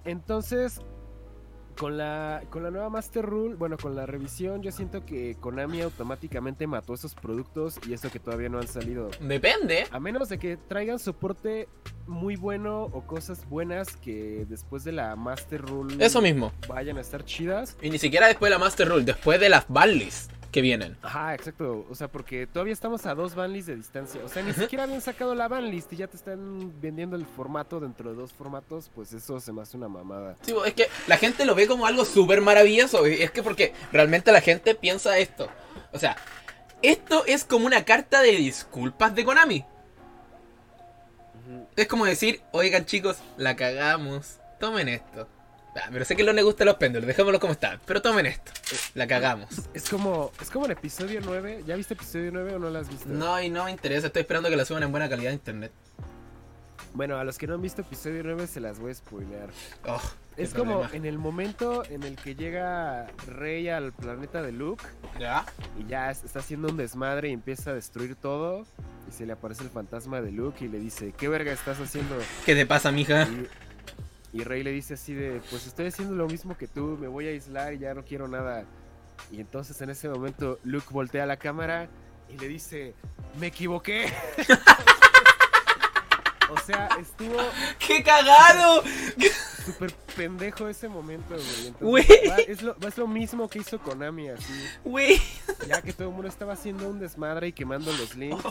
Entonces, 0.06 0.82
con 1.78 1.98
la, 1.98 2.44
con 2.50 2.64
la 2.64 2.72
nueva 2.72 2.90
Master 2.90 3.26
Rule, 3.26 3.56
bueno, 3.56 3.78
con 3.78 3.96
la 3.96 4.06
revisión, 4.06 4.62
yo 4.62 4.72
siento 4.72 5.06
que 5.06 5.36
Konami 5.40 5.82
automáticamente 5.82 6.68
mató 6.68 6.94
esos 6.94 7.16
productos 7.16 7.80
y 7.88 7.94
eso 7.94 8.10
que 8.12 8.20
todavía 8.20 8.50
no 8.50 8.60
han 8.60 8.68
salido. 8.68 9.10
Depende. 9.20 9.86
A 9.92 10.00
menos 10.00 10.30
de 10.30 10.40
que 10.40 10.58
traigan 10.58 11.00
soporte 11.00 11.68
muy 12.08 12.36
bueno 12.36 12.84
o 12.84 13.06
cosas 13.06 13.48
buenas 13.50 13.96
que 13.98 14.46
después 14.50 14.84
de 14.84 14.92
la 14.92 15.16
Master 15.16 15.62
Rule 15.62 16.04
Eso 16.04 16.22
mismo. 16.22 16.52
vayan 16.68 16.98
a 16.98 17.02
estar 17.02 17.24
chidas. 17.26 17.78
Y 17.82 17.90
ni 17.90 17.98
siquiera 18.00 18.28
después 18.28 18.50
de 18.50 18.56
la 18.58 18.60
Master 18.60 18.88
Rule, 18.88 19.04
después 19.04 19.40
de 19.40 19.50
las 19.50 19.66
banlists 19.68 20.30
que 20.54 20.62
vienen. 20.62 20.96
Ajá, 21.02 21.34
exacto. 21.34 21.86
O 21.90 21.96
sea, 21.96 22.08
porque 22.08 22.48
todavía 22.48 22.74
estamos 22.74 23.06
a 23.08 23.16
dos 23.16 23.34
banlists 23.34 23.68
de 23.68 23.76
distancia. 23.76 24.22
O 24.24 24.30
sea, 24.30 24.44
ni 24.44 24.54
siquiera 24.54 24.84
habían 24.84 25.02
sacado 25.02 25.34
la 25.34 25.48
banlist 25.48 25.92
y 25.92 25.98
ya 25.98 26.08
te 26.08 26.16
están 26.16 26.80
vendiendo 26.80 27.18
el 27.18 27.26
formato 27.26 27.80
dentro 27.80 28.12
de 28.12 28.16
dos 28.16 28.32
formatos. 28.32 28.90
Pues 28.94 29.12
eso 29.12 29.40
se 29.40 29.52
me 29.52 29.64
hace 29.64 29.76
una 29.76 29.90
mamada. 29.90 30.38
Sí, 30.42 30.54
es 30.66 30.74
que 30.76 30.88
la 31.08 31.18
gente 31.18 31.44
lo 31.44 31.56
ve 31.56 31.68
como 31.68 31.88
algo 31.88 32.06
súper 32.06 32.40
maravilloso. 32.40 33.06
Es 33.06 33.32
que 33.32 33.42
porque 33.42 33.74
realmente 33.92 34.32
la 34.32 34.42
gente 34.42 34.76
piensa 34.76 35.18
esto. 35.18 35.50
O 35.92 35.98
sea, 35.98 36.16
esto 36.84 37.26
es 37.26 37.44
como 37.44 37.66
una 37.66 37.84
carta 37.84 38.22
de 38.22 38.32
disculpas 38.34 39.16
de 39.16 39.26
Konami. 39.26 39.66
Es 41.76 41.88
como 41.88 42.06
decir, 42.06 42.42
oigan 42.52 42.86
chicos, 42.86 43.18
la 43.38 43.56
cagamos. 43.56 44.38
Tomen 44.60 44.88
esto. 44.88 45.28
Ah, 45.76 45.90
pero 45.92 46.06
sé 46.06 46.16
que 46.16 46.24
no 46.24 46.34
les 46.34 46.44
gustan 46.46 46.68
los 46.68 46.76
péndulos, 46.76 47.08
dejémoslo 47.08 47.40
como 47.40 47.54
está. 47.54 47.80
Pero 47.86 48.02
tomen 48.02 48.28
esto. 48.28 48.52
La 48.94 49.08
cagamos. 49.08 49.50
Es 49.74 49.90
como, 49.90 50.32
es 50.42 50.50
como 50.52 50.66
el 50.66 50.72
episodio 50.74 51.20
9. 51.24 51.64
¿Ya 51.66 51.76
viste 51.76 51.96
episodio 51.96 52.32
9 52.32 52.56
o 52.56 52.60
no 52.60 52.70
lo 52.70 52.80
has 52.80 52.90
visto? 52.90 53.10
No, 53.10 53.42
y 53.42 53.50
no 53.50 53.66
me 53.66 53.72
interesa, 53.72 54.08
estoy 54.08 54.22
esperando 54.22 54.50
que 54.50 54.56
la 54.56 54.66
suban 54.66 54.84
en 54.84 54.92
buena 54.92 55.10
calidad 55.10 55.30
de 55.32 55.36
internet. 55.36 55.72
Bueno, 56.94 57.18
a 57.18 57.24
los 57.24 57.40
que 57.40 57.48
no 57.48 57.56
han 57.56 57.62
visto 57.62 57.82
episodio 57.82 58.22
9 58.24 58.46
se 58.46 58.60
las 58.60 58.80
voy 58.80 58.92
a 58.92 58.96
spoilear. 58.96 59.50
Oh, 59.88 60.00
Es 60.38 60.54
como 60.54 60.86
en 60.94 61.06
el 61.06 61.18
momento 61.18 61.84
en 61.90 62.04
el 62.04 62.16
que 62.18 62.36
llega 62.36 63.08
Rey 63.26 63.68
al 63.70 63.94
planeta 63.94 64.44
de 64.44 64.52
Luke 64.52 64.84
¿Ya? 65.20 65.44
y 65.80 65.88
ya 65.88 66.12
es- 66.12 66.24
está 66.24 66.40
haciendo 66.40 66.68
un 66.70 66.78
desmadre 66.78 67.30
y 67.30 67.34
empieza 67.34 67.72
a 67.72 67.74
destruir 67.74 68.16
todo. 68.16 68.66
Y 69.10 69.12
se 69.12 69.26
le 69.26 69.34
aparece 69.34 69.64
el 69.64 69.70
fantasma 69.72 70.22
de 70.22 70.32
Luke 70.32 70.64
y 70.64 70.68
le 70.68 70.80
dice, 70.80 71.14
¿qué 71.18 71.28
verga 71.28 71.52
estás 71.52 71.80
haciendo? 71.80 72.16
¿Qué 72.46 72.54
te 72.54 72.66
pasa, 72.68 72.92
mija? 72.92 73.24
Y, 73.24 73.48
y 74.34 74.44
Rey 74.44 74.64
le 74.64 74.72
dice 74.72 74.96
así 74.96 75.14
de, 75.14 75.42
pues 75.50 75.68
estoy 75.68 75.88
haciendo 75.88 76.16
lo 76.16 76.28
mismo 76.28 76.58
que 76.58 76.68
tú, 76.68 76.98
me 77.00 77.08
voy 77.08 77.28
a 77.28 77.32
aislar 77.32 77.74
y 77.74 77.80
ya 77.80 77.94
no 77.94 78.04
quiero 78.04 78.28
nada. 78.28 78.66
Y 79.32 79.40
entonces 79.40 79.80
en 79.82 79.90
ese 79.92 80.10
momento 80.10 80.60
Luke 80.64 80.88
voltea 80.90 81.24
a 81.24 81.28
la 81.28 81.38
cámara 81.38 81.88
y 82.30 82.38
le 82.38 82.48
dice, 82.48 82.96
me 83.40 83.48
equivoqué. 83.48 84.12
o 86.50 86.58
sea, 86.66 86.90
estuvo 87.00 87.38
¡Qué 87.80 88.04
cagado! 88.04 88.84
súper 89.66 89.94
pendejo 90.16 90.68
ese 90.68 90.88
momento, 90.90 91.36
güey. 91.36 91.68
Entonces, 91.68 91.80
Güey. 91.80 92.06
va- 92.30 92.38
es, 92.38 92.62
lo, 92.62 92.76
es 92.86 92.98
lo 92.98 93.08
mismo 93.08 93.48
que 93.50 93.60
hizo 93.60 93.80
Konami, 93.80 94.30
así. 94.30 94.54
Ya 95.68 95.82
que 95.82 95.94
todo 95.94 96.10
el 96.10 96.14
mundo 96.14 96.28
estaba 96.28 96.54
haciendo 96.54 96.88
un 96.90 97.00
desmadre 97.00 97.48
y 97.48 97.54
quemando 97.54 97.92
los 97.94 98.16
links. 98.16 98.44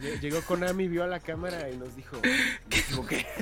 lle- 0.00 0.18
Llegó 0.20 0.42
Konami, 0.42 0.88
vio 0.88 1.04
a 1.04 1.06
la 1.06 1.20
cámara 1.20 1.70
y 1.70 1.76
nos 1.76 1.94
dijo, 1.94 2.16
me 2.22 2.78
equivoqué. 2.78 3.26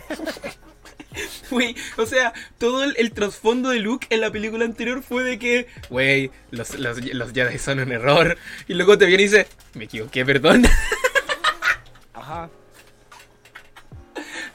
Güey, 1.50 1.74
o 1.96 2.06
sea, 2.06 2.32
todo 2.58 2.84
el, 2.84 2.94
el 2.98 3.12
trasfondo 3.12 3.70
de 3.70 3.78
Luke 3.80 4.06
en 4.10 4.20
la 4.20 4.30
película 4.30 4.64
anterior 4.64 5.02
fue 5.02 5.22
de 5.24 5.38
que, 5.38 5.66
güey, 5.90 6.30
los, 6.50 6.78
los, 6.78 7.02
los 7.14 7.32
Jedi 7.32 7.58
son 7.58 7.80
un 7.80 7.92
error. 7.92 8.36
Y 8.68 8.74
luego 8.74 8.98
te 8.98 9.06
viene 9.06 9.22
y 9.22 9.26
dice, 9.26 9.46
me 9.74 9.84
equivoqué, 9.84 10.24
perdón. 10.24 10.64
Ajá. 12.14 12.50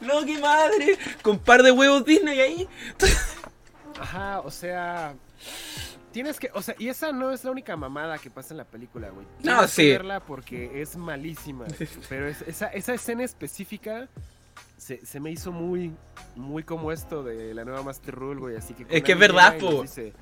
no, 0.02 0.26
qué 0.26 0.38
madre. 0.40 0.98
Con 1.22 1.40
par 1.40 1.64
de 1.64 1.72
huevos 1.72 2.04
Disney 2.06 2.40
ahí. 2.40 2.68
Ajá, 4.00 4.40
o 4.42 4.52
sea. 4.52 5.14
Tienes 6.12 6.40
que. 6.40 6.50
O 6.54 6.62
sea, 6.62 6.76
y 6.78 6.90
esa 6.90 7.12
no 7.14 7.32
es 7.32 7.44
la 7.44 7.52
única 7.52 7.78
mamada 7.78 8.18
que 8.18 8.30
pasa 8.30 8.54
en 8.54 8.58
la 8.58 8.66
película, 8.66 9.10
güey. 9.10 9.26
No, 9.44 9.62
que 9.62 9.68
sí. 9.68 9.90
verla 9.90 10.20
porque 10.20 10.82
es 10.82 10.98
malísima. 10.98 11.66
Pero 12.10 12.28
es- 12.28 12.42
esa, 12.42 12.68
esa 12.68 12.94
escena 12.94 13.24
específica 13.24 14.10
se, 14.82 15.06
se 15.06 15.20
me 15.20 15.30
hizo 15.32 15.52
muy. 15.52 15.94
Muy 16.36 16.64
como 16.64 16.92
esto 16.92 17.24
de 17.24 17.54
la 17.54 17.64
nueva 17.66 17.84
Master 17.84 18.16
Rule, 18.16 18.40
güey. 18.40 18.56
Así 18.56 18.74
que. 18.74 18.86
Es 18.90 19.04
que 19.04 19.12
es 19.12 19.20
verdad, 19.20 19.58
po. 19.60 19.84
Dice, 19.84 20.14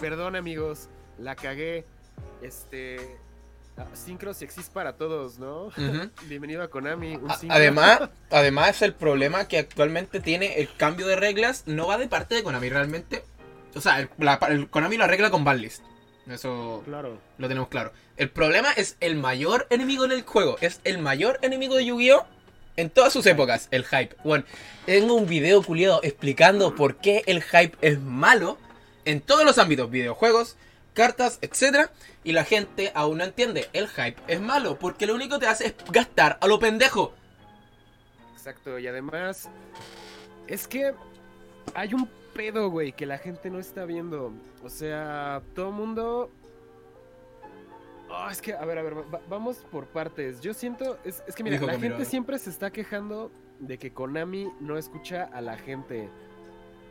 Perdón, 0.00 0.34
amigos, 0.36 0.88
la 1.18 1.36
cagué. 1.36 1.84
Este. 2.42 3.18
ah, 3.76 3.86
Synchros 3.94 4.42
existe 4.42 4.72
para 4.72 4.96
todos, 4.96 5.38
¿no? 5.38 5.66
Ujú. 5.66 6.10
Bienvenido 6.28 6.62
a 6.62 6.68
Konami. 6.68 7.16
Un. 7.16 7.30
Además, 7.50 8.10
además 8.30 8.82
el 8.82 8.94
problema 8.94 9.46
que 9.46 9.58
actualmente 9.58 10.18
tiene 10.20 10.60
el 10.60 10.74
cambio 10.76 11.06
de 11.06 11.16
reglas 11.16 11.64
no 11.66 11.86
va 11.86 11.98
de 11.98 12.08
parte 12.08 12.34
de 12.34 12.42
Konami 12.42 12.68
realmente. 12.68 13.22
O 13.74 13.80
sea, 13.80 14.00
el, 14.00 14.10
la- 14.18 14.40
el 14.48 14.68
Konami 14.70 14.96
lo 14.96 15.04
arregla 15.04 15.30
con 15.30 15.44
banlist. 15.44 15.84
Eso 16.26 16.82
Claro. 16.84 17.18
lo 17.38 17.48
tenemos 17.48 17.68
claro. 17.68 17.92
El 18.16 18.30
problema 18.30 18.70
es 18.72 18.96
el 19.00 19.16
mayor 19.16 19.66
enemigo 19.70 20.06
del 20.06 20.22
juego. 20.22 20.56
Es 20.60 20.80
el 20.84 20.98
mayor 20.98 21.38
enemigo 21.42 21.74
de 21.76 21.84
Yu-Gi-Oh! 21.86 22.24
En 22.76 22.88
todas 22.88 23.12
sus 23.12 23.26
épocas, 23.26 23.68
el 23.70 23.84
hype. 23.84 24.16
Bueno, 24.24 24.44
tengo 24.86 25.14
un 25.14 25.26
video 25.26 25.62
culiado 25.62 26.00
explicando 26.02 26.74
por 26.74 26.96
qué 26.96 27.22
el 27.26 27.42
hype 27.42 27.76
es 27.82 28.00
malo 28.00 28.58
en 29.04 29.20
todos 29.20 29.44
los 29.44 29.58
ámbitos, 29.58 29.90
videojuegos, 29.90 30.56
cartas, 30.94 31.38
etc. 31.42 31.90
Y 32.24 32.32
la 32.32 32.44
gente 32.44 32.90
aún 32.94 33.18
no 33.18 33.24
entiende. 33.24 33.68
El 33.72 33.88
hype 33.88 34.16
es 34.26 34.40
malo 34.40 34.78
porque 34.78 35.06
lo 35.06 35.14
único 35.14 35.38
que 35.38 35.46
te 35.46 35.50
hace 35.50 35.66
es 35.66 35.74
gastar 35.90 36.38
a 36.40 36.46
lo 36.46 36.58
pendejo. 36.58 37.12
Exacto, 38.32 38.78
y 38.78 38.86
además 38.86 39.48
es 40.46 40.66
que 40.66 40.94
hay 41.74 41.94
un 41.94 42.08
pedo, 42.34 42.70
güey, 42.70 42.92
que 42.92 43.06
la 43.06 43.18
gente 43.18 43.50
no 43.50 43.58
está 43.58 43.84
viendo. 43.84 44.32
O 44.64 44.68
sea, 44.68 45.42
todo 45.54 45.68
el 45.68 45.74
mundo... 45.74 46.30
Oh, 48.14 48.28
es 48.30 48.42
que, 48.42 48.52
a 48.54 48.64
ver, 48.64 48.78
a 48.78 48.82
ver, 48.82 48.94
va- 48.98 49.20
vamos 49.28 49.56
por 49.70 49.86
partes. 49.86 50.40
Yo 50.40 50.52
siento, 50.52 50.98
es, 51.04 51.22
es 51.26 51.34
que 51.34 51.42
mira, 51.42 51.54
Dijo 51.56 51.66
la 51.66 51.78
gente 51.78 51.96
ver. 51.98 52.06
siempre 52.06 52.38
se 52.38 52.50
está 52.50 52.70
quejando 52.70 53.30
de 53.58 53.78
que 53.78 53.92
Konami 53.92 54.50
no 54.60 54.76
escucha 54.76 55.24
a 55.32 55.40
la 55.40 55.56
gente. 55.56 56.08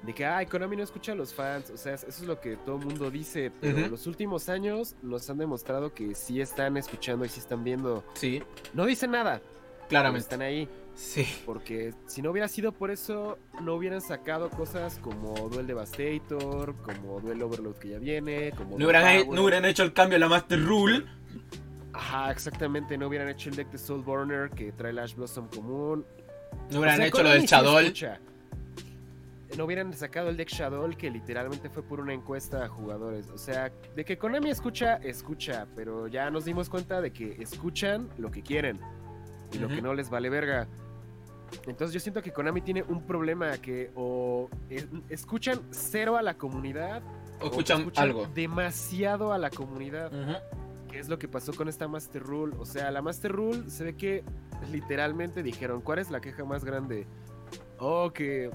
De 0.03 0.13
que, 0.15 0.25
ay, 0.25 0.47
Konami 0.47 0.77
no 0.77 0.84
escucha 0.84 1.12
a 1.12 1.15
los 1.15 1.31
fans. 1.34 1.69
O 1.69 1.77
sea, 1.77 1.93
eso 1.93 2.07
es 2.07 2.21
lo 2.23 2.39
que 2.41 2.55
todo 2.57 2.77
el 2.77 2.86
mundo 2.86 3.12
dice. 3.12 3.51
Pero 3.62 3.77
Ujú. 3.81 3.89
los 3.91 4.07
últimos 4.07 4.49
años 4.49 4.95
nos 5.03 5.29
han 5.29 5.38
demostrado 5.38 5.93
que 5.93 6.15
sí 6.15 6.41
están 6.41 6.75
escuchando 6.77 7.23
y 7.23 7.29
sí 7.29 7.39
están 7.39 7.63
viendo. 7.63 8.03
Sí, 8.15 8.41
No 8.73 8.86
dicen 8.86 9.12
nada. 9.12 9.41
Claramente. 9.91 10.23
Están 10.23 10.41
ahí. 10.41 10.67
Sí. 10.95 11.27
Porque 11.45 11.93
si 12.08 12.21
no 12.21 12.32
hubiera 12.32 12.47
sido 12.47 12.71
por 12.71 12.91
eso, 12.91 13.38
no 13.62 13.75
hubieran 13.75 14.01
sacado 14.01 14.49
cosas 14.49 14.99
como 14.99 15.49
Duel 15.49 15.67
Devastator, 15.67 16.75
como 16.82 17.19
Duel 17.19 17.41
Overload 17.43 17.75
que 17.75 17.89
ya 17.89 17.99
viene, 17.99 18.51
como 18.51 18.77
No 18.77 18.86
hubieran, 18.86 19.63
no 19.63 19.67
hecho 19.67 19.84
el 19.84 19.93
cambio 19.93 20.15
a 20.15 20.19
la 20.19 20.30
Master 20.30 20.63
Rule. 20.63 21.06
Ajá, 21.93 22.32
exactamente, 22.32 22.97
no 22.97 23.08
hubieran 23.08 23.27
hecho 23.27 23.49
el 23.49 23.56
deck 23.56 23.69
de 23.69 23.77
Soulburner 23.77 24.49
que 24.49 24.71
trae 24.71 24.91
el 24.91 24.99
Ash 24.99 25.13
Blossom 25.13 25.49
común. 25.49 26.06
No 26.71 26.80
hubieran 26.80 26.95
O 26.95 26.97
sea, 26.97 27.08
hecho 27.08 27.23
lo 27.23 27.30
del 27.30 27.43
escucha. 27.43 28.19
No 29.58 29.65
hubieran 29.65 29.91
sacado 29.93 30.30
el 30.30 30.38
deck 30.38 30.47
Shadow 30.47 30.89
que 30.97 31.10
literalmente 31.10 31.69
fue 31.69 31.84
por 31.84 31.99
una 31.99 32.13
encuesta 32.13 32.63
a 32.63 32.69
jugadores. 32.69 33.30
O 33.32 33.38
sea, 33.38 33.69
de 33.95 34.06
que 34.06 34.17
Konami 34.17 34.49
escucha, 34.49 34.95
escucha, 34.97 35.67
pero 35.75 36.08
ya 36.08 36.30
nos 36.30 36.45
dimos 36.45 36.69
cuenta 36.69 37.01
de 37.01 37.12
que 37.12 37.36
escuchan 37.41 38.10
lo 38.17 38.32
que 38.32 38.41
quieren 38.41 38.80
y 39.52 39.58
lo 39.60 39.68
que 39.68 39.82
no 39.82 39.94
les 39.94 40.10
vale 40.10 40.30
verga. 40.30 40.68
Entonces 41.68 41.94
yo 41.94 42.00
siento 42.00 42.22
que 42.22 42.32
Konami 42.32 42.62
tiene 42.62 42.84
un 42.84 43.06
problema 43.06 43.58
que 43.58 43.92
o 43.96 44.50
es- 44.70 44.88
escuchan 45.10 45.60
cero 45.72 46.16
a 46.18 46.22
la 46.22 46.36
comunidad 46.38 47.02
O 47.42 47.48
escuchan 47.48 47.92
algo. 47.98 48.28
demasiado 48.34 49.34
a 49.34 49.38
la 49.38 49.50
comunidad, 49.50 50.14
Ujú. 50.14 50.34
que 50.90 51.00
es 51.00 51.10
lo 51.10 51.20
que 51.20 51.28
pasó 51.28 51.54
con 51.54 51.68
esta 51.68 51.88
Master 51.90 52.24
Rule. 52.24 52.56
O 52.58 52.66
sea, 52.66 52.90
la 52.92 53.02
Master 53.02 53.32
Rule 53.34 53.70
se 53.70 53.84
ve 53.84 53.96
que 53.98 54.24
literalmente 54.72 55.44
dijeron, 55.44 55.82
¿cuál 55.82 56.00
es 56.00 56.10
la 56.10 56.22
queja 56.22 56.46
más 56.46 56.64
grande? 56.64 57.06
Oh, 57.80 58.12
que 58.14 58.50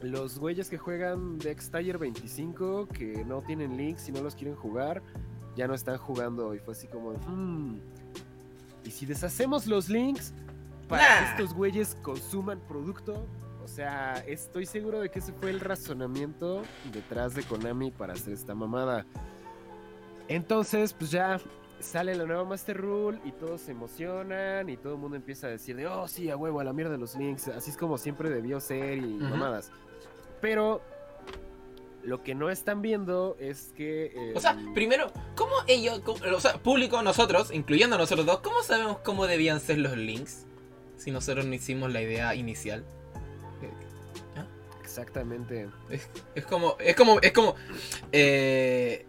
los 0.00 0.38
güeyes 0.38 0.68
que 0.70 0.78
juegan 0.78 1.38
Dex 1.38 1.70
Tier 1.70 1.98
25, 1.98 2.86
que 2.88 3.24
no 3.24 3.40
tienen 3.42 3.76
links 3.76 4.08
y 4.08 4.12
no 4.12 4.20
los 4.22 4.34
quieren 4.36 4.54
jugar, 4.54 5.02
ya 5.56 5.66
no 5.66 5.74
están 5.74 5.96
jugando. 5.98 6.54
Y 6.54 6.58
fue 6.58 6.74
así 6.74 6.86
como, 6.88 7.12
"Hmm, 7.26 7.78
¿y 8.84 8.90
si 8.90 9.06
deshacemos 9.06 9.66
los 9.66 9.88
links 9.88 10.32
para 10.88 11.18
que 11.18 11.30
estos 11.30 11.54
güeyes 11.54 11.96
consuman 12.02 12.60
producto? 12.60 13.26
O 13.64 13.68
sea, 13.68 14.22
estoy 14.26 14.66
seguro 14.66 15.00
de 15.00 15.10
que 15.10 15.20
ese 15.20 15.32
fue 15.32 15.50
el 15.50 15.60
razonamiento 15.60 16.62
detrás 16.92 17.34
de 17.34 17.42
Konami 17.42 17.90
para 17.90 18.12
hacer 18.12 18.34
esta 18.34 18.54
mamada. 18.54 19.06
Entonces, 20.28 20.92
pues 20.92 21.10
ya 21.10 21.40
sale 21.80 22.14
la 22.14 22.24
nueva 22.24 22.44
Master 22.44 22.76
Rule 22.76 23.20
y 23.24 23.32
todos 23.32 23.62
se 23.62 23.72
emocionan 23.72 24.68
y 24.68 24.76
todo 24.76 24.94
el 24.94 24.98
mundo 24.98 25.16
empieza 25.16 25.46
a 25.46 25.50
decir 25.50 25.76
de, 25.76 25.86
oh, 25.86 26.06
sí, 26.08 26.30
a 26.30 26.36
huevo, 26.36 26.60
a 26.60 26.64
la 26.64 26.72
mierda 26.72 26.92
de 26.92 26.98
los 26.98 27.16
links. 27.16 27.48
Así 27.48 27.70
es 27.70 27.76
como 27.76 27.98
siempre 27.98 28.30
debió 28.30 28.60
ser 28.60 28.98
y 28.98 29.14
mamadas. 29.14 29.70
Pero 30.40 30.82
lo 32.04 32.22
que 32.22 32.34
no 32.34 32.50
están 32.50 32.82
viendo 32.82 33.36
es 33.40 33.72
que... 33.76 34.06
eh, 34.06 34.32
O 34.34 34.40
sea, 34.40 34.56
primero, 34.74 35.10
¿cómo 35.36 35.52
ellos, 35.66 36.00
cómo- 36.00 36.18
o 36.36 36.40
sea, 36.40 36.54
público, 36.54 37.00
nosotros, 37.02 37.50
incluyendo 37.52 37.96
a 37.96 37.98
nosotros 37.98 38.26
dos, 38.26 38.40
¿cómo 38.40 38.62
sabemos 38.62 38.98
cómo 38.98 39.26
debían 39.26 39.60
ser 39.60 39.78
los 39.78 39.96
links? 39.96 40.46
Si 40.96 41.10
nosotros 41.10 41.44
no 41.46 41.54
hicimos 41.54 41.92
la 41.92 42.00
idea 42.02 42.34
inicial. 42.34 42.84
Exactamente. 44.82 45.68
Es 46.34 46.44
como, 46.46 46.76
es 46.78 46.94
como, 46.94 47.18
es 47.20 47.32
como 47.32 47.56
eh, 48.12 49.06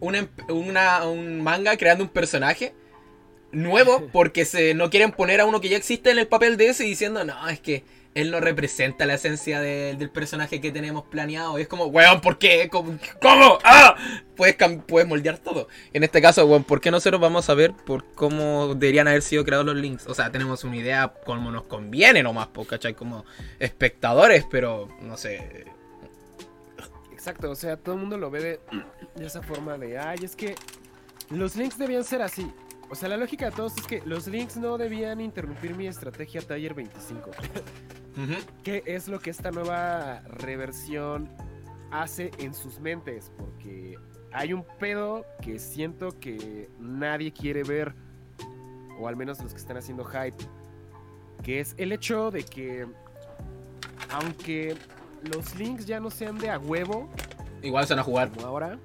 una 0.00 0.20
emp- 0.20 0.52
una- 0.52 1.06
un 1.08 1.40
manga 1.40 1.76
creando 1.76 2.04
un 2.04 2.10
personaje 2.10 2.72
nuevo 3.50 4.06
porque 4.12 4.44
se 4.44 4.74
no 4.74 4.90
quieren 4.90 5.10
poner 5.10 5.40
a 5.40 5.46
uno 5.46 5.60
que 5.60 5.68
ya 5.70 5.76
existe 5.76 6.10
en 6.10 6.18
el 6.18 6.28
papel 6.28 6.56
de 6.56 6.68
ese 6.68 6.84
diciendo, 6.84 7.24
no, 7.24 7.48
es 7.48 7.58
que 7.58 7.84
él 8.20 8.30
no 8.32 8.40
representa 8.40 9.06
la 9.06 9.14
esencia 9.14 9.60
de- 9.60 9.94
del 9.96 10.10
personaje 10.10 10.60
que 10.60 10.72
tenemos 10.72 11.04
planeado. 11.04 11.56
Es 11.58 11.68
como, 11.68 11.86
weón, 11.86 12.20
¿por 12.20 12.38
qué? 12.38 12.68
¿Cómo? 12.68 12.98
¿Cómo? 13.22 13.58
¡Ah! 13.64 13.96
Puedes, 14.36 14.56
puedes 14.86 15.08
moldear 15.08 15.38
todo. 15.38 15.68
En 15.92 16.02
este 16.04 16.20
caso, 16.20 16.44
weón, 16.46 16.64
¿por 16.64 16.80
qué 16.80 16.90
nosotros 16.90 17.20
vamos 17.20 17.48
a 17.48 17.54
ver 17.54 17.72
por 17.72 18.04
cómo 18.14 18.74
deberían 18.74 19.06
haber 19.08 19.22
sido 19.22 19.44
creados 19.44 19.66
los 19.66 19.76
links? 19.76 20.06
O 20.08 20.14
sea, 20.14 20.32
tenemos 20.32 20.64
una 20.64 20.76
idea 20.76 21.12
como 21.24 21.50
nos 21.52 21.64
conviene 21.64 22.22
nomás, 22.22 22.48
po, 22.48 22.64
¿cachai? 22.64 22.94
Como 22.94 23.24
espectadores, 23.58 24.44
pero 24.50 24.88
no 25.00 25.16
sé. 25.16 25.66
Exacto, 27.12 27.50
o 27.50 27.54
sea, 27.54 27.76
todo 27.76 27.94
el 27.94 28.00
mundo 28.00 28.16
lo 28.16 28.30
ve 28.30 28.60
de, 29.16 29.26
esa 29.26 29.42
forma 29.42 29.76
de, 29.76 29.98
ay, 29.98 30.18
es 30.22 30.34
que 30.34 30.54
los 31.30 31.56
links 31.56 31.78
debían 31.78 32.04
ser 32.04 32.22
así. 32.22 32.50
O 32.90 32.94
sea, 32.94 33.08
la 33.08 33.16
lógica 33.16 33.46
de 33.46 33.52
todos 33.52 33.76
es 33.76 33.86
que 33.86 34.02
los 34.06 34.26
links 34.28 34.56
no 34.56 34.78
debían 34.78 35.20
interrumpir 35.20 35.74
mi 35.74 35.86
estrategia 35.86 36.40
Tiger 36.40 36.74
25. 36.74 37.30
¿Qué 38.62 38.82
es 38.86 39.08
lo 39.08 39.20
que 39.20 39.30
esta 39.30 39.50
nueva 39.50 40.20
reversión 40.28 41.30
hace 41.90 42.30
en 42.38 42.54
sus 42.54 42.80
mentes? 42.80 43.30
Porque 43.38 43.96
hay 44.32 44.52
un 44.52 44.64
pedo 44.78 45.24
que 45.40 45.58
siento 45.58 46.18
que 46.18 46.68
nadie 46.78 47.32
quiere 47.32 47.62
ver, 47.62 47.94
o 48.98 49.08
al 49.08 49.16
menos 49.16 49.42
los 49.42 49.52
que 49.52 49.58
están 49.60 49.76
haciendo 49.76 50.04
hype, 50.04 50.36
que 51.42 51.60
es 51.60 51.74
el 51.78 51.92
hecho 51.92 52.30
de 52.30 52.42
que, 52.42 52.86
aunque 54.10 54.76
los 55.22 55.54
links 55.56 55.86
ya 55.86 56.00
no 56.00 56.10
sean 56.10 56.38
de 56.38 56.50
a 56.50 56.58
huevo, 56.58 57.08
Igual 57.62 57.86
se 57.86 57.94
van 57.94 58.00
a 58.00 58.04
jugar. 58.04 58.30
como 58.30 58.46
ahora. 58.46 58.78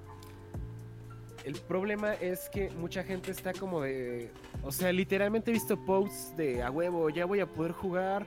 El 1.43 1.55
problema 1.55 2.13
es 2.13 2.49
que 2.49 2.69
mucha 2.71 3.03
gente 3.03 3.31
está 3.31 3.51
como 3.53 3.81
de. 3.81 4.31
O 4.63 4.71
sea, 4.71 4.91
literalmente 4.93 5.51
he 5.51 5.53
visto 5.53 5.77
posts 5.77 6.35
de 6.37 6.63
a 6.63 6.71
huevo, 6.71 7.09
ya 7.09 7.25
voy 7.25 7.41
a 7.41 7.45
poder 7.45 7.73
jugar 7.73 8.25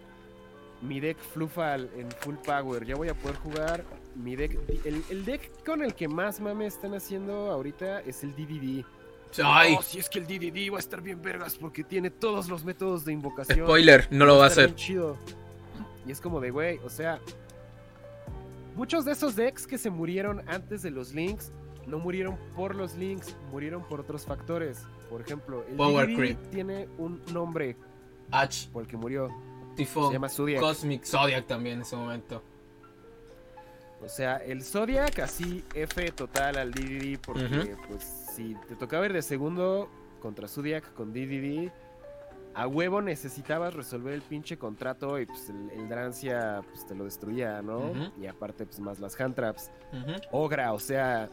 mi 0.83 1.01
deck 1.01 1.19
Flufal 1.19 1.89
en 1.97 2.11
full 2.11 2.37
power, 2.37 2.85
ya 2.85 2.95
voy 2.97 3.09
a 3.09 3.15
poder 3.15 3.37
jugar 3.37 3.85
mi 4.15 4.37
deck. 4.37 4.59
El, 4.85 5.03
el 5.11 5.25
deck 5.25 5.65
con 5.65 5.83
el 5.83 5.95
que 5.95 6.09
más 6.09 6.41
mame 6.41 6.67
están 6.67 6.95
haciendo 6.95 7.51
ahorita 7.51 8.01
es 8.01 8.23
el 8.23 8.33
DDD. 8.35 8.85
Ay, 9.45 9.77
Oh, 9.79 9.83
si 9.83 9.99
es 9.99 10.09
que 10.09 10.19
el 10.19 10.27
DDD 10.27 10.73
va 10.73 10.77
a 10.77 10.81
estar 10.81 11.03
bien 11.03 11.21
vergas 11.21 11.57
porque 11.57 11.85
tiene 11.85 12.11
todos 12.11 12.49
los 12.49 12.65
métodos 12.65 13.05
de 13.05 13.12
invocación. 13.12 13.67
spoiler, 13.67 14.07
no 14.11 14.25
lo 14.25 14.39
va 14.39 14.45
a 14.45 14.47
hacer. 14.49 14.75
chido. 14.75 15.17
Y 16.07 16.12
es 16.12 16.21
como 16.21 16.41
de, 16.41 16.51
güey, 16.51 16.79
o 16.85 16.89
sea, 16.89 17.19
muchos 18.77 19.05
de 19.05 19.12
esos 19.12 19.35
decks 19.37 19.67
que 19.67 19.79
se 19.79 19.91
murieron 19.91 20.43
antes 20.49 20.83
de 20.83 20.91
los 20.91 21.12
links 21.12 21.51
no 21.87 21.99
murieron 21.99 22.37
por 22.55 22.75
los 22.75 22.95
links, 22.97 23.37
murieron 23.53 23.83
por 23.85 24.01
otros 24.01 24.25
factores. 24.25 24.83
Por 25.11 25.21
ejemplo, 25.21 25.65
el 25.69 25.77
Power 25.77 26.09
DDD 26.09 26.17
creep. 26.17 26.51
tiene 26.51 26.89
un 26.99 27.21
nombre 27.33 27.77
H, 28.33 28.69
por 28.73 28.83
el 28.83 28.89
que 28.89 28.97
murió. 28.97 29.29
Se 30.09 30.15
llama 30.15 30.29
Zodiac. 30.29 30.61
Cosmic 30.61 31.05
Zodiac 31.05 31.47
también 31.47 31.77
en 31.77 31.83
ese 31.83 31.97
momento. 31.97 32.43
O 34.03 34.09
sea, 34.09 34.37
el 34.37 34.62
Zodiac 34.62 35.19
así 35.21 35.65
F 35.75 36.11
total 36.12 36.57
al 36.59 36.71
DDD 36.73 37.19
porque 37.21 37.77
pues 37.89 38.05
si 38.35 38.55
te 38.69 38.77
tocaba 38.77 39.07
ir 39.07 39.12
de 39.12 39.23
segundo 39.23 39.89
contra 40.21 40.49
Zodiac 40.49 40.93
con 40.93 41.12
DDD, 41.12 41.71
a 42.55 42.67
huevo 42.67 43.03
necesitabas 43.03 43.75
resolver 43.75 44.15
el 44.15 44.23
pinche 44.23 44.59
contrato 44.59 45.19
y 45.19 45.27
pues 45.27 45.49
el, 45.51 45.71
el 45.71 45.89
Drancia 45.89 46.62
pues 46.71 46.87
te 46.87 46.95
lo 46.95 47.05
destruía, 47.05 47.62
¿no? 47.62 47.93
Y 48.21 48.27
aparte 48.27 48.67
pues 48.67 48.81
más 48.81 49.01
las 49.01 49.19
hand 49.21 49.35
traps. 49.35 49.71
Ogra, 50.31 50.73
o 50.73 50.79
sea, 50.79 51.31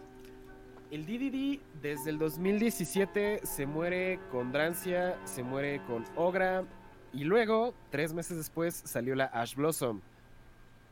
el 0.89 1.05
DDD 1.05 1.59
desde 1.81 2.09
el 2.11 2.17
2017 2.17 3.41
se 3.43 3.65
muere 3.65 4.19
con 4.31 4.51
Drancia, 4.51 5.17
se 5.25 5.43
muere 5.43 5.81
con 5.85 6.05
Ogra 6.15 6.63
y 7.13 7.23
luego, 7.23 7.73
tres 7.91 8.13
meses 8.13 8.37
después, 8.37 8.81
salió 8.85 9.15
la 9.15 9.25
Ash 9.25 9.55
Blossom. 9.55 10.01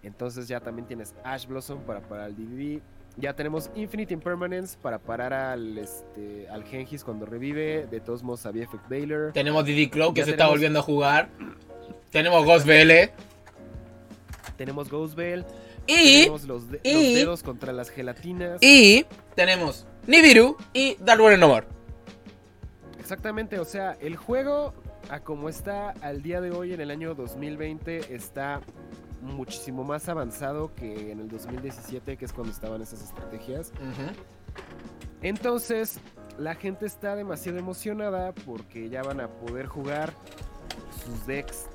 Entonces 0.03 0.47
ya 0.47 0.59
también 0.59 0.87
tienes 0.87 1.13
Ash 1.23 1.45
Blossom 1.45 1.79
para 1.81 1.99
parar 2.01 2.29
el 2.29 2.35
DDD. 2.35 2.81
Ya 3.17 3.33
tenemos 3.33 3.69
Infinite 3.75 4.13
Impermanence 4.13 4.77
para 4.81 4.97
parar 4.97 5.33
al, 5.33 5.77
este, 5.77 6.47
al 6.49 6.63
Gengis 6.63 7.03
cuando 7.03 7.25
revive. 7.25 7.85
De 7.87 7.99
todos 7.99 8.23
modos 8.23 8.45
había 8.45 8.63
Effect 8.63 8.89
Baylor. 8.89 9.33
Tenemos 9.33 9.65
Diddy 9.65 9.89
Cloud 9.89 10.13
que 10.13 10.21
Ya 10.21 10.25
se 10.25 10.31
está 10.31 10.47
volviendo 10.47 10.79
a 10.79 10.81
jugar. 10.81 11.29
Tenemos 12.09 12.45
Ghost 12.45 12.65
BL. 12.65 13.11
Tenemos 14.57 14.89
Ghost 14.89 15.15
Bell. 15.15 15.45
Y, 15.87 16.21
tenemos 16.21 16.43
los, 16.45 16.69
de- 16.69 16.77
los 16.83 16.85
y- 17.03 17.15
dedos 17.15 17.43
contra 17.43 17.73
las 17.73 17.89
gelatinas. 17.89 18.61
y 18.61 19.05
tenemos 19.35 19.85
Nibiru 20.07 20.55
y 20.73 20.95
Dark 20.99 21.21
One 21.21 21.37
No 21.37 21.47
More. 21.49 21.65
Exactamente, 22.99 23.59
o 23.59 23.65
sea, 23.65 23.97
el 23.99 24.15
juego 24.15 24.73
a 25.09 25.19
como 25.19 25.49
está 25.49 25.91
al 26.01 26.21
día 26.21 26.41
de 26.41 26.51
hoy 26.51 26.73
en 26.73 26.81
el 26.81 26.91
año 26.91 27.15
2020 27.15 28.13
está 28.13 28.61
muchísimo 29.21 29.83
más 29.83 30.09
avanzado 30.09 30.73
que 30.75 31.11
en 31.11 31.19
el 31.19 31.27
2017, 31.29 32.17
que 32.17 32.25
es 32.25 32.33
cuando 32.33 32.51
estaban 32.51 32.81
esas 32.81 33.03
estrategias. 33.03 33.71
Entonces, 35.21 35.99
la 36.37 36.55
gente 36.55 36.85
está 36.85 37.15
demasiado 37.15 37.59
emocionada 37.59 38.33
porque 38.45 38.89
ya 38.89 39.03
van 39.03 39.21
a 39.21 39.27
poder 39.27 39.67
jugar 39.67 40.13
sus 41.05 41.25
decks 41.27 41.67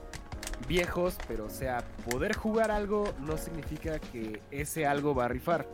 viejos, 0.67 1.17
pero 1.29 1.47
o 1.47 1.51
sea, 1.51 1.85
poder 2.11 2.35
jugar 2.35 2.71
algo 2.71 3.13
no 3.21 3.37
significa 3.37 3.99
que 3.99 4.43
ese 4.51 4.87
algo 4.87 5.15
va 5.15 5.27
a 5.27 5.29
rifar. 5.29 5.67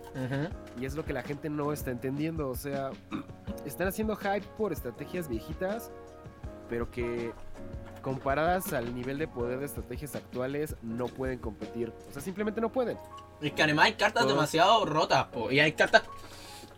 Y 0.79 0.85
es 0.85 0.95
lo 0.95 1.05
que 1.05 1.13
la 1.13 1.23
gente 1.23 1.49
no 1.49 1.73
está 1.73 1.91
entendiendo. 1.91 2.49
O 2.49 2.55
sea, 2.55 2.91
están 3.65 3.89
haciendo 3.89 4.17
hype 4.17 4.47
por 4.59 4.73
estrategias 4.73 5.29
viejitas, 5.29 5.91
pero 6.73 6.91
que 6.91 7.33
comparadas 8.01 8.73
al 8.73 8.95
nivel 8.95 9.19
de 9.19 9.29
poder 9.29 9.59
de 9.59 9.67
estrategias 9.67 10.17
actuales 10.17 10.75
no 10.81 11.05
pueden 11.05 11.39
competir. 11.39 11.93
O 12.09 12.13
sea, 12.15 12.23
simplemente 12.23 12.63
no 12.63 12.73
pueden. 12.73 12.97
Es 13.43 13.53
que 13.53 13.63
además 13.63 13.85
hay 13.85 13.93
cartas 13.93 14.23
Todos- 14.23 14.35
demasiado 14.35 14.87
rotas, 14.87 15.27
po, 15.27 15.51
y 15.51 15.61
hay 15.61 15.73
cartas 15.73 16.03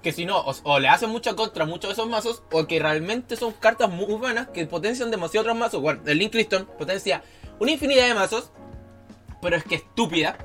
que 0.02 0.10
si 0.10 0.26
no, 0.26 0.40
o, 0.40 0.52
o 0.64 0.80
le 0.80 0.88
hacen 0.88 1.10
mucha 1.10 1.36
contra 1.36 1.62
a 1.62 1.66
muchos 1.68 1.90
de 1.90 1.92
esos 1.92 2.08
mazos, 2.08 2.42
o 2.50 2.66
que 2.66 2.80
realmente 2.80 3.36
son 3.36 3.52
cartas 3.52 3.88
muy 3.88 4.12
buenas 4.16 4.48
que 4.48 4.66
potencian 4.66 5.12
demasiado 5.12 5.42
otros 5.44 5.56
mazos. 5.56 5.80
Bueno, 5.80 6.00
el 6.06 6.18
Link 6.18 6.32
Crystal 6.32 6.66
potencia 6.66 7.22
una 7.60 7.70
infinidad 7.70 8.08
de 8.08 8.14
mazos, 8.14 8.50
pero 9.40 9.54
es 9.54 9.62
que 9.62 9.76
estúpida, 9.76 10.36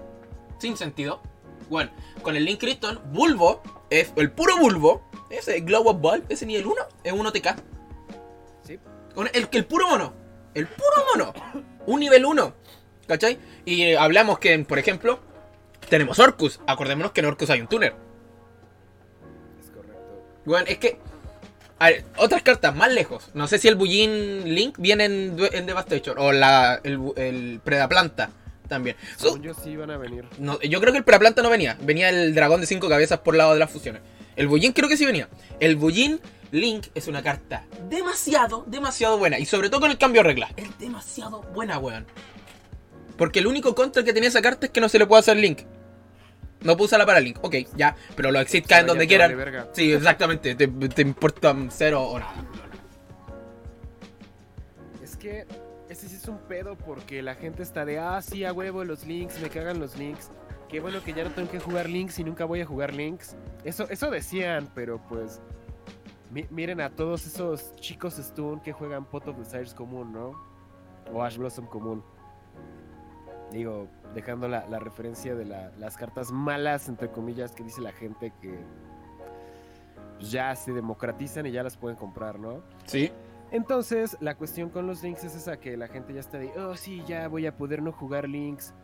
sin 0.60 0.78
sentido. 0.78 1.24
Bueno, 1.72 1.90
con 2.22 2.36
el 2.36 2.46
Link 2.46 2.60
Crystal, 2.60 3.02
Bulbo, 3.12 3.64
es 3.90 4.14
el 4.16 4.32
puro 4.32 4.58
Bulbo, 4.60 5.02
ese 5.32 5.60
Glow 5.62 5.88
of 5.88 6.00
Ball, 6.02 6.24
ese 6.30 6.46
nivel 6.46 6.68
1, 6.68 6.76
es 7.04 7.14
un 7.14 7.26
OTK. 7.26 7.56
El, 9.28 9.48
el 9.52 9.66
puro 9.66 9.88
mono. 9.90 10.14
El 10.54 10.68
puro 10.68 11.06
mono. 11.16 11.34
Un 11.86 12.00
nivel 12.00 12.26
1. 12.26 12.54
¿Cachai? 13.08 13.40
Y 13.66 13.84
eh, 13.84 13.98
hablamos 13.98 14.40
que, 14.40 14.58
por 14.60 14.78
ejemplo, 14.80 15.20
tenemos 15.90 16.20
Orcus. 16.20 16.60
Acordémonos 16.68 17.12
que 17.12 17.22
en 17.22 17.26
Orcus 17.28 17.50
hay 17.50 17.62
un 17.62 17.68
tuner. 17.68 17.94
Es 19.64 19.70
correcto. 19.72 19.98
Bueno, 20.46 20.66
es 20.68 20.78
que. 20.78 20.98
A 21.80 21.90
ver, 21.90 22.04
otras 22.18 22.42
cartas 22.44 22.76
más 22.76 22.92
lejos. 22.92 23.30
No 23.34 23.48
sé 23.48 23.58
si 23.58 23.68
el 23.70 23.76
Bullin 23.76 24.54
Link 24.54 24.76
viene 24.78 25.06
en, 25.06 25.38
en 25.54 25.66
Devastation. 25.66 26.18
O 26.20 26.32
la, 26.32 26.80
el, 26.84 27.00
el 27.16 27.62
Predaplanta 27.64 28.32
también. 28.68 28.96
So- 29.18 29.38
yo 29.42 29.54
sí 29.54 29.76
a 29.82 29.98
venir. 29.98 30.26
no, 30.38 30.60
yo 30.62 30.80
creo 30.82 30.92
que 30.92 31.00
el 31.00 31.04
Predaplanta 31.06 31.42
no 31.42 31.50
venía. 31.50 31.78
Venía 31.82 32.10
el 32.10 32.36
dragón 32.36 32.62
de 32.62 32.68
cinco 32.68 32.90
cabezas 32.90 33.20
por 33.20 33.36
lado 33.36 33.54
de 33.54 33.60
las 33.60 33.72
fusiones. 33.72 34.02
El 34.36 34.48
Bullin 34.48 34.74
creo 34.74 34.90
que 34.90 34.98
sí 34.98 35.06
venía. 35.06 35.30
El 35.60 35.78
Bullin 35.78 36.20
Link 36.52 36.88
es 36.96 37.08
una 37.08 37.22
carta 37.22 37.66
demasiado, 37.90 38.64
demasiado 38.68 39.18
buena. 39.18 39.40
Y 39.40 39.46
sobre 39.46 39.70
todo 39.70 39.82
con 39.82 39.92
el 39.92 39.98
cambio 39.98 40.22
de 40.24 40.30
reglas. 40.30 40.52
Es 40.58 40.78
demasiado 40.80 41.42
buena, 41.54 41.78
weón. 41.80 42.06
Porque 43.18 43.40
el 43.40 43.48
único 43.48 43.76
contra 43.76 44.04
que 44.04 44.14
tenía 44.14 44.30
esa 44.30 44.42
carta 44.42 44.68
es 44.68 44.72
que 44.72 44.82
no 44.82 44.90
se 44.90 44.98
le 44.98 45.06
puede 45.06 45.20
hacer 45.20 45.38
Link. 45.38 45.62
No 46.62 46.76
puede 46.76 46.88
usarla 46.88 47.06
para 47.06 47.20
Link. 47.20 47.38
Ok, 47.42 47.56
ya. 47.76 47.96
Pero 48.16 48.32
los 48.32 48.42
exit 48.42 48.66
caen 48.66 48.88
donde 48.88 49.08
quieran. 49.08 49.38
vale. 49.38 49.66
Sí, 49.74 49.92
exactamente. 49.92 50.56
Te, 50.56 50.68
te 50.68 51.02
importan 51.02 51.70
cero 51.72 52.04
o 52.04 52.20
nada. 52.20 52.34
que 55.20 55.46
ese 55.90 56.08
sí 56.08 56.16
es 56.16 56.28
un 56.28 56.40
pedo 56.40 56.76
porque 56.76 57.22
la 57.22 57.36
gente 57.36 57.62
está 57.62 57.86
de, 57.86 58.00
ah, 58.00 58.22
sí, 58.22 58.46
a 58.46 58.54
huevo, 58.54 58.84
los 58.84 59.06
links, 59.06 59.40
me 59.42 59.50
cagan 59.50 59.80
los 59.80 59.98
links. 59.98 60.32
Qué 60.70 60.80
bueno 60.80 61.04
que 61.04 61.14
ya 61.14 61.24
no 61.24 61.32
tengo 61.32 61.52
que 61.52 61.60
jugar 61.60 61.90
links 61.90 62.20
y 62.20 62.24
nunca 62.24 62.46
voy 62.46 62.62
a 62.62 62.66
jugar 62.66 62.94
links. 62.94 63.36
Eso, 63.64 63.88
eso 63.90 64.10
decían, 64.10 64.70
pero 64.74 65.02
pues. 65.10 65.42
Miren 66.30 66.82
a 66.82 66.90
todos 66.90 67.26
esos 67.26 67.76
chicos 67.78 68.16
Stun 68.16 68.60
que 68.60 68.72
juegan 68.72 69.06
Pot 69.06 69.28
of 69.28 69.38
Desires 69.38 69.74
común, 69.74 70.14
¿no? 70.14 70.32
O 71.12 71.24
Ash 71.24 71.38
Blossom 71.38 71.66
común. 71.66 72.04
Digo, 73.52 73.88
dejando 74.14 74.48
la, 74.48 74.80
referencia 74.80 75.36
de 75.36 75.46
las 75.46 75.98
cartas 75.98 76.32
malas, 76.32 76.88
entre 76.88 77.10
comillas, 77.10 77.54
que 77.54 77.64
dice 77.64 77.82
la 77.82 77.92
gente 77.92 78.32
que 78.42 78.60
pues, 80.18 80.32
ya 80.32 80.56
se 80.56 80.72
democratizan 80.72 81.48
y 81.48 81.52
ya 81.52 81.64
las 81.64 81.78
pueden 81.78 81.98
comprar, 81.98 82.38
¿no? 82.38 82.62
Sí. 82.86 83.12
Entonces, 83.52 84.16
la 84.20 84.36
cuestión 84.36 84.70
con 84.70 84.86
los 84.86 85.02
links 85.02 85.24
es 85.24 85.36
esa 85.36 85.60
que 85.60 85.76
la 85.76 85.88
gente 85.88 86.14
ya 86.14 86.20
está 86.20 86.38
de, 86.38 86.52
oh, 86.60 86.76
sí, 86.76 87.04
ya 87.08 87.28
voy 87.28 87.48
a 87.48 87.58
poder 87.58 87.82
no 87.82 87.92
jugar 87.92 88.30
links 88.30 88.76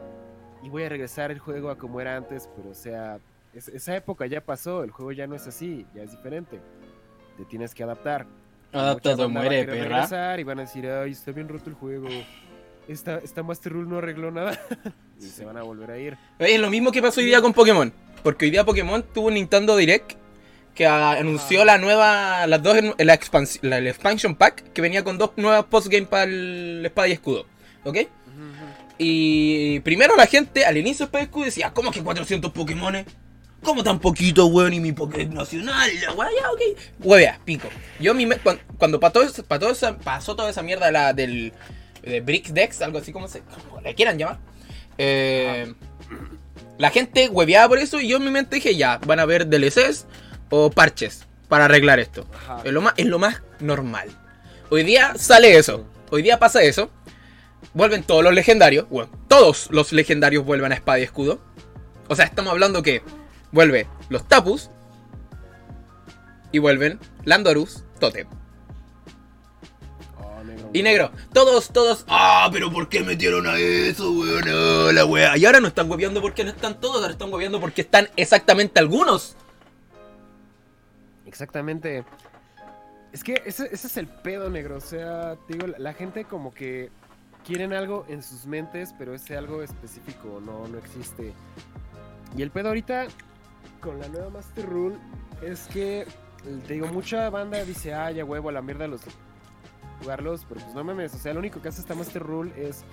y 0.63 0.69
voy 0.69 0.83
a 0.83 0.89
regresar 0.89 1.29
el 1.29 1.37
juego 1.37 1.69
a 1.69 1.77
como 1.77 2.01
era 2.01 2.17
antes, 2.17 2.49
pero 2.55 2.71
o 2.71 2.73
sea, 2.73 3.19
esa 3.53 3.95
época 3.95 4.25
ya 4.25 4.41
pasó, 4.41 4.83
el 4.83 4.89
juego 4.89 5.11
ya 5.11 5.27
no 5.27 5.35
es 5.35 5.45
así, 5.45 5.85
ya 5.93 6.01
es 6.01 6.11
diferente. 6.11 6.59
Te 7.37 7.45
tienes 7.45 7.73
que 7.73 7.83
adaptar. 7.83 8.25
Adaptado 8.71 9.29
muere, 9.29 9.65
perra. 9.65 10.39
Y 10.39 10.43
van 10.43 10.59
a 10.59 10.61
decir, 10.63 10.87
ay, 10.87 11.11
está 11.11 11.31
bien 11.31 11.47
roto 11.47 11.69
el 11.69 11.75
juego. 11.75 12.07
Esta, 12.87 13.17
esta 13.17 13.41
Master 13.41 13.73
Rule 13.73 13.89
no 13.89 13.97
arregló 13.97 14.31
nada. 14.31 14.59
y 15.19 15.23
se 15.23 15.45
van 15.45 15.57
a 15.57 15.63
volver 15.63 15.91
a 15.91 15.97
ir. 15.97 16.17
Es 16.39 16.59
lo 16.59 16.69
mismo 16.69 16.91
que 16.91 17.01
pasó 17.01 17.19
hoy 17.19 17.25
día 17.25 17.41
con 17.41 17.53
Pokémon. 17.53 17.91
Porque 18.23 18.45
hoy 18.45 18.51
día 18.51 18.63
Pokémon 18.63 19.03
tuvo 19.13 19.27
un 19.27 19.35
Nintendo 19.35 19.77
Direct 19.77 20.13
que 20.73 20.85
anunció 20.85 21.63
la 21.63 21.77
nueva, 21.77 22.45
las 22.47 22.61
dos, 22.61 22.77
la, 22.97 23.13
expansión, 23.13 23.71
el 23.71 23.87
expansion 23.87 24.35
pack 24.35 24.73
que 24.73 24.81
venía 24.81 25.05
con 25.05 25.17
dos 25.17 25.31
nuevas 25.37 25.63
postgame 25.65 26.05
para 26.05 26.25
el 26.25 26.83
espada 26.85 27.07
y 27.07 27.13
escudo. 27.13 27.45
¿Ok? 27.85 27.97
Y 28.97 29.79
primero 29.81 30.15
la 30.15 30.25
gente 30.25 30.65
al 30.65 30.77
inicio 30.77 31.05
de 31.05 31.07
espada 31.07 31.23
y 31.23 31.25
escudo 31.25 31.45
decía, 31.45 31.71
¿cómo 31.73 31.91
que 31.91 32.01
400 32.03 32.51
Pokémones? 32.51 33.05
¿Cómo 33.65 33.83
tan 33.83 33.99
poquito, 33.99 34.45
weón? 34.45 34.73
Y 34.73 34.79
mi 34.79 34.91
Pokémon 34.91 35.33
nacional, 35.33 35.89
la 36.05 36.13
weá, 36.13 36.29
ya, 36.39 36.51
ok. 36.51 36.61
Huevea, 36.99 37.39
pico. 37.43 37.67
Yo, 37.99 38.13
mi, 38.13 38.27
cuando, 38.27 38.61
cuando 38.77 38.99
pasó, 38.99 39.43
pasó 40.03 40.35
toda 40.35 40.51
esa 40.51 40.61
mierda 40.61 40.91
la, 40.91 41.13
del 41.13 41.51
de 42.03 42.21
Bricks 42.21 42.53
Dex, 42.53 42.81
algo 42.81 42.99
así 42.99 43.11
como 43.11 43.27
se 43.27 43.41
como 43.41 43.81
le 43.81 43.95
quieran 43.95 44.19
llamar. 44.19 44.37
Eh, 44.99 45.73
la 46.77 46.91
gente 46.91 47.27
hueveaba 47.29 47.69
por 47.69 47.79
eso 47.79 47.99
y 47.99 48.07
yo 48.07 48.17
en 48.17 48.25
mi 48.25 48.31
mente 48.31 48.57
dije, 48.57 48.75
ya, 48.75 48.99
van 48.99 49.19
a 49.19 49.23
haber 49.23 49.47
DLCs 49.47 50.05
o 50.51 50.69
parches 50.69 51.25
para 51.47 51.65
arreglar 51.65 51.99
esto. 51.99 52.27
Es 52.63 52.71
lo, 52.71 52.81
más, 52.81 52.93
es 52.97 53.07
lo 53.07 53.17
más 53.17 53.41
normal. 53.59 54.09
Hoy 54.69 54.83
día 54.83 55.13
sale 55.17 55.57
eso. 55.57 55.87
Hoy 56.11 56.21
día 56.21 56.37
pasa 56.37 56.61
eso. 56.61 56.91
Vuelven 57.73 58.03
todos 58.03 58.23
los 58.23 58.33
legendarios. 58.33 58.87
Bueno, 58.89 59.09
todos 59.27 59.69
los 59.71 59.91
legendarios 59.91 60.45
vuelven 60.45 60.71
a 60.71 60.75
espada 60.75 60.99
y 60.99 61.03
escudo. 61.03 61.39
O 62.07 62.15
sea, 62.15 62.25
estamos 62.25 62.51
hablando 62.51 62.83
que 62.83 63.01
vuelve 63.55 63.87
los 64.09 64.27
Tapus. 64.27 64.69
Y 66.51 66.59
vuelven 66.59 66.99
Landorus 67.23 67.83
Totem. 67.99 68.27
Oh, 70.17 70.41
y 70.71 70.83
negro, 70.83 71.11
todos, 71.33 71.69
todos. 71.69 72.05
Ah, 72.07 72.49
pero 72.51 72.71
¿por 72.71 72.87
qué 72.87 73.03
metieron 73.03 73.47
a 73.47 73.57
eso, 73.57 74.11
weón? 74.11 74.95
la 74.95 75.05
wea. 75.05 75.35
Y 75.37 75.45
ahora 75.45 75.59
no 75.59 75.67
están 75.67 75.89
hueveando 75.89 76.21
porque 76.21 76.43
no 76.43 76.51
están 76.51 76.79
todos, 76.79 76.97
ahora 76.97 77.11
están 77.11 77.33
hueveando 77.33 77.59
porque 77.59 77.81
están 77.81 78.09
exactamente 78.15 78.79
algunos. 78.79 79.35
Exactamente. 81.25 82.05
Es 83.11 83.23
que 83.23 83.41
ese, 83.45 83.69
es 83.73 83.97
el 83.97 84.07
pedo, 84.07 84.49
negro. 84.49 84.77
O 84.77 84.81
sea, 84.81 85.37
digo, 85.49 85.67
la, 85.77 85.93
gente 85.93 86.25
como 86.25 86.53
que 86.53 86.89
quieren 87.45 87.73
algo 87.73 88.05
en 88.07 88.21
sus 88.21 88.45
mentes, 88.45 88.93
pero 88.97 89.13
ese 89.13 89.35
algo 89.35 89.61
específico 89.61 90.41
no, 90.45 90.67
no 90.67 90.77
existe. 90.77 91.33
Y 92.37 92.41
el 92.41 92.51
pedo 92.51 92.69
ahorita 92.69 93.07
con 93.85 93.99
la 93.99 94.07
nueva 94.07 94.31
Master 94.31 94.65
Rule 94.65 94.95
es 95.43 95.67
que, 95.67 96.07
te 96.67 96.73
digo, 96.73 96.87
mucha 96.87 97.29
banda 97.29 97.63
dice, 97.63 97.93
ah, 97.93 98.09
ya 98.09 98.25
huevo, 98.25 98.49
a 98.49 98.51
la 98.51 98.63
mierda 98.63 98.87
los 98.87 99.01
jugarlos, 100.01 100.43
pero 100.49 100.59
pues 100.59 100.73
no 100.73 100.83
mames, 100.83 101.13
o 101.13 101.19
sea, 101.19 101.33
lo 101.33 101.39
único 101.39 101.61
que 101.61 101.67
hace 101.67 101.81
esta 101.81 101.93
Master 101.93 102.23
Rule 102.23 102.51
es 102.57 102.83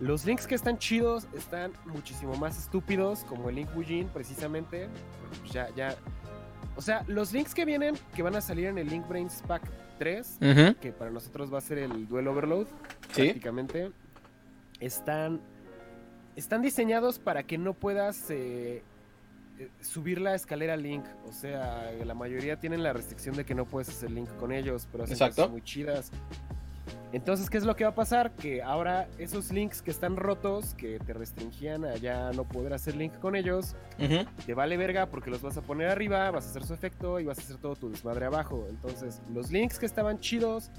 los 0.00 0.24
links 0.24 0.46
que 0.46 0.54
están 0.54 0.78
chidos 0.78 1.28
están 1.34 1.72
muchísimo 1.84 2.34
más 2.36 2.58
estúpidos, 2.58 3.24
como 3.24 3.50
el 3.50 3.56
Link 3.56 3.68
Wujin, 3.76 4.08
precisamente. 4.08 4.88
Pues 5.40 5.52
ya, 5.52 5.68
ya, 5.76 5.94
o 6.76 6.80
sea, 6.80 7.04
los 7.06 7.32
links 7.32 7.54
que 7.54 7.66
vienen, 7.66 7.94
que 8.14 8.22
van 8.22 8.36
a 8.36 8.40
salir 8.40 8.66
en 8.66 8.78
el 8.78 8.88
Link 8.88 9.06
Brains 9.06 9.42
Pack 9.46 9.62
3, 9.98 10.38
que 10.80 10.92
para 10.92 11.10
nosotros 11.10 11.52
va 11.52 11.58
a 11.58 11.60
ser 11.60 11.78
el 11.78 12.08
Duel 12.08 12.26
Overload, 12.26 12.66
prácticamente, 13.14 13.92
están, 14.80 15.42
están 16.36 16.62
diseñados 16.62 17.18
para 17.18 17.42
que 17.42 17.58
no 17.58 17.74
puedas 17.74 18.30
eh, 18.30 18.36
eh, 18.36 18.82
subir 19.80 20.20
la 20.20 20.34
escalera 20.34 20.76
Link. 20.76 21.04
O 21.28 21.32
sea, 21.32 21.90
la 22.04 22.14
mayoría 22.14 22.58
tienen 22.58 22.82
la 22.82 22.92
restricción 22.92 23.36
de 23.36 23.44
que 23.44 23.54
no 23.54 23.64
puedes 23.64 23.88
hacer 23.88 24.10
Link 24.10 24.28
con 24.38 24.52
ellos, 24.52 24.88
pero 24.90 25.06
son 25.06 25.50
muy 25.50 25.62
chidas. 25.62 26.10
Entonces, 27.12 27.48
¿qué 27.48 27.56
es 27.56 27.64
lo 27.64 27.76
que 27.76 27.84
va 27.84 27.90
a 27.90 27.94
pasar? 27.94 28.32
Que 28.32 28.62
ahora 28.62 29.08
esos 29.18 29.52
links 29.52 29.80
que 29.80 29.90
están 29.90 30.16
rotos, 30.16 30.74
que 30.74 30.98
te 30.98 31.12
restringían 31.12 31.84
a 31.84 31.94
ya 31.96 32.32
no 32.32 32.44
poder 32.44 32.74
hacer 32.74 32.96
link 32.96 33.18
con 33.20 33.36
ellos, 33.36 33.76
te 34.44 34.54
vale 34.54 34.76
verga 34.76 35.06
porque 35.06 35.30
los 35.30 35.40
vas 35.40 35.56
a 35.56 35.62
poner 35.62 35.88
arriba, 35.88 36.30
vas 36.30 36.46
a 36.46 36.50
hacer 36.50 36.64
su 36.64 36.74
efecto 36.74 37.20
y 37.20 37.24
vas 37.24 37.38
a 37.38 37.42
hacer 37.42 37.56
todo 37.58 37.76
tu 37.76 37.90
desmadre 37.90 38.26
abajo. 38.26 38.66
Entonces, 38.68 39.22
los 39.32 39.50
links 39.50 39.78
que 39.78 39.86
estaban 39.86 40.18
chidos 40.18 40.70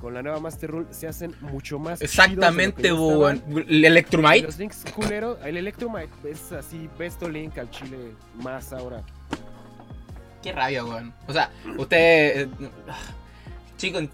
con 0.00 0.14
la 0.14 0.22
nueva 0.22 0.40
Master 0.40 0.70
Rule 0.70 0.86
se 0.90 1.06
hacen 1.06 1.34
mucho 1.40 1.78
más 1.78 2.00
Exactamente, 2.02 2.88
el 2.88 3.84
Electromite. 3.84 4.42
Los 4.42 4.58
links 4.58 4.84
culeros, 4.94 5.38
el 5.44 5.56
Electromite 5.56 6.10
es 6.24 6.52
así, 6.52 6.88
besto 6.98 7.28
link 7.28 7.56
al 7.58 7.70
chile 7.70 7.98
más 8.34 8.72
ahora. 8.72 9.02
Qué 10.42 10.52
rabia, 10.52 10.84
weón. 10.84 11.14
O 11.28 11.32
sea, 11.32 11.50
usted. 11.78 12.48
Chicos, 13.76 14.04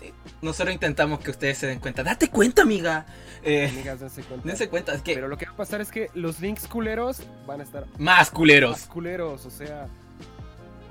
nosotros 0.42 0.74
intentamos 0.74 1.20
que 1.20 1.30
ustedes 1.30 1.58
se 1.58 1.66
den 1.66 1.80
cuenta. 1.80 2.02
Date 2.02 2.28
cuenta, 2.28 2.62
amiga. 2.62 3.06
Eh, 3.42 3.68
Amigas, 3.68 4.00
dense 4.00 4.22
cuenta. 4.22 4.46
Dense 4.46 4.68
cuenta. 4.68 4.94
Es 4.94 5.02
que... 5.02 5.14
Pero 5.14 5.28
lo 5.28 5.38
que 5.38 5.46
va 5.46 5.52
a 5.52 5.56
pasar 5.56 5.80
es 5.80 5.90
que 5.90 6.10
los 6.14 6.40
links 6.40 6.66
culeros 6.66 7.22
van 7.46 7.60
a 7.60 7.64
estar 7.64 7.86
más 7.98 8.30
culeros. 8.30 8.72
Más 8.72 8.86
culeros, 8.86 9.46
o 9.46 9.50
sea. 9.50 9.86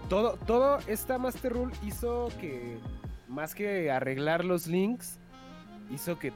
Todo, 0.10 0.38
todo 0.46 0.80
esta 0.88 1.18
Master 1.18 1.54
Rule 1.54 1.76
hizo 1.86 2.30
que, 2.40 2.78
más 3.28 3.56
que 3.56 3.92
arreglar 3.92 4.46
los 4.46 4.68
links, 4.68 5.18
hizo 5.92 6.18
que 6.20 6.34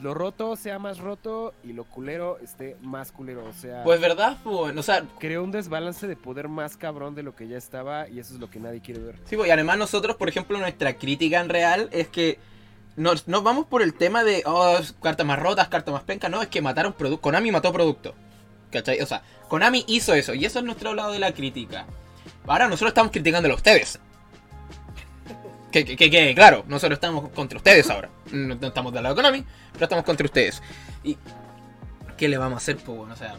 lo 0.00 0.12
roto 0.12 0.56
sea 0.56 0.78
más 0.78 0.98
roto 0.98 1.54
y 1.62 1.72
lo 1.72 1.84
culero 1.84 2.38
esté 2.42 2.76
más 2.82 3.12
culero. 3.12 3.44
O 3.44 3.52
sea. 3.52 3.82
Pues 3.84 4.00
verdad, 4.00 4.38
pues, 4.42 4.76
o 4.76 4.82
sea. 4.82 5.04
Creó 5.18 5.42
un 5.42 5.50
desbalance 5.50 6.06
de 6.06 6.16
poder 6.16 6.48
más 6.48 6.76
cabrón 6.76 7.14
de 7.14 7.22
lo 7.22 7.34
que 7.34 7.48
ya 7.48 7.56
estaba 7.56 8.08
y 8.08 8.18
eso 8.18 8.34
es 8.34 8.40
lo 8.40 8.50
que 8.50 8.60
nadie 8.60 8.80
quiere 8.80 9.00
ver. 9.00 9.16
Sí, 9.24 9.36
pues, 9.36 9.48
y 9.48 9.50
además 9.50 9.78
nosotros, 9.78 10.16
por 10.16 10.28
ejemplo, 10.28 10.58
nuestra 10.58 10.94
crítica 10.94 11.40
en 11.40 11.48
real 11.48 11.88
es 11.92 12.08
que. 12.08 12.38
Nos, 12.96 13.26
vamos 13.26 13.66
por 13.66 13.82
el 13.82 13.92
tema 13.92 14.22
de, 14.22 14.44
oh, 14.46 14.78
cartas 15.02 15.26
más 15.26 15.40
rotas, 15.40 15.66
cartas 15.66 15.92
más 15.92 16.04
pencas, 16.04 16.30
no, 16.30 16.40
es 16.42 16.46
que 16.46 16.62
mataron 16.62 16.92
producto. 16.92 17.22
Konami 17.22 17.50
mató 17.50 17.72
producto. 17.72 18.14
¿Cachai? 18.70 19.00
O 19.00 19.06
sea, 19.06 19.22
Konami 19.48 19.84
hizo 19.88 20.14
eso 20.14 20.32
y 20.32 20.44
eso 20.44 20.60
es 20.60 20.64
nuestro 20.64 20.94
lado 20.94 21.12
de 21.12 21.18
la 21.18 21.32
crítica. 21.32 21.86
Ahora 22.46 22.66
nosotros 22.66 22.90
estamos 22.90 23.10
criticándolo 23.10 23.54
a 23.54 23.56
ustedes. 23.56 23.98
Que, 25.82 25.96
que, 25.96 26.34
claro, 26.36 26.64
nosotros 26.68 26.98
estamos 26.98 27.30
contra 27.30 27.58
ustedes 27.58 27.90
ahora. 27.90 28.08
No, 28.30 28.54
estamos 28.64 28.92
del 28.92 29.02
lado 29.02 29.16
de 29.16 29.18
Konami, 29.20 29.44
pero 29.72 29.86
estamos 29.86 30.04
contra 30.04 30.24
ustedes. 30.24 30.62
¿Y 31.02 31.18
qué 32.16 32.28
le 32.28 32.38
vamos 32.38 32.54
a 32.54 32.56
hacer? 32.58 32.76
Pues, 32.76 32.96
bueno, 32.96 33.12
o 33.12 33.16
sea, 33.16 33.36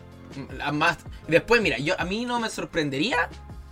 más. 0.74 0.98
Después, 1.30 1.62
mira, 1.62 1.78
yo 1.78 1.98
a 1.98 2.04
mí 2.04 2.26
no 2.26 2.42
me 2.42 2.50
sorprendería. 2.50 3.30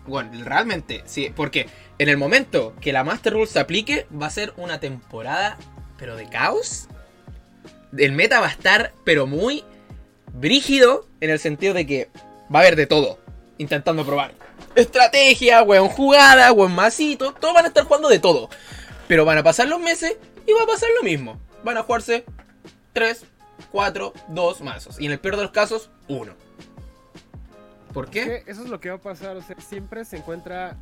Bueno, 0.07 0.32
realmente, 0.45 1.03
sí, 1.05 1.30
porque 1.36 1.68
en 1.97 2.07
el 2.07 2.16
momento 2.16 2.74
que 2.80 2.93
la 2.93 3.03
Master 3.03 3.34
Rule 3.34 3.47
se 3.47 3.59
aplique, 3.59 4.07
va 4.09 4.28
a 4.28 4.30
ser 4.30 4.53
una 4.55 4.80
temporada, 4.80 5.57
pero 5.97 6.16
de 6.16 6.30
caos. 6.30 6.88
El 7.97 8.14
meta 8.14 8.39
va 8.39 8.47
a 8.47 8.51
estar, 8.51 8.93
pero 9.03 9.28
muy 9.28 9.66
brígido, 10.32 11.05
en 11.20 11.32
el 11.32 11.39
sentido 11.39 11.74
de 11.74 11.86
que 11.86 12.09
va 12.43 12.59
a 12.59 12.61
haber 12.61 12.78
de 12.78 12.88
todo, 12.88 13.20
intentando 13.57 14.05
probar 14.05 14.34
estrategia, 14.76 15.63
weón, 15.63 15.89
jugada, 15.89 16.51
weón, 16.51 16.74
masito. 16.74 17.34
Todos 17.34 17.53
van 17.53 17.65
a 17.65 17.67
estar 17.69 17.86
jugando 17.86 18.09
de 18.09 18.19
todo. 18.19 18.49
Pero 19.07 19.26
van 19.26 19.38
a 19.38 19.43
pasar 19.43 19.67
los 19.67 19.80
meses 19.80 20.17
y 20.45 20.53
va 20.53 20.63
a 20.63 20.67
pasar 20.67 20.89
lo 20.97 21.03
mismo. 21.03 21.39
Van 21.63 21.78
a 21.78 21.84
jugarse 21.84 22.26
3, 22.93 23.26
4, 23.71 24.13
2 24.30 24.61
mazos. 24.61 24.99
Y 24.99 25.05
en 25.05 25.11
el 25.11 25.19
peor 25.19 25.38
de 25.38 25.43
los 25.43 25.51
casos, 25.51 25.89
1. 26.07 26.34
¿Por 27.93 28.09
qué? 28.09 28.43
eso 28.47 28.63
es 28.63 28.69
lo 28.69 28.80
que 28.80 28.89
va 28.89 28.95
a 28.95 29.01
pasar. 29.01 29.38
O 29.38 29.41
sea, 29.41 29.55
siempre 29.59 30.03
se 30.05 30.17
encuentra 30.17 30.76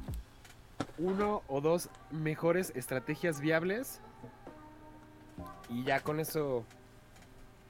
uno 0.98 1.44
o 1.48 1.62
dos 1.62 1.90
mejores 2.10 2.72
estrategias 2.76 3.40
viables. 3.40 4.00
Y 5.70 5.84
ya 5.84 6.00
con 6.00 6.20
eso. 6.20 6.66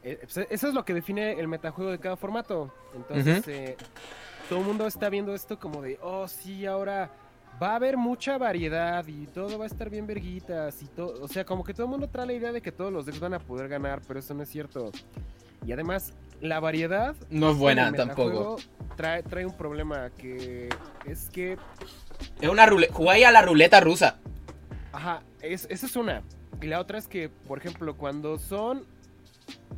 Eh, 0.03 0.19
pues, 0.21 0.47
eso 0.49 0.67
es 0.67 0.73
lo 0.73 0.85
que 0.85 0.93
define 0.93 1.39
el 1.39 1.47
metajuego 1.47 1.91
de 1.91 1.99
cada 1.99 2.17
formato. 2.17 2.73
Entonces, 2.95 3.75
todo 4.51 4.59
el 4.59 4.65
mundo 4.65 4.85
está 4.85 5.09
viendo 5.09 5.33
esto 5.33 5.57
como 5.57 5.81
de, 5.81 5.97
oh, 6.01 6.27
sí, 6.27 6.65
ahora 6.65 7.09
va 7.63 7.71
a 7.71 7.75
haber 7.75 7.95
mucha 7.95 8.37
variedad 8.37 9.07
y 9.07 9.25
todo 9.27 9.57
va 9.57 9.63
a 9.63 9.67
estar 9.67 9.89
bien 9.89 10.05
verguitas 10.05 10.83
y 10.83 10.87
todo, 10.87 11.23
o 11.23 11.27
sea, 11.29 11.45
como 11.45 11.63
que 11.63 11.73
todo 11.73 11.85
el 11.85 11.89
mundo 11.89 12.09
trae 12.09 12.25
la 12.25 12.33
idea 12.33 12.51
de 12.51 12.61
que 12.61 12.73
todos 12.73 12.91
los 12.91 13.05
decks 13.05 13.21
van 13.21 13.33
a 13.33 13.39
poder 13.39 13.69
ganar, 13.69 14.01
pero 14.05 14.19
eso 14.19 14.33
no 14.33 14.43
es 14.43 14.49
cierto. 14.49 14.91
Y 15.65 15.71
además, 15.71 16.13
la 16.41 16.59
variedad 16.59 17.15
No 17.29 17.51
es 17.51 17.57
buena 17.57 17.87
en 17.87 17.95
el 17.95 18.07
tampoco. 18.07 18.57
Trae, 18.97 19.23
trae 19.23 19.45
un 19.45 19.55
problema 19.55 20.09
que 20.17 20.67
es 21.05 21.29
que, 21.29 21.57
Es 22.41 22.49
una 22.49 22.65
ruleta. 22.65 22.93
Jugáis 22.93 23.25
a 23.25 23.31
la 23.31 23.43
ruleta 23.43 23.79
rusa. 23.79 24.19
ajá, 24.91 25.23
es, 25.41 25.65
esa 25.69 25.85
es 25.85 25.95
una. 25.95 26.23
Y 26.61 26.67
la 26.67 26.81
otra 26.81 26.97
es 26.97 27.07
que, 27.07 27.29
por 27.29 27.57
ejemplo, 27.57 27.95
cuando 27.95 28.37
son 28.37 28.83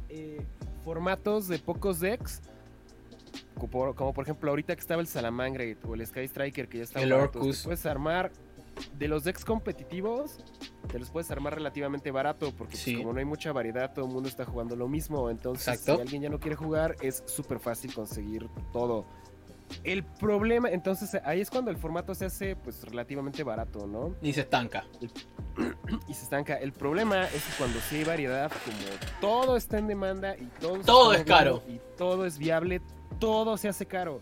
eh, 0.10 0.44
formatos 0.84 1.48
de 1.48 1.60
pocos 1.60 2.00
decks, 2.00 2.42
como, 3.56 3.94
como 3.96 4.14
por 4.14 4.24
ejemplo 4.24 4.50
ahorita 4.52 4.76
que 4.76 4.82
estaba 4.82 5.02
el 5.02 5.08
Salamangre 5.08 5.78
o 5.88 5.94
el 5.96 6.06
Sky 6.06 6.26
Striker 6.28 6.68
que 6.68 6.80
ya 6.80 6.84
está 6.84 7.02
El 7.02 7.14
Orcus. 7.14 7.64
puedes 7.64 7.86
armar 7.86 8.32
de 8.98 9.08
los 9.08 9.24
decks 9.24 9.46
competitivos, 9.46 10.38
te 10.92 10.98
los 10.98 11.12
puedes 11.12 11.30
armar 11.30 11.54
relativamente 11.54 12.10
barato 12.12 12.52
porque 12.58 12.76
pues, 12.84 12.98
como 12.98 13.14
no 13.14 13.20
hay 13.20 13.26
mucha 13.26 13.52
variedad, 13.52 13.94
todo 13.94 14.06
el 14.08 14.12
mundo 14.12 14.28
está 14.28 14.46
jugando 14.46 14.76
lo 14.76 14.88
mismo, 14.88 15.30
entonces 15.30 15.68
Exacto. 15.68 15.96
si 15.96 16.02
alguien 16.02 16.22
ya 16.24 16.30
no 16.30 16.40
quiere 16.40 16.56
jugar 16.56 16.96
es 17.02 17.24
súper 17.28 17.60
fácil 17.60 17.94
conseguir 17.94 18.50
todo. 18.72 19.06
El 19.84 20.04
problema, 20.04 20.70
entonces 20.70 21.20
ahí 21.24 21.42
es 21.42 21.50
cuando 21.50 21.72
el 21.72 21.78
formato 21.78 22.14
se 22.14 22.26
hace 22.26 22.56
pues 22.56 22.84
relativamente 22.84 23.44
barato, 23.44 23.88
¿no? 23.88 24.16
Y 24.22 24.34
se 24.34 24.42
estanca. 24.42 24.86
y 26.08 26.14
se 26.14 26.24
estanca. 26.24 26.56
El 26.56 26.74
problema 26.74 27.26
es 27.26 27.44
que 27.44 27.54
cuando 27.58 27.80
sí 27.80 27.98
hay 27.98 28.04
variedad, 28.04 28.52
como 28.66 28.78
todo 29.22 29.58
está 29.58 29.78
en 29.80 29.88
demanda 29.88 30.36
y 30.38 30.46
todo, 30.60 30.80
Todo 30.80 31.14
es 31.14 31.24
caro. 31.24 31.64
y 31.68 31.80
todo 31.98 32.26
es 32.26 32.38
viable, 32.38 32.82
todo 33.20 33.58
se 33.58 33.68
hace 33.70 33.86
caro. 33.86 34.22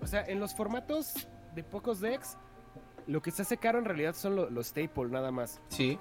O 0.00 0.06
sea, 0.06 0.24
en 0.26 0.40
los 0.40 0.54
formatos 0.54 1.28
de 1.54 1.62
pocos 1.62 2.00
decks, 2.00 2.36
lo 3.06 3.20
que 3.22 3.30
se 3.30 3.42
hace 3.42 3.56
caro 3.56 3.78
en 3.78 3.84
realidad 3.84 4.14
son 4.14 4.36
lo- 4.36 4.50
los 4.50 4.68
staple 4.68 5.06
nada 5.10 5.30
más. 5.30 5.60
Sí. 5.68 5.98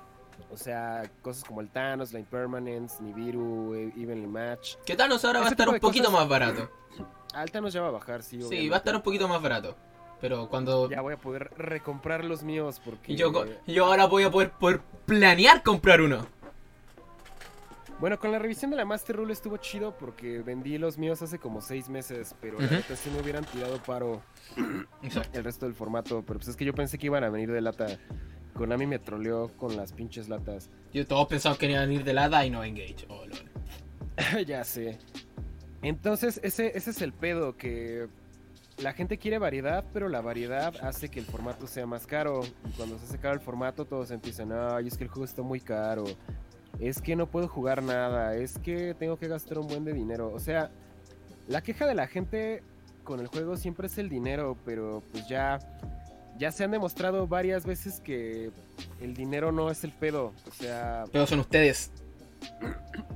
O 0.50 0.58
sea, 0.58 1.04
cosas 1.22 1.44
como 1.44 1.62
el 1.62 1.70
Thanos, 1.70 2.14
la 2.14 2.20
Impermanence, 2.20 3.02
Nibiru, 3.04 3.76
e- 3.76 3.94
Evenly 4.02 4.28
Match. 4.28 4.76
¿Qué 4.86 4.96
tal 4.96 5.12
ahora 5.12 5.40
va 5.42 5.48
a 5.48 5.50
estar 5.50 5.70
un 5.70 5.80
poquito 5.80 6.06
cosas- 6.06 6.20
más 6.22 6.30
barato? 6.30 6.70
Alta 7.34 7.62
nos 7.62 7.74
ya 7.74 7.82
va 7.82 7.90
a 7.90 7.92
bajar, 7.92 8.24
sí. 8.24 8.42
Sí, 8.42 8.68
va 8.70 8.78
a 8.78 8.80
estar 8.80 8.96
un 8.96 9.02
poquito 9.02 9.28
más 9.28 9.42
barato. 9.42 9.76
Pero 10.20 10.50
cuando. 10.50 10.90
Ya 10.90 11.02
voy 11.02 11.14
a 11.14 11.18
poder 11.18 11.52
recomprar 11.58 12.24
los 12.26 12.44
míos 12.44 12.82
porque... 12.84 13.16
Yo, 13.16 13.32
yo 13.66 13.86
ahora 13.86 14.06
voy 14.06 14.24
a 14.24 14.32
poder, 14.32 14.52
poder 14.52 14.82
planear 15.06 15.64
comprar 15.64 16.02
uno. 16.02 16.26
Bueno, 18.02 18.20
con 18.20 18.32
la 18.32 18.40
revisión 18.40 18.72
de 18.72 18.78
la 18.78 18.84
Master 18.84 19.16
Rule 19.16 19.32
estuvo 19.32 19.58
chido 19.58 19.96
porque 19.96 20.40
vendí 20.40 20.80
los 20.80 20.98
míos 20.98 21.22
hace 21.22 21.38
como 21.38 21.62
seis 21.62 21.88
meses, 21.88 22.36
pero 22.42 22.58
la 22.60 22.66
Ujú. 22.66 22.74
neta 22.74 22.96
sí 22.96 23.12
me 23.12 23.22
hubieran 23.22 23.46
tirado 23.46 23.78
paro 23.84 24.24
Exacto. 25.04 25.38
el 25.38 25.44
resto 25.46 25.68
del 25.68 25.76
formato. 25.76 26.24
Pero 26.26 26.40
pues 26.40 26.50
es 26.50 26.56
que 26.56 26.66
yo 26.66 26.74
pensé 26.74 26.98
que 26.98 27.06
iban 27.06 27.24
a 27.24 27.30
venir 27.30 27.52
de 27.52 27.62
lata. 27.62 27.86
Konami 28.56 28.88
me 28.88 28.98
troleó 28.98 29.50
con 29.56 29.78
las 29.78 29.94
pinches 29.94 30.30
latas. 30.30 30.72
Yo 30.92 31.06
todos 31.06 31.28
pensamos 31.28 31.60
que 31.60 31.70
iban 31.70 31.88
a 31.88 31.94
ir 31.94 32.04
de 32.04 32.14
la 32.14 32.44
y 32.44 32.50
no 32.50 32.64
engage. 32.64 33.06
Oh, 33.08 33.24
lol. 33.24 34.46
ya 34.48 34.64
sé. 34.64 34.98
Entonces, 35.84 36.40
ese, 36.44 36.76
ese 36.76 36.90
es 36.90 37.02
el 37.04 37.14
pedo, 37.14 37.56
que 37.56 38.08
la 38.80 38.94
gente 38.94 39.20
quiere 39.20 39.38
variedad, 39.38 39.86
pero 39.94 40.10
la 40.10 40.22
variedad 40.22 40.74
hace 40.82 41.10
que 41.10 41.20
el 41.20 41.26
formato 41.28 41.68
sea 41.68 41.86
más 41.86 42.08
caro. 42.08 42.42
Y 42.68 42.72
cuando 42.72 42.98
se 42.98 43.06
hace 43.06 43.20
caro 43.20 43.36
el 43.36 43.42
formato, 43.42 43.86
todos 43.86 44.10
empiezan, 44.10 44.52
ay, 44.52 44.88
es 44.88 44.98
que 44.98 45.04
el 45.04 45.10
juego 45.12 45.26
está 45.26 45.44
muy 45.44 45.60
caro. 45.60 46.06
Es 46.82 47.00
que 47.02 47.16
no 47.16 47.28
puedo 47.28 47.48
jugar 47.48 47.84
nada. 47.84 48.36
Es 48.36 48.58
que 48.58 48.96
tengo 48.96 49.18
que 49.18 49.28
gastar 49.28 49.60
un 49.60 49.68
buen 49.68 49.86
de 49.86 49.94
dinero. 49.94 50.32
O 50.34 50.40
sea, 50.40 50.72
la 51.48 51.62
queja 51.62 51.86
de 51.86 51.96
la 51.96 52.08
gente 52.08 52.64
con 53.04 53.20
el 53.20 53.28
juego 53.28 53.56
siempre 53.56 53.88
es 53.88 53.98
el 53.98 54.10
dinero, 54.10 54.58
pero 54.66 55.04
pues 55.12 55.28
ya, 55.28 55.60
ya 56.38 56.52
se 56.52 56.64
han 56.64 56.72
demostrado 56.72 57.28
varias 57.28 57.66
veces 57.66 58.00
que 58.00 58.52
el 59.00 59.14
dinero 59.14 59.52
no 59.52 59.70
es 59.70 59.84
el 59.84 59.92
pedo. 59.92 60.34
O 60.48 60.52
sea, 60.52 61.04
Pero 61.12 61.28
son 61.28 61.40
ustedes. 61.40 61.92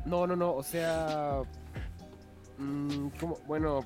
no, 0.06 0.28
no, 0.28 0.36
no, 0.36 0.54
o 0.54 0.64
sea. 0.64 1.42
mm. 2.60 3.08
Bueno. 3.48 3.84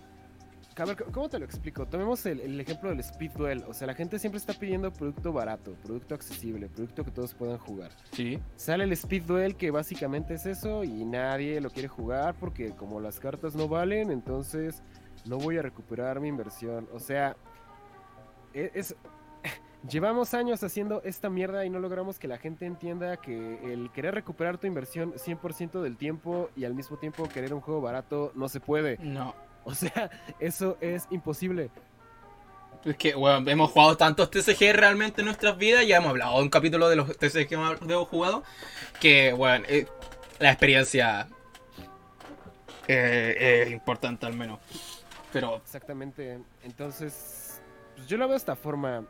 A 0.80 0.86
ver, 0.86 0.96
¿cómo 1.12 1.28
te 1.28 1.38
lo 1.40 1.46
explico? 1.46 1.86
Tomemos 1.86 2.26
el, 2.26 2.40
el 2.40 2.60
ejemplo 2.60 2.90
del 2.90 3.02
Speed 3.02 3.32
Duel. 3.32 3.64
O 3.68 3.74
sea, 3.74 3.86
la 3.88 3.94
gente 3.94 4.18
siempre 4.18 4.38
está 4.38 4.54
pidiendo 4.54 4.94
producto 4.94 5.34
barato, 5.34 5.74
producto 5.84 6.16
accesible, 6.16 6.70
producto 6.70 7.04
que 7.04 7.12
todos 7.12 7.34
puedan 7.34 7.58
jugar. 7.58 7.92
Sí. 8.14 8.40
Sale 8.56 8.86
el 8.86 8.94
Speed 8.94 9.24
Duel 9.24 9.56
que 9.56 9.72
básicamente 9.72 10.36
es 10.36 10.46
eso 10.46 10.86
y 10.86 11.04
nadie 11.04 11.60
lo 11.60 11.70
quiere 11.70 11.90
jugar 11.90 12.36
porque 12.40 12.72
como 12.72 13.02
las 13.02 13.20
cartas 13.20 13.56
no 13.56 13.68
valen, 13.68 14.10
entonces 14.10 14.82
no 15.26 15.38
voy 15.38 15.58
a 15.58 15.62
recuperar 15.62 16.22
mi 16.22 16.30
inversión. 16.30 16.88
O 16.94 17.00
sea, 17.00 17.36
e- 18.54 18.72
es... 18.74 18.96
Llevamos 19.90 20.34
años 20.34 20.64
haciendo 20.64 21.02
esta 21.04 21.30
mierda 21.30 21.66
y 21.66 21.70
no 21.70 21.80
logramos 21.80 22.20
que 22.20 22.28
la 22.28 22.38
gente 22.38 22.66
entienda 22.66 23.18
que 23.18 23.74
el 23.74 23.92
querer 23.92 24.14
recuperar 24.14 24.58
tu 24.58 24.68
inversión 24.68 25.14
100% 25.14 25.82
del 25.82 25.98
tiempo 25.98 26.50
y 26.56 26.66
al 26.66 26.74
mismo 26.74 26.98
tiempo 26.98 27.28
querer 27.30 27.54
un 27.54 27.62
juego 27.62 27.82
barato 27.82 28.32
no 28.36 28.50
se 28.50 28.60
puede. 28.60 28.98
No. 28.98 29.34
O 29.70 29.76
sea, 29.76 30.10
eso 30.40 30.78
es 30.82 31.06
imposible. 31.12 31.70
Es 32.84 32.96
que, 32.98 33.14
bueno, 33.14 33.48
hemos 33.52 33.70
jugado 33.70 33.98
tantos 33.98 34.32
TCG 34.32 34.74
realmente 34.74 35.22
en 35.22 35.26
nuestras 35.26 35.58
vidas. 35.58 35.86
Ya 35.86 35.98
hemos 35.98 36.10
hablado 36.10 36.38
de 36.38 36.44
un 36.44 36.50
capítulo 36.50 36.90
de 36.90 36.96
los 36.96 37.16
TCG 37.18 37.48
que 37.48 37.56
hemos 37.56 38.08
jugado. 38.08 38.44
Que, 39.00 39.32
bueno, 39.34 39.66
eh, 39.70 39.86
la 40.40 40.50
experiencia 40.50 41.28
eh, 42.88 43.64
es 43.66 43.72
importante 43.72 44.26
al 44.26 44.34
menos. 44.34 44.60
Pero, 45.32 45.58
Exactamente. 45.58 46.40
Entonces, 46.64 47.62
pues 47.96 48.08
yo 48.08 48.18
lo 48.18 48.26
veo 48.26 48.32
de 48.32 48.38
esta 48.38 48.56
forma. 48.56 49.06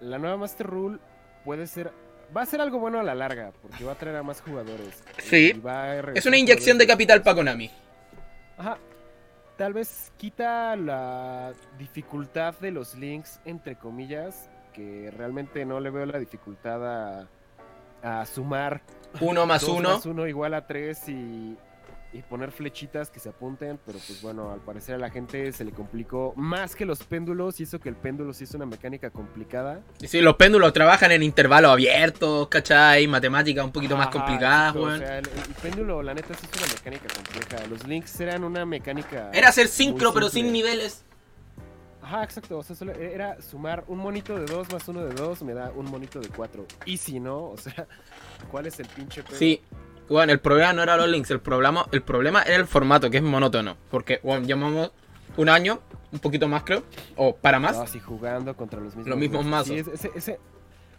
La 0.00 0.18
nueva 0.18 0.36
Master 0.36 0.66
Rule 0.66 0.98
puede 1.44 1.68
ser. 1.68 1.92
Va 2.36 2.42
a 2.42 2.46
ser 2.46 2.60
algo 2.60 2.80
bueno 2.80 2.98
a 2.98 3.04
la 3.04 3.14
larga, 3.14 3.52
porque 3.62 3.84
va 3.84 3.92
a 3.92 3.94
traer 3.94 4.16
a 4.16 4.24
más 4.24 4.40
jugadores. 4.40 5.04
Sí. 5.18 5.52
Y 5.54 5.60
va 5.60 5.84
a 5.84 6.00
es 6.12 6.26
una 6.26 6.36
inyección 6.36 6.76
de 6.76 6.88
capital 6.88 7.22
para 7.22 7.36
Konami. 7.36 7.70
Ajá. 8.58 8.78
Tal 9.56 9.72
vez 9.72 10.12
quita 10.18 10.76
la 10.76 11.52
dificultad 11.78 12.54
de 12.58 12.70
los 12.70 12.94
links, 12.94 13.40
entre 13.46 13.76
comillas, 13.76 14.50
que 14.74 15.10
realmente 15.16 15.64
no 15.64 15.80
le 15.80 15.88
veo 15.90 16.04
la 16.04 16.18
dificultad 16.18 17.22
a, 17.22 17.28
a 18.02 18.26
sumar 18.26 18.82
Uno 19.20 19.46
más 19.46 19.62
uno. 19.64 19.94
más 19.94 20.04
uno 20.04 20.26
igual 20.26 20.52
a 20.52 20.66
tres 20.66 21.08
y, 21.08 21.56
y 22.16 22.22
poner 22.22 22.50
flechitas 22.50 23.10
que 23.10 23.20
se 23.20 23.28
apunten, 23.28 23.78
pero 23.84 23.98
pues 24.06 24.22
bueno, 24.22 24.50
al 24.50 24.60
parecer 24.60 24.94
a 24.94 24.98
la 24.98 25.10
gente 25.10 25.52
se 25.52 25.64
le 25.64 25.72
complicó 25.72 26.32
más 26.36 26.74
que 26.74 26.86
los 26.86 27.02
péndulos 27.02 27.60
y 27.60 27.64
eso 27.64 27.78
que 27.78 27.88
el 27.88 27.96
péndulo 27.96 28.32
sí 28.32 28.44
es 28.44 28.54
una 28.54 28.64
mecánica 28.64 29.10
complicada. 29.10 29.82
Sí, 29.98 30.20
los 30.20 30.36
péndulos 30.36 30.72
trabajan 30.72 31.12
en 31.12 31.22
intervalos 31.22 31.72
abiertos, 31.72 32.48
¿cachai? 32.48 33.06
Matemáticas 33.06 33.64
un 33.64 33.72
poquito 33.72 33.96
más 33.96 34.06
Ajá, 34.06 34.34
exacto, 34.34 34.80
weón. 34.80 34.94
O 34.94 34.98
sea, 34.98 35.18
el, 35.18 35.26
el 35.26 35.54
péndulo, 35.62 36.02
la 36.02 36.14
neta, 36.14 36.32
sí 36.34 36.46
es 36.50 36.62
una 36.62 36.72
mecánica 36.72 37.14
compleja. 37.14 37.66
Los 37.66 37.86
links 37.86 38.20
eran 38.20 38.44
una 38.44 38.64
mecánica. 38.64 39.30
Era 39.32 39.48
hacer 39.48 39.68
sincro, 39.68 40.14
pero 40.14 40.30
sin 40.30 40.52
niveles. 40.52 41.04
Ajá, 42.00 42.22
exacto. 42.22 42.58
O 42.58 42.62
sea, 42.62 42.76
solo 42.76 42.92
era 42.92 43.42
sumar 43.42 43.84
un 43.88 43.98
monito 43.98 44.38
de 44.38 44.46
2 44.46 44.72
más 44.72 44.86
uno 44.88 45.04
de 45.04 45.12
2 45.12 45.42
me 45.42 45.54
da 45.54 45.72
un 45.74 45.90
monito 45.90 46.20
de 46.20 46.28
4. 46.28 46.64
Y 46.86 46.96
si 46.96 47.20
no, 47.20 47.50
o 47.50 47.56
sea, 47.58 47.86
¿cuál 48.50 48.66
es 48.66 48.78
el 48.78 48.86
pinche 48.86 49.22
pedo? 49.22 49.36
Sí. 49.36 49.60
Bueno, 50.08 50.32
el 50.32 50.38
problema 50.40 50.72
no 50.72 50.82
era 50.82 50.96
los 50.96 51.08
links, 51.08 51.30
el 51.30 51.40
problema, 51.40 51.86
el 51.92 52.02
problema 52.02 52.42
era 52.42 52.56
el 52.56 52.66
formato, 52.66 53.10
que 53.10 53.16
es 53.18 53.22
monótono. 53.22 53.76
Porque, 53.90 54.20
bueno, 54.22 54.46
llevamos 54.46 54.92
un 55.36 55.48
año, 55.48 55.80
un 56.12 56.18
poquito 56.20 56.46
más 56.48 56.62
creo, 56.62 56.82
o 57.16 57.34
para 57.34 57.58
más. 57.58 57.76
No, 57.76 57.82
así 57.82 57.98
jugando 58.00 58.56
contra 58.56 58.78
los 58.80 58.94
mismos. 58.94 59.08
Los 59.08 59.18
mismos 59.18 59.44
mazos. 59.44 59.76
mazos. 59.76 60.00
Sí, 60.00 60.06
ese, 60.08 60.18
ese- 60.18 60.40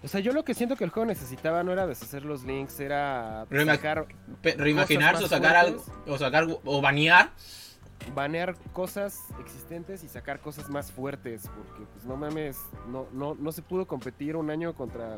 o 0.03 0.08
sea, 0.08 0.20
yo 0.20 0.32
lo 0.32 0.43
que 0.43 0.53
siento 0.53 0.76
que 0.76 0.84
el 0.84 0.91
juego 0.91 1.08
necesitaba 1.08 1.64
no 1.64 1.72
era 1.72 1.88
deshacer 1.88 2.24
los 2.24 2.43
links, 2.43 2.80
era 2.80 3.45
Rema- 3.49 3.76
sacar, 3.76 4.05
reimaginarse 4.43 5.24
o 5.24 5.28
sacar 5.28 5.55
algo, 5.55 5.84
o 6.05 6.18
sacar, 6.20 6.45
o 6.66 6.82
banear. 6.82 7.32
banear 8.14 8.55
cosas 8.74 9.18
existentes 9.41 10.03
y 10.03 10.08
sacar 10.08 10.39
cosas 10.39 10.70
más 10.70 10.91
fuertes, 10.91 11.49
porque 11.55 11.86
pues 11.91 12.05
no 12.05 12.16
mames, 12.16 12.58
no, 12.89 13.08
no, 13.12 13.36
no 13.39 13.51
se 13.51 13.62
pudo 13.64 13.88
competir 13.88 14.36
un 14.36 14.49
año 14.51 14.76
contra... 14.76 15.18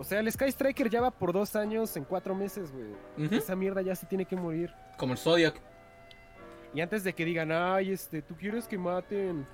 O 0.00 0.04
sea, 0.04 0.20
el 0.20 0.32
Sky 0.32 0.46
Striker 0.46 0.88
ya 0.88 1.02
va 1.02 1.10
por 1.10 1.30
dos 1.30 1.54
años 1.54 1.94
en 1.94 2.04
cuatro 2.04 2.34
meses, 2.34 2.72
güey. 2.72 3.28
Esa 3.32 3.54
mierda 3.54 3.82
ya 3.82 3.94
se 3.94 4.06
tiene 4.06 4.24
que 4.24 4.34
morir. 4.34 4.72
Como 4.96 5.12
el 5.12 5.18
Zodiac. 5.18 5.60
Y 6.72 6.80
antes 6.80 7.04
de 7.04 7.12
que 7.12 7.22
digan, 7.26 7.52
ay, 7.52 7.92
este, 7.92 8.22
tú 8.22 8.34
quieres 8.34 8.66
que 8.66 8.78
maten 8.78 9.46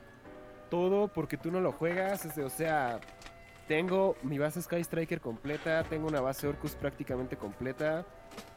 todo 0.71 1.09
porque 1.09 1.37
tú 1.37 1.51
no 1.51 1.61
lo 1.61 1.73
juegas, 1.73 2.25
este, 2.25 2.45
o 2.45 2.49
sea, 2.49 3.01
tengo 3.67 4.15
mi 4.23 4.39
base 4.39 4.63
Sky 4.63 4.85
Striker 4.85 5.21
completa, 5.21 5.83
tengo 5.83 6.07
una 6.07 6.21
base 6.21 6.47
Orcus 6.47 6.77
prácticamente 6.77 7.37
completa. 7.37 8.07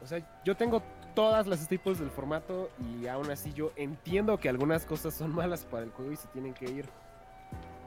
O 0.04 0.06
sea, 0.06 0.22
yo 0.46 0.56
tengo 0.56 0.84
todas 1.16 1.48
las 1.48 1.62
staples 1.62 1.98
del 1.98 2.12
formato 2.12 2.70
y 2.80 3.08
aún 3.08 3.32
así 3.32 3.52
yo 3.52 3.72
entiendo 3.76 4.38
que 4.38 4.48
algunas 4.48 4.86
cosas 4.86 5.16
son 5.16 5.34
malas 5.36 5.66
para 5.66 5.86
el 5.86 5.90
juego 5.90 6.12
y 6.12 6.18
se 6.18 6.28
tienen 6.28 6.54
que 6.54 6.66
ir. 6.66 6.86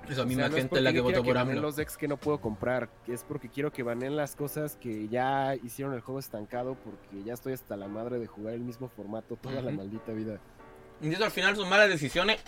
Esa 0.08 0.22
O 0.22 0.26
misma 0.26 0.42
sea, 0.42 0.48
no 0.50 0.56
gente 0.56 0.76
es 0.76 0.82
la 0.82 0.92
que 0.92 1.00
votó 1.00 1.22
por 1.22 1.38
AMLO. 1.38 1.60
los 1.60 1.76
decks 1.76 1.96
que 1.96 2.08
no 2.08 2.16
puedo 2.16 2.40
comprar, 2.40 2.88
es 3.06 3.22
porque 3.24 3.48
quiero 3.48 3.72
que 3.72 3.82
baneen 3.82 4.16
las 4.16 4.34
cosas 4.36 4.76
que 4.76 5.08
ya 5.08 5.54
hicieron 5.62 5.94
el 5.94 6.00
juego 6.00 6.18
estancado 6.18 6.74
porque 6.74 7.24
ya 7.24 7.34
estoy 7.34 7.52
hasta 7.52 7.76
la 7.76 7.86
madre 7.88 8.18
de 8.18 8.26
jugar 8.26 8.54
el 8.54 8.60
mismo 8.60 8.88
formato 8.88 9.36
toda 9.36 9.62
la 9.62 9.68
Ujú. 9.68 9.76
maldita 9.78 10.12
vida. 10.12 10.38
Y 11.00 11.12
eso 11.12 11.24
al 11.24 11.30
final 11.30 11.56
son 11.56 11.68
malas 11.68 11.88
decisiones 11.88 12.40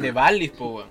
de 0.00 0.10
Valis, 0.12 0.50
po, 0.52 0.76
weón. 0.76 0.88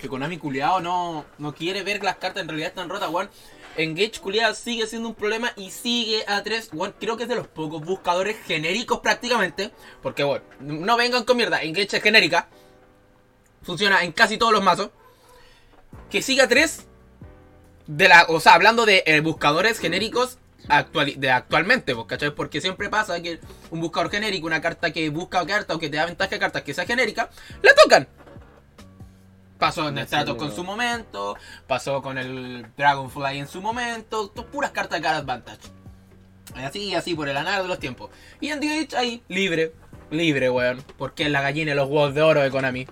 que 0.00 0.08
Konami 0.08 0.38
culiado 0.38 0.80
no, 0.80 1.24
no 1.38 1.54
quiere 1.54 1.82
ver 1.82 1.98
que 2.00 2.06
las 2.06 2.16
cartas 2.16 2.42
en 2.42 2.48
realidad 2.48 2.70
están 2.70 2.88
rotas, 2.88 3.10
weón. 3.10 3.28
Engage 3.76 4.20
culiado 4.20 4.54
sigue 4.54 4.86
siendo 4.86 5.08
un 5.08 5.14
problema 5.14 5.52
y 5.56 5.70
sigue 5.70 6.22
a 6.28 6.42
3. 6.42 6.70
Weón, 6.72 6.94
creo 7.00 7.16
que 7.16 7.24
es 7.24 7.28
de 7.28 7.34
los 7.36 7.48
pocos 7.48 7.84
buscadores 7.84 8.36
genéricos 8.44 9.00
prácticamente. 9.00 9.72
Porque, 10.02 10.22
bueno, 10.22 10.44
no 10.60 10.96
vengan 10.96 11.24
con 11.24 11.36
mierda. 11.36 11.60
Engage 11.62 11.96
es 11.96 12.02
genérica. 12.02 12.48
Funciona 13.62 14.04
en 14.04 14.12
casi 14.12 14.36
todos 14.38 14.52
los 14.52 14.62
mazos. 14.62 14.90
Que 16.10 16.22
siga 16.22 16.48
3. 16.48 16.86
De 17.86 18.08
la, 18.08 18.24
o 18.28 18.40
sea, 18.40 18.54
hablando 18.54 18.86
de 18.86 19.02
eh, 19.06 19.20
buscadores 19.20 19.78
genéricos 19.78 20.38
actual, 20.68 21.12
de 21.16 21.30
actualmente, 21.30 21.94
pues, 21.94 22.06
¿cachai? 22.06 22.34
Porque 22.34 22.60
siempre 22.60 22.88
pasa 22.88 23.20
que 23.20 23.40
un 23.70 23.80
buscador 23.80 24.10
genérico, 24.10 24.46
una 24.46 24.60
carta 24.60 24.90
que 24.90 25.10
busca 25.10 25.44
carta 25.46 25.74
o 25.74 25.78
que 25.78 25.90
te 25.90 25.96
da 25.96 26.06
ventaja 26.06 26.30
de 26.30 26.38
cartas 26.38 26.62
que 26.62 26.72
sea 26.72 26.86
genérica, 26.86 27.28
la 27.62 27.74
tocan. 27.74 28.08
Pasó 29.58 29.88
en 29.88 29.98
el 29.98 30.06
Stratos 30.06 30.36
con 30.36 30.54
su 30.54 30.64
momento, 30.64 31.36
pasó 31.66 32.02
con 32.02 32.18
el 32.18 32.66
Dragonfly 32.76 33.38
en 33.38 33.48
su 33.48 33.62
momento, 33.62 34.32
puras 34.50 34.72
cartas 34.72 34.98
de 34.98 35.02
Card 35.02 35.16
Advantage. 35.16 35.70
Así 36.54 36.84
y 36.84 36.94
así 36.94 37.14
por 37.14 37.28
el 37.28 37.36
anar 37.36 37.62
de 37.62 37.68
los 37.68 37.78
tiempos. 37.78 38.10
Y 38.40 38.48
en 38.48 38.60
DH 38.60 38.96
ahí, 38.96 39.22
libre, 39.28 39.72
libre, 40.10 40.50
weón. 40.50 40.82
Porque 40.98 41.24
es 41.24 41.30
la 41.30 41.40
gallina 41.40 41.72
y 41.72 41.74
los 41.74 41.88
huevos 41.88 42.14
de 42.14 42.22
oro 42.22 42.40
de 42.40 42.50
Konami. 42.50 42.86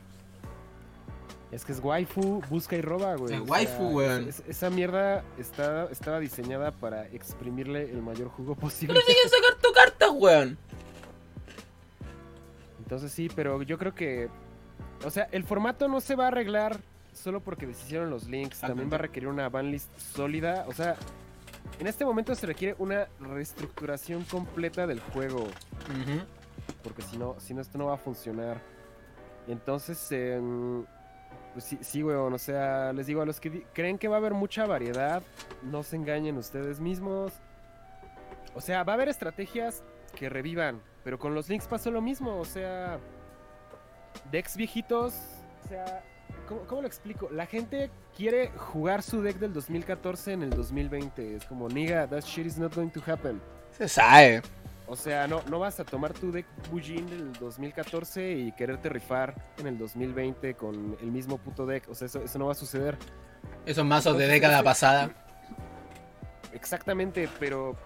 Es 1.53 1.67
que 1.67 1.73
es 1.73 1.81
waifu, 1.81 2.41
busca 2.49 2.77
y 2.77 2.81
roba, 2.81 3.15
güey. 3.17 3.35
Es 3.35 3.49
waifu, 3.49 3.89
weón. 3.89 4.31
esa 4.49 4.71
mierda 4.71 5.23
está, 5.39 5.85
estaba 5.91 6.19
diseñada 6.19 6.73
para 6.73 7.07
exprimirle 7.09 7.91
el 7.91 8.01
mayor 8.01 8.29
jugo 8.29 8.55
posible. 8.57 8.95
Pero 8.95 9.07
siguen 9.07 9.31
sacar 9.31 9.61
tu 9.61 9.73
carta, 9.73 10.11
weón. 10.11 10.57
Entonces 12.79 13.13
sí, 13.13 13.29
pero 13.37 13.63
yo 13.63 13.79
creo 13.79 13.95
que. 13.95 14.31
O 15.05 15.11
sea, 15.11 15.29
el 15.31 15.45
formato 15.45 15.89
no 15.89 16.01
se 16.01 16.15
va 16.15 16.25
a 16.25 16.29
arreglar 16.29 16.81
solo 17.13 17.41
porque 17.41 17.67
deshicieron 17.67 18.09
los 18.09 18.29
links. 18.29 18.61
También 18.61 18.91
va 18.91 18.95
a 18.95 19.01
requerir 19.01 19.29
una 19.29 19.51
banlist 19.51 19.91
sólida. 19.99 20.65
O 20.69 20.73
sea, 20.73 20.97
en 21.79 21.87
este 21.87 22.07
momento 22.07 22.35
se 22.35 22.47
requiere 22.47 22.77
una 22.79 23.09
reestructuración 23.21 24.25
completa 24.25 24.87
del 24.87 25.01
juego. 25.01 25.47
Porque 26.83 27.03
si 27.03 27.19
no, 27.19 27.37
si 27.41 27.53
no, 27.53 27.61
esto 27.61 27.77
no 27.77 27.87
va 27.87 27.95
a 27.95 27.99
funcionar. 27.99 28.59
Entonces, 29.49 30.07
eh, 30.13 30.41
pues 31.53 31.65
sí, 31.65 31.79
sí, 31.81 32.03
weón. 32.03 32.33
O 32.33 32.39
sea, 32.39 32.93
les 32.93 33.07
digo, 33.07 33.23
a 33.23 33.27
los 33.27 33.41
que 33.41 33.65
creen 33.73 33.99
que 33.99 34.09
va 34.09 34.17
a 34.17 34.19
haber 34.19 34.35
mucha 34.35 34.67
variedad, 34.67 35.23
no 35.63 35.83
se 35.83 35.97
engañen 35.97 36.37
ustedes 36.37 36.81
mismos. 36.81 37.33
O 38.55 38.61
sea, 38.61 38.83
va 38.85 38.93
a 38.93 38.95
haber 38.95 39.09
estrategias 39.09 39.83
que 40.15 40.29
revivan, 40.29 40.83
pero 41.05 41.19
con 41.19 41.35
los 41.35 41.49
links 41.49 41.67
pasó 41.67 41.91
lo 41.91 42.01
mismo. 42.01 42.39
O 42.39 42.45
sea, 42.45 42.99
decks 44.31 44.57
viejitos. 44.57 45.15
O 45.65 45.69
sea, 45.69 46.03
¿cómo, 46.69 46.83
lo 46.83 46.87
explico? 46.87 47.29
La 47.31 47.47
gente 47.47 47.91
quiere 48.17 48.51
jugar 48.57 49.03
su 49.03 49.23
deck 49.23 49.39
del 49.39 49.53
2014 49.53 50.33
en 50.33 50.43
el 50.43 50.51
2020. 50.51 51.37
Es 51.37 51.45
como, 51.45 51.69
nigga, 51.69 52.07
that 52.09 52.23
shit 52.23 52.47
is 52.47 52.59
not 52.59 52.75
going 52.75 52.91
to 52.91 53.01
happen. 53.07 53.41
Se 53.71 53.89
sabe. 53.89 54.43
O 54.87 54.97
sea, 54.97 55.27
no, 55.27 55.43
no 55.49 55.59
vas 55.59 55.81
a 55.81 55.85
tomar 55.85 56.13
tu 56.13 56.33
deck 56.33 56.47
Bujin 56.71 57.07
del 57.07 57.33
2014 57.35 58.33
y 58.33 58.53
quererte 58.53 58.89
rifar 58.89 59.35
en 59.59 59.67
el 59.67 59.79
2020 59.79 60.55
con 60.55 60.97
el 61.01 61.11
mismo 61.11 61.39
puto 61.39 61.67
deck. 61.67 61.89
O 61.89 61.95
sea, 61.95 62.07
eso, 62.07 62.21
eso 62.23 62.39
no 62.39 62.47
va 62.47 62.53
a 62.53 62.57
suceder. 62.57 62.99
Esos 63.65 63.85
mazos 63.85 64.19
de 64.19 64.27
década 64.27 64.63
pasada. 64.63 65.11
Exactamente, 66.53 67.29
pero 67.39 67.77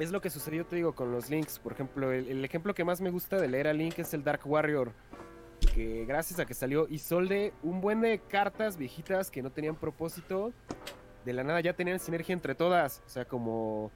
es 0.00 0.10
lo 0.10 0.20
que 0.20 0.30
sucedió, 0.30 0.64
te 0.64 0.76
digo, 0.76 0.94
con 0.94 1.12
los 1.12 1.28
links. 1.28 1.58
Por 1.58 1.72
ejemplo, 1.72 2.12
el, 2.12 2.44
ejemplo 2.44 2.74
que 2.74 2.84
más 2.84 3.00
me 3.00 3.10
gusta 3.10 3.36
de 3.36 3.48
leer 3.48 3.68
a 3.68 3.72
Link 3.72 3.98
es 3.98 4.14
el 4.14 4.24
Dark 4.24 4.40
Warrior. 4.44 4.92
Que 5.74 6.04
gracias 6.06 6.40
a 6.40 6.46
que 6.46 6.54
salió 6.54 6.86
Isolde, 6.88 7.52
un 7.62 7.80
buen 7.80 8.00
de 8.00 8.18
cartas 8.18 8.76
viejitas 8.76 9.30
que 9.30 9.42
no 9.42 9.50
tenían 9.50 9.76
propósito, 9.76 10.52
de 11.24 11.32
la 11.34 11.44
nada 11.44 11.60
ya 11.60 11.74
tenían 11.74 12.00
sinergia 12.00 12.32
entre 12.32 12.54
todas. 12.54 13.02
O 13.06 13.10
sea, 13.10 13.26
como 13.26 13.90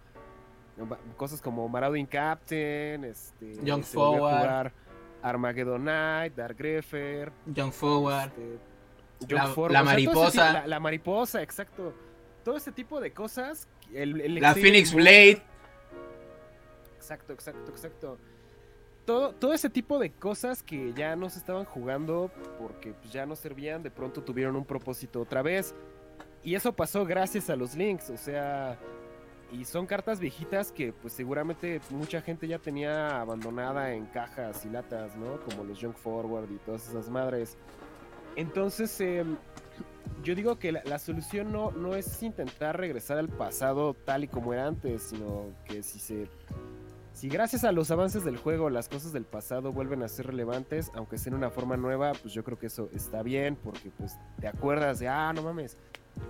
cosas 1.16 1.40
como 1.40 1.68
Marauding 1.68 2.06
Captain, 2.06 3.04
este, 3.04 3.54
Young 3.64 3.82
Forward, 3.82 4.72
Armageddon 5.22 5.82
Knight, 5.82 6.34
Dark 6.34 6.56
Greffer, 6.56 7.32
Young 7.46 7.72
Forward, 7.72 8.32
este, 8.38 9.34
la, 9.70 9.82
mariposa, 9.82 10.66
la, 10.66 10.80
mariposa, 10.80 11.42
exacto. 11.42 11.94
Todo 12.44 12.56
ese 12.56 12.72
tipo 12.72 13.00
de 13.00 13.12
cosas. 13.12 13.68
la 13.90 14.54
Phoenix 14.54 14.92
Blade. 14.92 15.42
Exacto, 16.96 17.32
exacto, 17.32 17.70
exacto. 17.70 18.18
Todo, 19.04 19.34
todo 19.34 19.52
ese 19.52 19.68
tipo 19.68 19.98
de 19.98 20.10
cosas 20.10 20.62
que 20.62 20.94
ya 20.94 21.14
no 21.14 21.28
se 21.28 21.38
estaban 21.38 21.66
jugando 21.66 22.30
porque 22.58 22.92
pues, 22.94 23.12
ya 23.12 23.26
no 23.26 23.36
servían, 23.36 23.82
de 23.82 23.90
pronto 23.90 24.22
tuvieron 24.22 24.56
un 24.56 24.64
propósito 24.64 25.20
otra 25.20 25.42
vez. 25.42 25.74
Y 26.42 26.54
eso 26.54 26.72
pasó 26.74 27.04
gracias 27.06 27.48
a 27.48 27.56
los 27.56 27.74
links, 27.74 28.10
o 28.10 28.16
sea, 28.16 28.78
y 29.54 29.64
son 29.64 29.86
cartas 29.86 30.18
viejitas 30.18 30.72
que 30.72 30.92
pues 30.92 31.12
seguramente 31.12 31.80
mucha 31.90 32.20
gente 32.20 32.48
ya 32.48 32.58
tenía 32.58 33.20
abandonada 33.20 33.92
en 33.92 34.06
cajas 34.06 34.64
y 34.64 34.68
latas, 34.68 35.16
¿no? 35.16 35.40
Como 35.40 35.64
los 35.64 35.80
Junk 35.80 35.96
Forward 35.96 36.50
y 36.50 36.58
todas 36.58 36.88
esas 36.88 37.08
madres. 37.08 37.56
Entonces, 38.36 39.00
em, 39.00 39.36
yo 40.24 40.34
digo 40.34 40.58
que 40.58 40.72
la, 40.72 40.98
solución 40.98 41.52
no, 41.52 41.70
no 41.70 41.94
es 41.94 42.22
intentar 42.22 42.78
regresar 42.78 43.18
al 43.18 43.28
pasado 43.28 43.94
tal 43.94 44.24
y 44.24 44.28
como 44.28 44.52
era 44.52 44.66
antes, 44.66 45.02
sino 45.02 45.52
que 45.64 45.82
si 45.82 45.98
se... 45.98 46.28
Si 47.12 47.28
gracias 47.28 47.62
a 47.62 47.70
los 47.70 47.92
avances 47.92 48.24
del 48.24 48.36
juego 48.36 48.70
las 48.70 48.88
cosas 48.88 49.12
del 49.12 49.24
pasado 49.24 49.70
vuelven 49.70 50.02
a 50.02 50.08
ser 50.08 50.26
relevantes, 50.26 50.90
aunque 50.94 51.16
sea 51.16 51.30
en 51.30 51.36
una 51.36 51.48
forma 51.48 51.76
nueva, 51.76 52.10
pues 52.20 52.34
yo 52.34 52.42
creo 52.42 52.58
que 52.58 52.66
eso 52.66 52.90
está 52.92 53.22
bien, 53.22 53.54
porque 53.54 53.92
pues 53.96 54.18
te 54.40 54.48
acuerdas 54.48 54.98
de, 54.98 55.06
ah, 55.06 55.32
no 55.32 55.42
mames, 55.42 55.76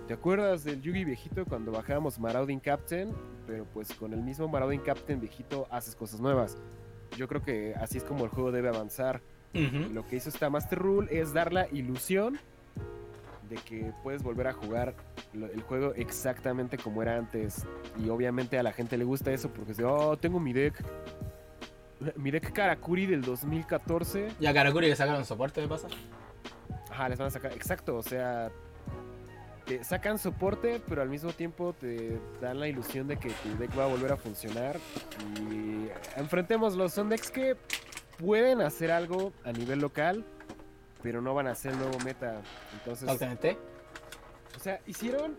¿Te 0.07 0.13
acuerdas 0.13 0.63
del 0.63 0.81
Yugi 0.81 1.03
viejito 1.03 1.45
cuando 1.45 1.71
bajábamos 1.71 2.19
Marauding 2.19 2.59
Captain? 2.59 3.11
Pero 3.47 3.65
pues 3.65 3.93
con 3.93 4.13
el 4.13 4.21
mismo 4.21 4.47
Marauding 4.47 4.81
Captain 4.81 5.19
viejito 5.19 5.67
haces 5.71 5.95
cosas 5.95 6.19
nuevas. 6.19 6.57
Yo 7.17 7.27
creo 7.27 7.41
que 7.41 7.73
así 7.75 7.97
es 7.97 8.03
como 8.03 8.23
el 8.23 8.29
juego 8.29 8.51
debe 8.51 8.69
avanzar. 8.69 9.21
Lo 9.53 10.05
que 10.05 10.17
hizo 10.17 10.27
esta 10.27 10.49
Master 10.49 10.77
Rule 10.77 11.07
es 11.17 11.33
dar 11.33 11.53
la 11.53 11.69
ilusión 11.69 12.37
de 13.49 13.55
que 13.55 13.93
puedes 14.03 14.21
volver 14.21 14.47
a 14.47 14.53
jugar 14.53 14.95
el 15.33 15.61
juego 15.61 15.93
exactamente 15.95 16.77
como 16.77 17.01
era 17.01 17.17
antes. 17.17 17.65
Y 17.97 18.09
obviamente 18.09 18.59
a 18.59 18.63
la 18.63 18.73
gente 18.73 18.97
le 18.97 19.05
gusta 19.05 19.31
eso 19.31 19.49
porque 19.49 19.71
dice, 19.71 19.85
oh, 19.85 20.17
tengo 20.17 20.39
mi 20.39 20.51
deck. 20.51 20.83
Mi 22.17 22.31
deck 22.31 22.51
Karakuri 22.51 23.05
del 23.05 23.21
2014. 23.21 24.27
¿Y 24.41 24.45
a 24.45 24.53
Karakuri 24.53 24.89
le 24.89 24.95
sacaron 24.95 25.23
soporte 25.23 25.61
de 25.61 25.67
pasa? 25.69 25.87
Ajá, 26.91 27.07
les 27.07 27.17
van 27.17 27.27
a 27.27 27.31
sacar. 27.31 27.53
Exacto, 27.53 27.95
o 27.95 28.03
sea, 28.03 28.51
sacan 29.83 30.19
soporte, 30.19 30.81
pero 30.87 31.01
al 31.01 31.09
mismo 31.09 31.31
tiempo 31.33 31.73
te 31.73 32.19
dan 32.41 32.59
la 32.59 32.67
ilusión 32.67 33.07
de 33.07 33.17
que 33.17 33.29
tu 33.29 33.57
deck 33.57 33.77
va 33.77 33.85
a 33.85 33.87
volver 33.87 34.11
a 34.11 34.17
funcionar. 34.17 34.77
Y 35.49 35.87
enfrentémoslo, 36.15 36.87
son 36.89 37.09
decks 37.09 37.31
que 37.31 37.55
pueden 38.17 38.61
hacer 38.61 38.91
algo 38.91 39.33
a 39.43 39.51
nivel 39.51 39.79
local, 39.79 40.23
pero 41.01 41.21
no 41.21 41.33
van 41.33 41.47
a 41.47 41.55
ser 41.55 41.75
nuevo 41.75 41.97
meta. 41.99 42.41
Entonces, 42.73 43.09
O 44.55 44.59
sea, 44.59 44.79
hicieron 44.85 45.35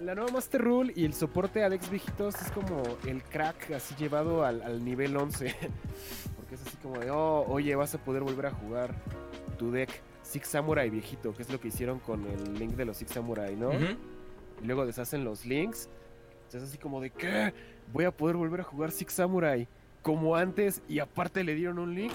la 0.00 0.14
nueva 0.14 0.30
Master 0.30 0.62
Rule 0.62 0.92
y 0.94 1.04
el 1.04 1.12
soporte 1.12 1.64
a 1.64 1.68
decks 1.68 1.90
viejitos 1.90 2.34
es 2.40 2.50
como 2.52 2.82
el 3.06 3.22
crack 3.24 3.72
así 3.72 3.94
llevado 3.96 4.44
al, 4.44 4.62
al 4.62 4.84
nivel 4.84 5.16
11. 5.16 5.54
Porque 6.36 6.54
es 6.54 6.62
así 6.66 6.76
como 6.78 6.98
de, 6.98 7.10
oh, 7.10 7.44
oye, 7.48 7.74
vas 7.74 7.94
a 7.94 7.98
poder 7.98 8.22
volver 8.22 8.46
a 8.46 8.50
jugar 8.52 8.94
tu 9.58 9.70
deck 9.70 9.90
Six 10.28 10.48
Samurai 10.48 10.90
viejito, 10.90 11.34
que 11.34 11.40
es 11.40 11.50
lo 11.50 11.58
que 11.58 11.68
hicieron 11.68 12.00
con 12.00 12.26
el 12.26 12.58
link 12.58 12.72
de 12.72 12.84
los 12.84 12.98
Six 12.98 13.12
Samurai, 13.12 13.56
¿no? 13.56 13.72
Y 13.72 14.66
luego 14.66 14.84
deshacen 14.84 15.24
los 15.24 15.46
links. 15.46 15.88
Es 16.52 16.62
así 16.62 16.76
como 16.76 17.00
de, 17.00 17.08
¿qué? 17.08 17.54
Voy 17.92 18.04
a 18.04 18.10
poder 18.10 18.36
volver 18.36 18.60
a 18.60 18.64
jugar 18.64 18.90
Six 18.90 19.14
Samurai 19.14 19.66
como 20.02 20.36
antes 20.36 20.82
y 20.86 20.98
aparte 20.98 21.44
le 21.44 21.54
dieron 21.54 21.78
un 21.78 21.94
link. 21.94 22.12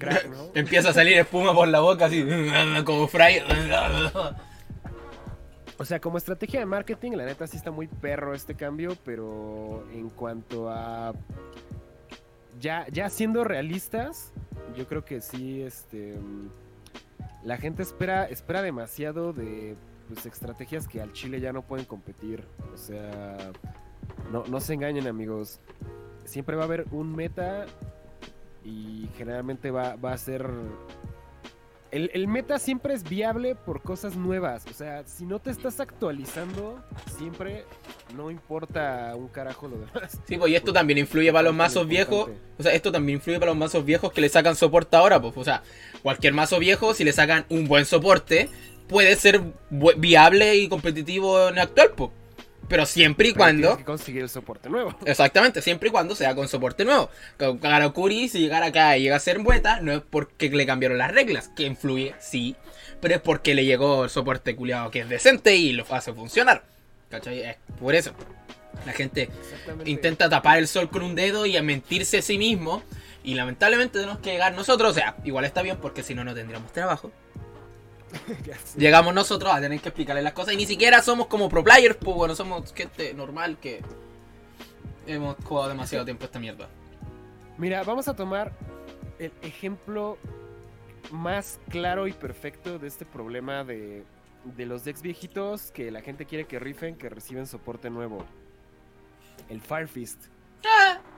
Empieza 0.54 0.88
a 0.88 0.92
salir 0.92 1.16
espuma 1.16 1.54
por 1.54 1.68
la 1.68 1.78
boca 1.78 2.06
así, 2.06 2.26
como 2.84 3.06
Fry. 3.06 3.40
O 5.78 5.84
sea, 5.84 6.00
como 6.00 6.18
estrategia 6.18 6.58
de 6.58 6.66
marketing, 6.66 7.12
la 7.12 7.24
neta 7.24 7.46
sí 7.46 7.56
está 7.56 7.70
muy 7.70 7.86
perro 7.86 8.34
este 8.34 8.56
cambio, 8.56 8.96
pero 9.04 9.86
en 9.92 10.10
cuanto 10.10 10.68
a 10.68 11.14
ya, 12.60 12.86
ya 12.90 13.08
siendo 13.10 13.44
realistas, 13.44 14.32
yo 14.76 14.88
creo 14.88 15.04
que 15.04 15.20
sí, 15.20 15.62
este 15.62 16.18
la 17.44 17.56
gente 17.56 17.82
espera, 17.82 18.24
espera 18.24 18.62
demasiado 18.62 19.32
de 19.32 19.76
pues, 20.08 20.26
estrategias 20.26 20.88
que 20.88 21.00
al 21.00 21.12
Chile 21.12 21.40
ya 21.40 21.52
no 21.52 21.62
pueden 21.62 21.86
competir. 21.86 22.46
O 22.72 22.76
sea, 22.76 23.52
no, 24.32 24.44
no 24.46 24.60
se 24.60 24.74
engañen 24.74 25.06
amigos. 25.06 25.60
Siempre 26.24 26.56
va 26.56 26.62
a 26.62 26.64
haber 26.64 26.86
un 26.90 27.14
meta 27.14 27.66
y 28.64 29.08
generalmente 29.16 29.70
va, 29.70 29.96
va 29.96 30.12
a 30.12 30.18
ser... 30.18 30.48
el, 31.94 32.10
el 32.12 32.26
meta 32.26 32.58
siempre 32.58 32.92
es 32.92 33.08
viable 33.08 33.54
por 33.54 33.80
cosas 33.80 34.16
nuevas. 34.16 34.64
O 34.68 34.74
sea, 34.74 35.04
si 35.06 35.24
no 35.24 35.38
te 35.38 35.50
estás 35.50 35.78
actualizando, 35.78 36.82
siempre 37.16 37.64
no 38.16 38.32
importa 38.32 39.14
un 39.16 39.28
carajo 39.28 39.68
lo 39.68 39.78
demás. 39.78 40.18
Sí, 40.26 40.36
pues 40.36 40.50
y 40.50 40.56
esto 40.56 40.72
también 40.72 40.98
influye 40.98 41.32
para 41.32 41.44
los 41.44 41.54
mazos 41.54 41.86
viejos. 41.86 42.30
O 42.58 42.62
sea, 42.64 42.74
esto 42.74 42.90
también 42.90 43.18
influye 43.18 43.38
para 43.38 43.52
los 43.52 43.58
mazos 43.58 43.84
viejos 43.84 44.12
que 44.12 44.20
le 44.20 44.28
sacan 44.28 44.56
soporte 44.56 44.96
ahora, 44.96 45.22
pues. 45.22 45.36
O 45.36 45.44
sea, 45.44 45.62
cualquier 46.02 46.32
mazo 46.32 46.58
viejo, 46.58 46.94
si 46.94 47.04
le 47.04 47.12
sacan 47.12 47.46
un 47.48 47.68
buen 47.68 47.84
soporte, 47.84 48.48
puede 48.88 49.14
ser 49.14 49.40
viable 49.96 50.56
y 50.56 50.68
competitivo 50.68 51.48
en 51.48 51.54
el 51.54 51.60
actual, 51.60 51.92
pues. 51.96 52.10
Pero 52.68 52.86
siempre 52.86 53.28
y 53.28 53.32
Pero 53.32 53.42
cuando. 53.42 53.76
que 53.76 53.84
conseguir 53.84 54.22
el 54.22 54.28
soporte 54.28 54.68
nuevo. 54.70 54.96
Exactamente, 55.04 55.62
siempre 55.62 55.88
y 55.88 55.92
cuando 55.92 56.14
sea 56.14 56.34
con 56.34 56.48
soporte 56.48 56.84
nuevo. 56.84 57.10
Karakuri, 57.60 58.28
si 58.28 58.40
llegara 58.40 58.66
acá 58.66 58.96
y 58.96 59.02
llega 59.02 59.16
a 59.16 59.20
ser 59.20 59.38
bueta, 59.40 59.80
no 59.80 59.92
es 59.92 60.02
porque 60.08 60.48
le 60.50 60.66
cambiaron 60.66 60.98
las 60.98 61.12
reglas, 61.12 61.48
que 61.48 61.64
influye, 61.64 62.14
sí, 62.20 62.56
pero 63.00 63.16
es 63.16 63.20
porque 63.20 63.54
le 63.54 63.64
llegó 63.64 64.04
el 64.04 64.10
soporte 64.10 64.56
culiado 64.56 64.90
que 64.90 65.00
es 65.00 65.08
decente 65.08 65.56
y 65.56 65.72
lo 65.72 65.84
hace 65.90 66.12
funcionar. 66.12 66.64
¿Cachai? 67.10 67.42
Es 67.42 67.56
por 67.78 67.94
eso. 67.94 68.12
La 68.86 68.92
gente 68.92 69.28
intenta 69.84 70.28
tapar 70.28 70.58
el 70.58 70.66
sol 70.66 70.90
con 70.90 71.02
un 71.02 71.14
dedo 71.14 71.46
y 71.46 71.56
a 71.56 71.62
mentirse 71.62 72.18
a 72.18 72.22
sí 72.22 72.38
mismo. 72.38 72.82
Y 73.22 73.34
lamentablemente 73.34 73.98
tenemos 73.98 74.18
que 74.18 74.32
llegar 74.32 74.54
nosotros, 74.54 74.90
o 74.90 74.94
sea, 74.94 75.16
igual 75.24 75.44
está 75.46 75.62
bien 75.62 75.78
porque 75.80 76.02
si 76.02 76.14
no, 76.14 76.24
no 76.24 76.34
tendríamos 76.34 76.72
trabajo. 76.72 77.10
Llegamos 78.76 79.14
nosotros 79.14 79.52
a 79.52 79.60
tener 79.60 79.80
que 79.80 79.88
explicarle 79.88 80.22
las 80.22 80.32
cosas 80.32 80.54
y 80.54 80.56
ni 80.56 80.66
siquiera 80.66 81.02
somos 81.02 81.26
como 81.26 81.48
pro 81.48 81.62
players, 81.62 81.96
pues 81.96 82.16
bueno, 82.16 82.34
somos 82.34 82.72
gente 82.72 83.14
normal 83.14 83.58
que 83.60 83.82
hemos 85.06 85.36
jugado 85.44 85.68
demasiado 85.68 86.04
tiempo 86.04 86.24
esta 86.24 86.38
mierda. 86.38 86.68
Mira, 87.58 87.82
vamos 87.84 88.08
a 88.08 88.14
tomar 88.14 88.52
el 89.18 89.32
ejemplo 89.42 90.18
más 91.10 91.60
claro 91.68 92.08
y 92.08 92.12
perfecto 92.12 92.78
de 92.78 92.88
este 92.88 93.04
problema 93.04 93.64
de, 93.64 94.04
de 94.44 94.66
los 94.66 94.84
decks 94.84 95.02
viejitos 95.02 95.70
que 95.70 95.90
la 95.90 96.00
gente 96.00 96.26
quiere 96.26 96.46
que 96.46 96.58
rifen, 96.58 96.96
que 96.96 97.08
reciben 97.08 97.46
soporte 97.46 97.90
nuevo. 97.90 98.24
El 99.48 99.60
Fire 99.60 99.88
Fist. 99.88 100.26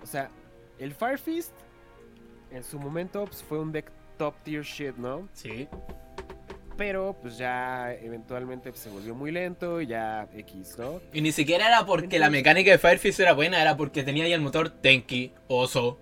O 0.02 0.06
sea, 0.06 0.30
el 0.78 0.94
Fire 0.94 1.18
Fist 1.18 1.52
en 2.50 2.64
su 2.64 2.78
momento 2.78 3.24
pues, 3.24 3.42
fue 3.42 3.58
un 3.58 3.72
deck 3.72 3.90
top 4.18 4.34
tier 4.42 4.62
shit, 4.62 4.96
¿no? 4.96 5.28
Sí. 5.32 5.68
Pero 6.76 7.16
pues 7.20 7.38
ya 7.38 7.92
eventualmente 7.92 8.70
pues, 8.70 8.82
se 8.82 8.90
volvió 8.90 9.14
muy 9.14 9.30
lento 9.30 9.80
y 9.80 9.86
ya 9.86 10.28
X, 10.34 10.76
¿no? 10.78 11.00
Y 11.12 11.20
ni 11.22 11.32
siquiera 11.32 11.68
era 11.68 11.86
porque 11.86 12.18
la 12.18 12.28
mecánica 12.28 12.70
de 12.70 12.78
Firefist 12.78 13.20
era 13.20 13.32
buena, 13.32 13.60
era 13.60 13.76
porque 13.76 14.02
tenía 14.02 14.24
ahí 14.24 14.32
el 14.32 14.40
motor 14.42 14.68
Tenki, 14.68 15.32
Oso. 15.48 15.98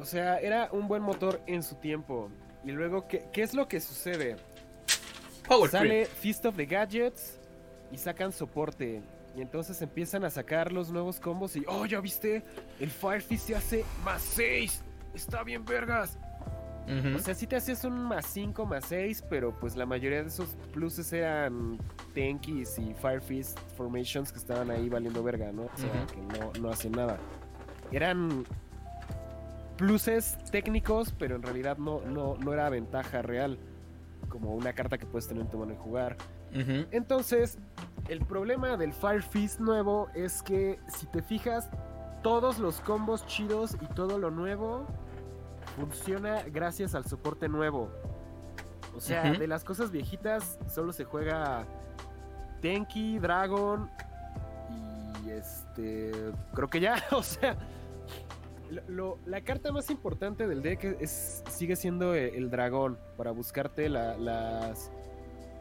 O 0.00 0.04
sea, 0.04 0.38
era 0.40 0.68
un 0.72 0.88
buen 0.88 1.02
motor 1.02 1.40
en 1.46 1.62
su 1.62 1.76
tiempo. 1.76 2.30
Y 2.64 2.72
luego, 2.72 3.06
¿qué, 3.06 3.24
qué 3.32 3.42
es 3.42 3.54
lo 3.54 3.68
que 3.68 3.80
sucede? 3.80 4.36
Power 5.46 5.70
Sale 5.70 6.06
Feast 6.06 6.46
of 6.46 6.56
the 6.56 6.66
Gadgets 6.66 7.38
y 7.92 7.98
sacan 7.98 8.32
soporte. 8.32 9.02
Y 9.36 9.42
entonces 9.42 9.80
empiezan 9.82 10.24
a 10.24 10.30
sacar 10.30 10.72
los 10.72 10.90
nuevos 10.90 11.20
combos 11.20 11.54
y, 11.56 11.64
oh, 11.66 11.86
ya 11.86 12.00
viste, 12.00 12.42
el 12.80 12.90
Fire 12.90 13.22
Fist 13.22 13.48
se 13.48 13.54
hace 13.56 13.84
más 14.04 14.22
6. 14.22 14.82
Está 15.14 15.42
bien, 15.42 15.64
vergas. 15.64 16.18
Ujú. 16.98 17.16
O 17.16 17.18
sea, 17.20 17.34
sí 17.34 17.46
te 17.46 17.56
hacías 17.56 17.84
un 17.84 18.02
más 18.04 18.26
5, 18.26 18.66
más 18.66 18.84
6, 18.86 19.24
pero 19.30 19.52
pues 19.58 19.76
la 19.76 19.86
mayoría 19.86 20.22
de 20.22 20.28
esos 20.28 20.56
pluses 20.72 21.12
eran 21.12 21.78
Tenkis 22.14 22.78
y 22.78 22.94
Fire 22.94 23.20
Fist 23.20 23.58
Formations 23.76 24.32
que 24.32 24.38
estaban 24.38 24.70
ahí 24.70 24.88
valiendo 24.88 25.22
verga, 25.22 25.52
¿no? 25.52 25.62
O 25.62 25.76
sea, 25.76 26.06
que 26.06 26.20
no, 26.38 26.52
no 26.60 26.70
hacían 26.70 26.92
nada. 26.92 27.18
Eran 27.92 28.44
pluses 29.76 30.36
técnicos, 30.50 31.14
pero 31.18 31.36
en 31.36 31.42
realidad 31.42 31.78
no, 31.78 32.00
no, 32.02 32.36
no 32.36 32.52
era 32.52 32.68
ventaja 32.68 33.22
real. 33.22 33.58
Como 34.28 34.54
una 34.54 34.72
carta 34.72 34.98
que 34.98 35.06
puedes 35.06 35.26
tener 35.26 35.42
en 35.44 35.50
tu 35.50 35.58
mano 35.58 35.72
y 35.72 35.76
jugar. 35.76 36.16
Entonces, 36.90 37.58
el 38.08 38.20
problema 38.20 38.76
del 38.76 38.92
Fire 38.92 39.22
Fist 39.22 39.60
nuevo 39.60 40.08
es 40.14 40.42
que 40.42 40.78
si 40.88 41.06
te 41.06 41.22
fijas, 41.22 41.70
todos 42.22 42.58
los 42.58 42.80
combos 42.80 43.26
chidos 43.26 43.76
y 43.80 43.86
todo 43.94 44.18
lo 44.18 44.30
nuevo 44.30 44.86
funciona 45.80 46.42
gracias 46.44 46.94
al 46.94 47.04
soporte 47.06 47.48
nuevo. 47.48 47.90
O 48.96 49.00
sea, 49.00 49.22
de 49.32 49.46
las 49.46 49.64
cosas 49.64 49.90
viejitas 49.90 50.58
solo 50.68 50.92
se 50.92 51.04
juega 51.04 51.64
Tenki, 52.60 53.18
Dragon 53.18 53.88
y 55.24 55.30
este, 55.30 56.12
creo 56.54 56.68
que 56.68 56.80
ya, 56.80 56.96
o 57.12 57.22
sea, 57.22 57.56
lo- 58.70 58.82
lo- 58.88 59.18
la 59.26 59.40
carta 59.42 59.72
más 59.72 59.90
importante 59.90 60.46
del 60.46 60.62
deck 60.62 60.84
es, 61.00 61.42
sigue 61.50 61.76
siendo 61.76 62.14
el, 62.14 62.34
el 62.34 62.50
dragón 62.50 62.98
para 63.16 63.30
buscarte 63.30 63.88
la- 63.88 64.16
las, 64.16 64.90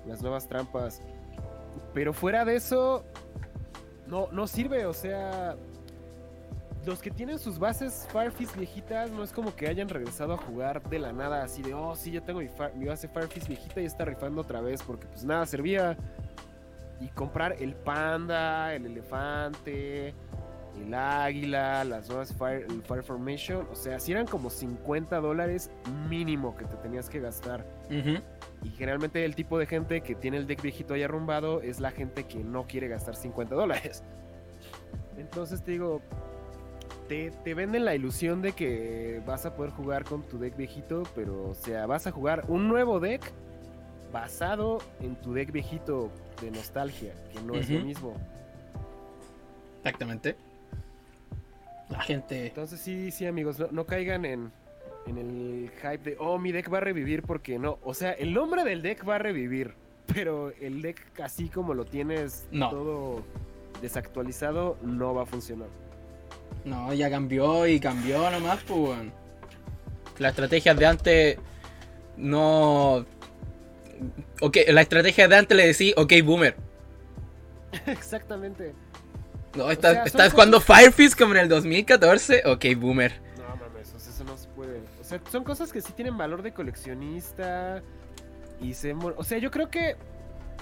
las 0.08 0.22
nuevas 0.22 0.48
trampas. 0.48 1.02
Pero 1.94 2.14
fuera 2.14 2.46
de 2.46 2.56
eso, 2.56 3.04
no, 4.08 4.28
no 4.32 4.48
sirve, 4.48 4.86
o 4.86 4.94
sea, 4.94 5.56
los 6.86 7.02
que 7.02 7.12
tienen 7.12 7.38
sus 7.40 7.60
bases 7.60 8.08
Firefist 8.12 8.56
viejitas 8.56 9.12
no 9.12 9.24
es 9.24 9.32
como 9.32 9.56
que 9.56 9.68
hayan 9.68 9.90
regresado 9.90 10.34
a 10.34 10.38
jugar 10.38 10.82
de 10.90 11.00
la 11.00 11.12
nada, 11.14 11.44
así 11.44 11.62
de, 11.62 11.74
oh, 11.74 11.96
sí, 11.96 12.12
ya 12.12 12.22
tengo 12.22 12.40
mi, 12.40 12.48
Fire- 12.48 12.74
mi 12.76 12.86
base 12.86 13.08
Firefist 13.08 13.48
viejita 13.48 13.82
y 13.82 13.86
está 13.86 14.06
rifando 14.06 14.42
otra 14.42 14.62
vez, 14.62 14.82
porque 14.84 15.06
pues 15.08 15.24
nada 15.24 15.46
servía. 15.46 15.98
Y 17.02 17.08
comprar 17.10 17.56
el 17.60 17.76
panda, 17.76 18.74
el 18.76 18.86
elefante, 18.86 20.14
el 20.82 20.94
águila, 20.94 21.84
las 21.86 22.08
nuevas 22.10 22.34
Fire, 22.34 22.66
el 22.70 22.82
Fire 22.84 23.04
Formation, 23.04 23.68
o 23.72 23.76
sea, 23.76 24.00
si 24.00 24.12
eran 24.12 24.26
como 24.28 24.50
50 24.50 25.20
dólares 25.20 25.70
mínimo 26.10 26.56
que 26.58 26.66
te 26.66 26.76
tenías 26.78 27.10
que 27.10 27.20
gastar. 27.20 27.66
Y 28.64 28.70
generalmente 28.72 29.24
el 29.24 29.36
tipo 29.36 29.58
de 29.58 29.66
gente 29.66 30.02
que 30.02 30.16
tiene 30.16 30.38
el 30.38 30.46
deck 30.48 30.62
viejito 30.62 30.94
ahí 30.94 31.04
arrumbado 31.04 31.62
es 31.62 31.80
la 31.80 31.92
gente 31.92 32.26
que 32.26 32.40
no 32.44 32.68
quiere 32.68 32.88
gastar 32.90 33.16
50 33.16 33.56
dólares. 33.56 34.04
Entonces 35.18 35.62
te 35.64 35.72
digo, 35.72 36.02
te, 37.10 37.32
te 37.44 37.54
venden 37.54 37.84
la 37.84 37.94
ilusión 37.96 38.42
de 38.42 38.54
que 38.54 39.22
vas 39.26 39.46
a 39.46 39.56
poder 39.56 39.72
jugar 39.72 40.06
con 40.06 40.22
tu 40.24 40.38
deck 40.40 40.56
viejito, 40.56 41.04
pero 41.16 41.50
o 41.50 41.54
sea, 41.54 41.86
vas 41.88 42.08
a 42.08 42.12
jugar 42.12 42.46
un 42.48 42.70
nuevo 42.70 43.02
deck 43.02 43.22
basado 44.14 44.78
en 45.02 45.16
tu 45.18 45.34
deck 45.34 45.52
viejito 45.52 46.10
de 46.42 46.52
nostalgia, 46.52 47.14
que 47.34 47.42
no 47.42 47.56
es 47.56 47.70
lo 47.70 47.82
mismo. 47.82 48.14
Exactamente. 49.80 50.36
La 51.90 52.00
gente. 52.02 52.48
Entonces 52.48 52.80
sí, 52.80 53.12
sí 53.12 53.26
amigos, 53.26 53.60
no, 53.60 53.68
no 53.72 53.86
caigan 53.86 54.24
en, 54.26 54.52
en 55.08 55.18
el 55.18 55.72
hype 55.82 56.12
de, 56.12 56.16
oh, 56.20 56.38
mi 56.38 56.52
deck 56.52 56.72
va 56.72 56.78
a 56.78 56.82
revivir 56.82 57.24
porque 57.24 57.58
no. 57.58 57.80
O 57.84 57.94
sea, 57.94 58.12
el 58.12 58.34
nombre 58.34 58.64
del 58.64 58.82
deck 58.82 59.08
va 59.08 59.16
a 59.16 59.20
revivir, 59.20 59.74
pero 60.14 60.52
el 60.62 60.82
deck 60.82 61.02
así 61.22 61.50
como 61.50 61.74
lo 61.74 61.86
tienes 61.86 62.48
No. 62.52 62.70
todo 62.70 63.24
desactualizado 63.82 64.78
no 64.84 65.14
va 65.16 65.24
a 65.24 65.26
funcionar. 65.26 65.70
No, 66.66 66.94
ya 66.94 67.10
cambió 67.10 67.66
y 67.68 67.80
cambió 67.80 68.30
nomás, 68.30 68.60
pues. 68.68 68.80
weón. 68.80 69.14
Las 70.20 70.32
estrategias 70.32 70.78
de 70.78 70.86
antes 70.86 71.38
no. 72.18 73.06
Ok, 74.42 74.58
la 74.68 74.82
estrategia 74.82 75.28
de 75.28 75.36
antes 75.36 75.58
le 75.58 75.68
decía, 75.68 75.94
ok, 75.98 76.14
boomer. 76.24 76.56
Exactamente. 77.86 78.74
No, 79.56 79.72
estás, 79.72 79.94
sea, 79.94 80.04
estás 80.04 80.22
cosas- 80.22 80.34
jugando 80.34 80.62
Firefist 80.62 81.18
como 81.18 81.34
en 81.36 81.42
el 81.42 81.50
2014, 81.50 82.44
ok, 82.46 82.66
boomer. 82.78 83.14
No 83.38 83.56
mames, 83.56 83.94
o 83.96 84.00
sea, 84.00 84.12
eso 84.14 84.24
no 84.24 84.38
se 84.38 84.48
puede. 84.50 84.80
O 85.00 85.04
sea, 85.04 85.20
son 85.32 85.44
cosas 85.44 85.72
que 85.72 85.82
sí 85.82 85.92
tienen 85.94 86.18
valor 86.18 86.42
de 86.44 86.54
coleccionista 86.54 87.82
y 88.62 88.74
se... 88.74 88.94
O 88.94 89.24
sea, 89.24 89.38
yo 89.40 89.50
creo 89.52 89.70
que 89.70 89.96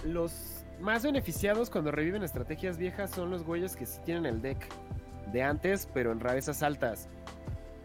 los 0.06 0.32
más 0.80 1.04
beneficiados 1.04 1.70
cuando 1.70 1.92
reviven 1.92 2.24
estrategias 2.24 2.78
viejas 2.78 3.12
son 3.12 3.30
los 3.30 3.44
güeyes 3.44 3.76
que 3.76 3.86
sí 3.86 4.00
tienen 4.06 4.26
el 4.26 4.42
deck 4.42 4.58
de 5.32 5.44
antes, 5.44 5.88
pero 5.94 6.12
en 6.12 6.20
rarezas 6.20 6.64
altas. 6.64 7.10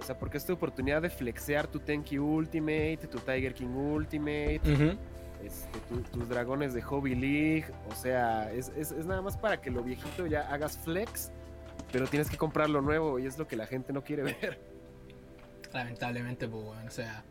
O 0.00 0.04
sea, 0.04 0.18
porque 0.18 0.38
es 0.38 0.44
tu 0.44 0.52
oportunidad 0.54 1.00
de 1.02 1.10
flexear 1.10 1.66
tu 1.68 1.78
Tenki 1.78 2.18
Ultimate, 2.18 2.98
tu 3.10 3.18
Tiger 3.18 3.54
King 3.54 3.68
Ultimate, 3.68 4.60
este, 5.44 5.78
tu- 5.88 6.00
tus 6.02 6.28
dragones 6.28 6.74
de 6.74 6.82
Hobby 6.82 7.14
League. 7.14 7.66
O 7.88 7.94
sea, 7.94 8.50
es, 8.52 8.70
es- 8.76 8.90
es 8.92 9.06
nada 9.06 9.22
más 9.22 9.36
para 9.36 9.60
que 9.60 9.70
lo 9.70 9.82
viejito 9.82 10.26
ya 10.26 10.52
hagas 10.52 10.76
flex, 10.78 11.30
pero 11.92 12.06
tienes 12.08 12.28
que 12.30 12.36
comprar 12.36 12.68
lo 12.68 12.80
nuevo 12.80 13.18
y 13.20 13.26
es 13.26 13.38
lo 13.38 13.46
que 13.46 13.54
la 13.56 13.66
gente 13.66 13.92
no 13.92 14.02
quiere 14.02 14.22
ver. 14.40 14.60
Lamentablemente, 15.72 16.48
pues, 16.48 16.64
o 16.86 16.90
sea. 16.90 17.24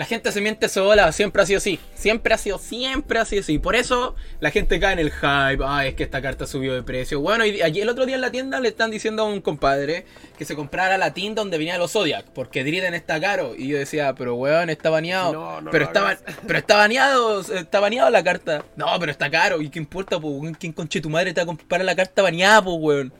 La 0.00 0.06
gente 0.06 0.32
se 0.32 0.40
miente 0.40 0.70
sola, 0.70 1.12
siempre 1.12 1.42
ha 1.42 1.44
sido 1.44 1.58
así. 1.58 1.78
Siempre 1.92 2.32
ha 2.32 2.38
sido, 2.38 2.56
siempre 2.56 3.18
ha 3.18 3.26
sido 3.26 3.42
así. 3.42 3.58
Por 3.58 3.76
eso 3.76 4.14
la 4.40 4.50
gente 4.50 4.80
cae 4.80 4.94
en 4.94 4.98
el 4.98 5.10
hype. 5.10 5.62
Ay, 5.62 5.90
es 5.90 5.94
que 5.94 6.04
esta 6.04 6.22
carta 6.22 6.46
subió 6.46 6.72
de 6.72 6.82
precio. 6.82 7.20
Bueno, 7.20 7.44
y 7.44 7.60
allí 7.60 7.82
el 7.82 7.88
otro 7.90 8.06
día 8.06 8.14
en 8.14 8.22
la 8.22 8.30
tienda 8.30 8.60
le 8.60 8.68
están 8.68 8.90
diciendo 8.90 9.24
a 9.24 9.26
un 9.26 9.42
compadre 9.42 10.06
que 10.38 10.46
se 10.46 10.56
comprara 10.56 10.96
la 10.96 11.12
tienda 11.12 11.42
donde 11.42 11.58
venía 11.58 11.76
los 11.76 11.92
Zodiac. 11.92 12.24
Porque 12.30 12.64
Driden 12.64 12.94
está 12.94 13.20
caro. 13.20 13.52
Y 13.54 13.68
yo 13.68 13.76
decía, 13.76 14.14
pero 14.14 14.36
weón, 14.36 14.70
está 14.70 14.88
baneado. 14.88 15.34
No, 15.34 15.60
no 15.60 15.70
pero, 15.70 15.84
está, 15.84 16.00
hagas. 16.00 16.24
pero 16.46 16.58
está 16.58 16.76
baneado, 16.78 17.40
está 17.42 17.80
baneado 17.80 18.08
la 18.08 18.24
carta. 18.24 18.64
No, 18.76 18.86
pero 18.98 19.12
está 19.12 19.30
caro. 19.30 19.60
¿Y 19.60 19.68
qué 19.68 19.80
importa, 19.80 20.18
pues, 20.18 20.32
weón? 20.34 20.54
¿Quién 20.54 20.72
conche 20.72 21.02
tu 21.02 21.10
madre 21.10 21.34
te 21.34 21.40
va 21.40 21.42
a 21.42 21.46
comprar 21.46 21.84
la 21.84 21.94
carta 21.94 22.22
baneada, 22.22 22.64
pues, 22.64 22.76
weón? 22.80 23.12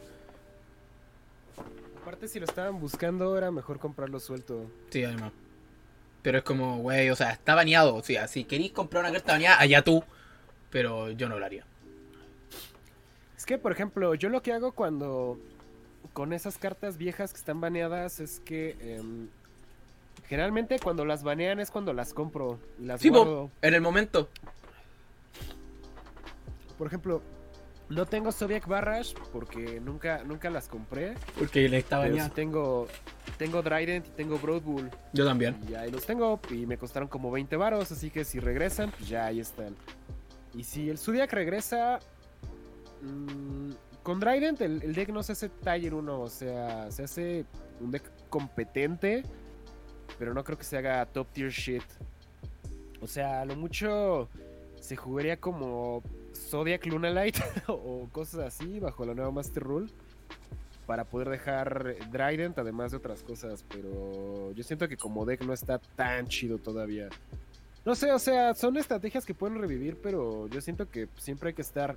Aparte, 2.01 2.26
si 2.26 2.41
lo 2.41 2.47
estaban 2.47 2.81
buscando, 2.81 3.37
era 3.37 3.51
mejor 3.51 3.78
comprarlo 3.78 4.18
suelto. 4.18 4.64
Sí, 4.89 5.05
además. 5.05 5.33
Pero 6.22 6.38
es 6.38 6.44
como, 6.44 6.78
güey, 6.78 7.08
o 7.10 7.16
sea, 7.16 7.30
está 7.30 7.54
baneado. 7.54 7.94
O 7.94 8.02
sea, 8.02 8.28
si 8.28 8.44
queréis 8.44 8.72
comprar 8.72 9.02
una 9.04 9.12
carta 9.12 9.32
baneada, 9.32 9.60
allá 9.60 9.82
tú. 9.82 10.04
Pero 10.70 11.10
yo 11.10 11.28
no 11.28 11.38
lo 11.38 11.44
haría. 11.46 11.64
Es 13.36 13.46
que, 13.46 13.58
por 13.58 13.72
ejemplo, 13.72 14.14
yo 14.14 14.28
lo 14.28 14.42
que 14.42 14.52
hago 14.52 14.72
cuando. 14.72 15.38
Con 16.12 16.32
esas 16.32 16.58
cartas 16.58 16.96
viejas 16.96 17.32
que 17.32 17.38
están 17.38 17.60
baneadas 17.60 18.20
es 18.20 18.40
que. 18.40 18.76
em, 18.80 19.28
generalmente 20.28 20.78
cuando 20.78 21.04
las 21.04 21.22
banean 21.22 21.58
es 21.60 21.70
cuando 21.70 21.92
las 21.92 22.12
compro. 22.14 22.58
Las 22.78 23.00
Sí, 23.00 23.08
guardo. 23.08 23.50
en 23.62 23.74
el 23.74 23.80
momento. 23.80 24.28
Por 26.78 26.86
ejemplo, 26.86 27.22
no 27.91 28.07
tengo 28.07 28.30
Zodiac 28.30 28.66
Barrage 28.66 29.14
porque 29.32 29.80
nunca, 29.80 30.22
nunca 30.24 30.49
las 30.49 30.68
compré. 30.68 31.14
Porque 31.36 31.68
le 31.68 31.78
está 31.78 32.01
Pero 32.01 32.24
sí 32.24 32.30
tengo, 32.30 32.86
tengo 33.36 33.62
Trident 33.62 34.07
y 34.07 34.11
tengo 34.11 34.38
Broad 34.38 34.62
Bull. 34.62 34.91
Yo 35.12 35.26
también. 35.26 35.57
Y 35.68 35.74
ahí 35.74 35.91
los 35.91 36.07
tengo 36.07 36.41
y 36.51 36.66
me 36.66 36.78
costaron 36.78 37.09
como 37.09 37.30
20 37.32 37.57
varos, 37.57 37.91
así 37.91 38.11
que 38.11 38.24
si 38.24 38.38
regresan, 38.38 38.93
pues 38.93 39.09
ya 39.09 39.26
ahí 39.26 39.41
están. 39.41 39.74
Y 40.55 40.62
si 40.64 40.88
el 40.88 40.99
Zodiac 40.99 41.32
regresa... 41.32 41.99
mm, 43.03 43.70
con 44.05 44.26
el, 44.26 44.82
el 44.82 44.95
deck 44.95 45.11
no 45.11 45.22
se 45.22 45.32
hace 45.32 45.49
Tier 45.49 45.93
1, 45.93 46.20
o 46.20 46.28
sea, 46.28 46.91
se 46.91 47.05
hace 47.05 47.45
un 47.80 47.91
deck 47.91 48.05
competente, 48.28 49.24
pero 50.18 50.32
no 50.32 50.43
creo 50.43 50.57
que 50.57 50.64
se 50.64 50.78
haga 50.78 51.05
top 51.07 51.26
tier 51.32 51.51
shit. 51.51 51.82
O 53.01 53.07
sea, 53.07 53.43
a 53.43 53.45
lo 53.45 53.57
mucho 53.57 54.28
se 54.80 54.97
jugaría 54.97 55.36
como 55.36 56.03
Zodiac 56.41 56.84
Lunalight 56.86 57.36
o 57.68 58.09
cosas 58.11 58.41
así 58.41 58.80
bajo 58.80 59.05
la 59.05 59.14
nueva 59.14 59.30
Master 59.30 59.62
Rule 59.62 59.91
para 60.86 61.05
poder 61.05 61.28
dejar 61.28 61.95
Trident 62.11 62.59
además 62.59 62.91
de 62.91 62.97
otras 62.97 63.22
cosas, 63.22 63.64
pero 63.68 64.51
yo 64.53 64.64
siento 64.64 64.88
que 64.88 64.97
como 64.97 65.24
deck 65.24 65.45
no 65.45 65.53
está 65.53 65.78
tan 65.78 66.26
chido 66.26 66.59
todavía. 66.59 67.09
No 67.84 67.95
sé, 67.95 68.11
o 68.12 68.18
sea, 68.18 68.55
son 68.55 68.76
estrategias 68.76 69.24
que 69.24 69.32
pueden 69.32 69.61
revivir, 69.61 69.99
pero 70.03 70.49
yo 70.49 70.61
siento 70.61 70.88
que 70.88 71.09
siempre 71.16 71.51
hay 71.51 71.55
que 71.55 71.62
estar... 71.62 71.97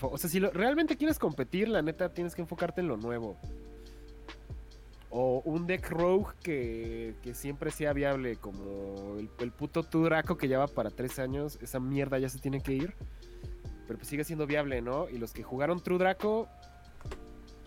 O 0.00 0.18
sea, 0.18 0.28
si 0.28 0.40
realmente 0.40 0.96
quieres 0.96 1.18
competir, 1.18 1.68
la 1.68 1.80
neta 1.80 2.12
tienes 2.12 2.34
que 2.34 2.42
enfocarte 2.42 2.80
en 2.80 2.88
lo 2.88 2.96
nuevo. 2.96 3.36
O 5.08 5.40
un 5.44 5.66
deck 5.66 5.88
rogue 5.88 6.34
que, 6.42 7.14
que 7.22 7.34
siempre 7.34 7.70
sea 7.70 7.92
viable, 7.92 8.34
como 8.34 9.16
el, 9.16 9.30
el 9.38 9.52
puto 9.52 9.84
Tudraco 9.84 10.36
que 10.36 10.48
lleva 10.48 10.66
para 10.66 10.90
tres 10.90 11.20
años, 11.20 11.56
esa 11.62 11.78
mierda 11.78 12.18
ya 12.18 12.28
se 12.28 12.40
tiene 12.40 12.60
que 12.60 12.72
ir. 12.72 12.94
Pero 13.86 13.98
pues 13.98 14.08
sigue 14.08 14.24
siendo 14.24 14.46
viable, 14.46 14.82
¿no? 14.82 15.08
Y 15.08 15.18
los 15.18 15.32
que 15.32 15.42
jugaron 15.42 15.82
True 15.82 15.98
Draco 15.98 16.48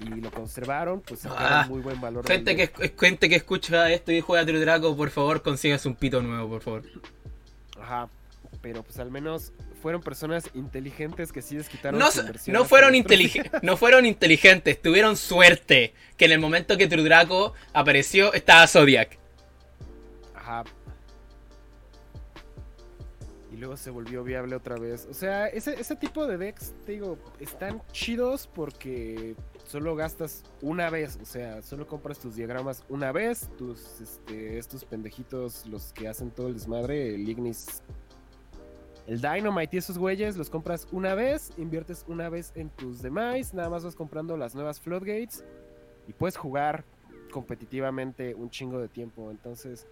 y 0.02 0.06
lo 0.22 0.32
conservaron, 0.32 1.02
pues 1.02 1.22
sacaron 1.22 1.54
Ah, 1.54 1.66
muy 1.68 1.82
buen 1.82 2.00
valor. 2.00 2.26
Gente 2.28 2.56
que, 2.56 2.94
gente 3.00 3.28
que 3.30 3.36
escucha 3.36 3.90
esto 3.92 4.12
y 4.12 4.22
juega 4.22 4.46
True 4.46 4.60
Draco, 4.60 4.96
por 4.96 5.10
favor, 5.10 5.42
consígase 5.42 5.88
un 5.88 5.96
pito 5.96 6.22
nuevo, 6.22 6.50
por 6.50 6.62
favor. 6.62 6.84
Ajá. 7.80 8.10
Pero 8.62 8.84
pues 8.84 9.00
al 9.00 9.12
menos 9.12 9.54
fueron 9.82 10.02
personas 10.02 10.50
inteligentes 10.54 11.32
que 11.32 11.42
sí 11.42 11.56
No, 11.94 12.08
su 12.08 12.18
so- 12.18 12.22
inversión 12.22 12.54
no 12.54 12.60
hasta 12.62 12.70
fueron, 12.70 12.92
dentro. 12.94 13.16
inteligen- 13.16 13.50
no 13.62 13.78
fueron 13.78 14.06
inteligentes, 14.06 14.82
tuvieron 14.82 15.16
suerte 15.16 15.94
que 16.18 16.26
en 16.26 16.32
el 16.32 16.40
momento 16.40 16.78
que 16.78 16.88
True 16.88 17.04
Draco 17.04 17.54
apareció 17.74 18.34
estaba 18.34 18.68
Zodiac. 18.68 19.18
Ajá. 20.36 20.64
Luego 23.60 23.76
se 23.76 23.90
volvió 23.90 24.24
viable 24.24 24.56
otra 24.56 24.78
vez. 24.78 25.06
O 25.10 25.14
sea, 25.14 25.48
ese, 25.48 25.80
ese 25.80 25.98
tipo 25.98 26.26
de 26.26 26.38
decks, 26.38 26.74
te 26.86 26.94
digo, 26.94 27.18
están 27.40 27.82
chidos 27.92 28.48
porque 28.48 29.36
solo 29.66 29.96
gastas 29.98 30.44
una 30.62 30.90
vez. 30.90 31.20
O 31.22 31.26
sea, 31.26 31.62
solo 31.62 31.86
compras 31.86 32.20
tus 32.20 32.38
diagramas 32.38 32.86
una 32.88 33.12
vez. 33.12 33.50
Tus, 33.58 34.00
este, 34.00 34.58
estos 34.58 34.86
pendejitos, 34.86 35.66
los 35.66 35.92
que 35.92 36.08
hacen 36.08 36.32
todo 36.32 36.48
el 36.48 36.54
desmadre, 36.54 37.16
el 37.16 37.28
Ignis. 37.28 37.82
El 39.08 39.20
Dynamite 39.20 39.76
y 39.76 39.80
esos 39.80 39.98
güeyes 39.98 40.38
los 40.38 40.50
compras 40.50 40.88
una 40.92 41.16
vez, 41.16 41.52
inviertes 41.58 42.06
una 42.08 42.30
vez 42.30 42.52
en 42.56 42.70
tus 42.70 43.02
demás, 43.02 43.56
nada 43.56 43.68
más 43.68 43.84
vas 43.84 43.96
comprando 43.96 44.38
las 44.38 44.54
nuevas 44.54 44.80
Floodgates 44.80 45.44
y 46.08 46.14
puedes 46.14 46.38
jugar 46.38 46.86
competitivamente 47.32 48.36
un 48.36 48.52
chingo 48.52 48.80
de 48.80 48.88
tiempo. 48.88 49.32
Entonces, 49.32 49.88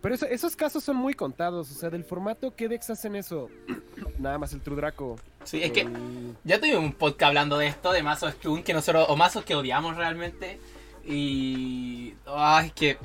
pero 0.00 0.14
eso- 0.14 0.26
esos 0.26 0.54
casos 0.56 0.82
son 0.84 0.96
muy 0.96 1.14
contados. 1.14 1.70
O 1.70 1.74
sea, 1.74 1.90
del 1.90 2.04
formato, 2.04 2.54
¿qué 2.54 2.68
decks 2.68 2.90
hacen 2.90 3.16
eso? 3.16 3.48
Nada 4.18 4.38
más 4.38 4.52
el 4.52 4.60
True 4.60 4.76
Draco. 4.76 5.16
Sí, 5.44 5.62
es 5.62 5.72
que 5.72 5.82
El- 5.82 6.36
ya 6.44 6.58
tuvimos 6.60 6.80
un 6.84 6.92
podcast 6.92 7.28
hablando 7.28 7.58
de 7.58 7.66
esto, 7.68 7.92
de 7.92 8.02
mazos 8.02 8.32
Stun, 8.34 8.62
que 8.62 8.72
nosotros, 8.74 9.06
o 9.08 9.16
mazos 9.16 9.44
que 9.44 9.54
odiamos 9.54 9.96
realmente. 9.96 10.60
Y. 11.04 12.14
Ay, 12.26 12.70
que. 12.70 12.98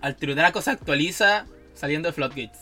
Al 0.00 0.16
True 0.16 0.34
Draco 0.34 0.62
se 0.62 0.70
actualiza 0.70 1.46
saliendo 1.74 2.08
de 2.08 2.12
Floodgates. 2.12 2.58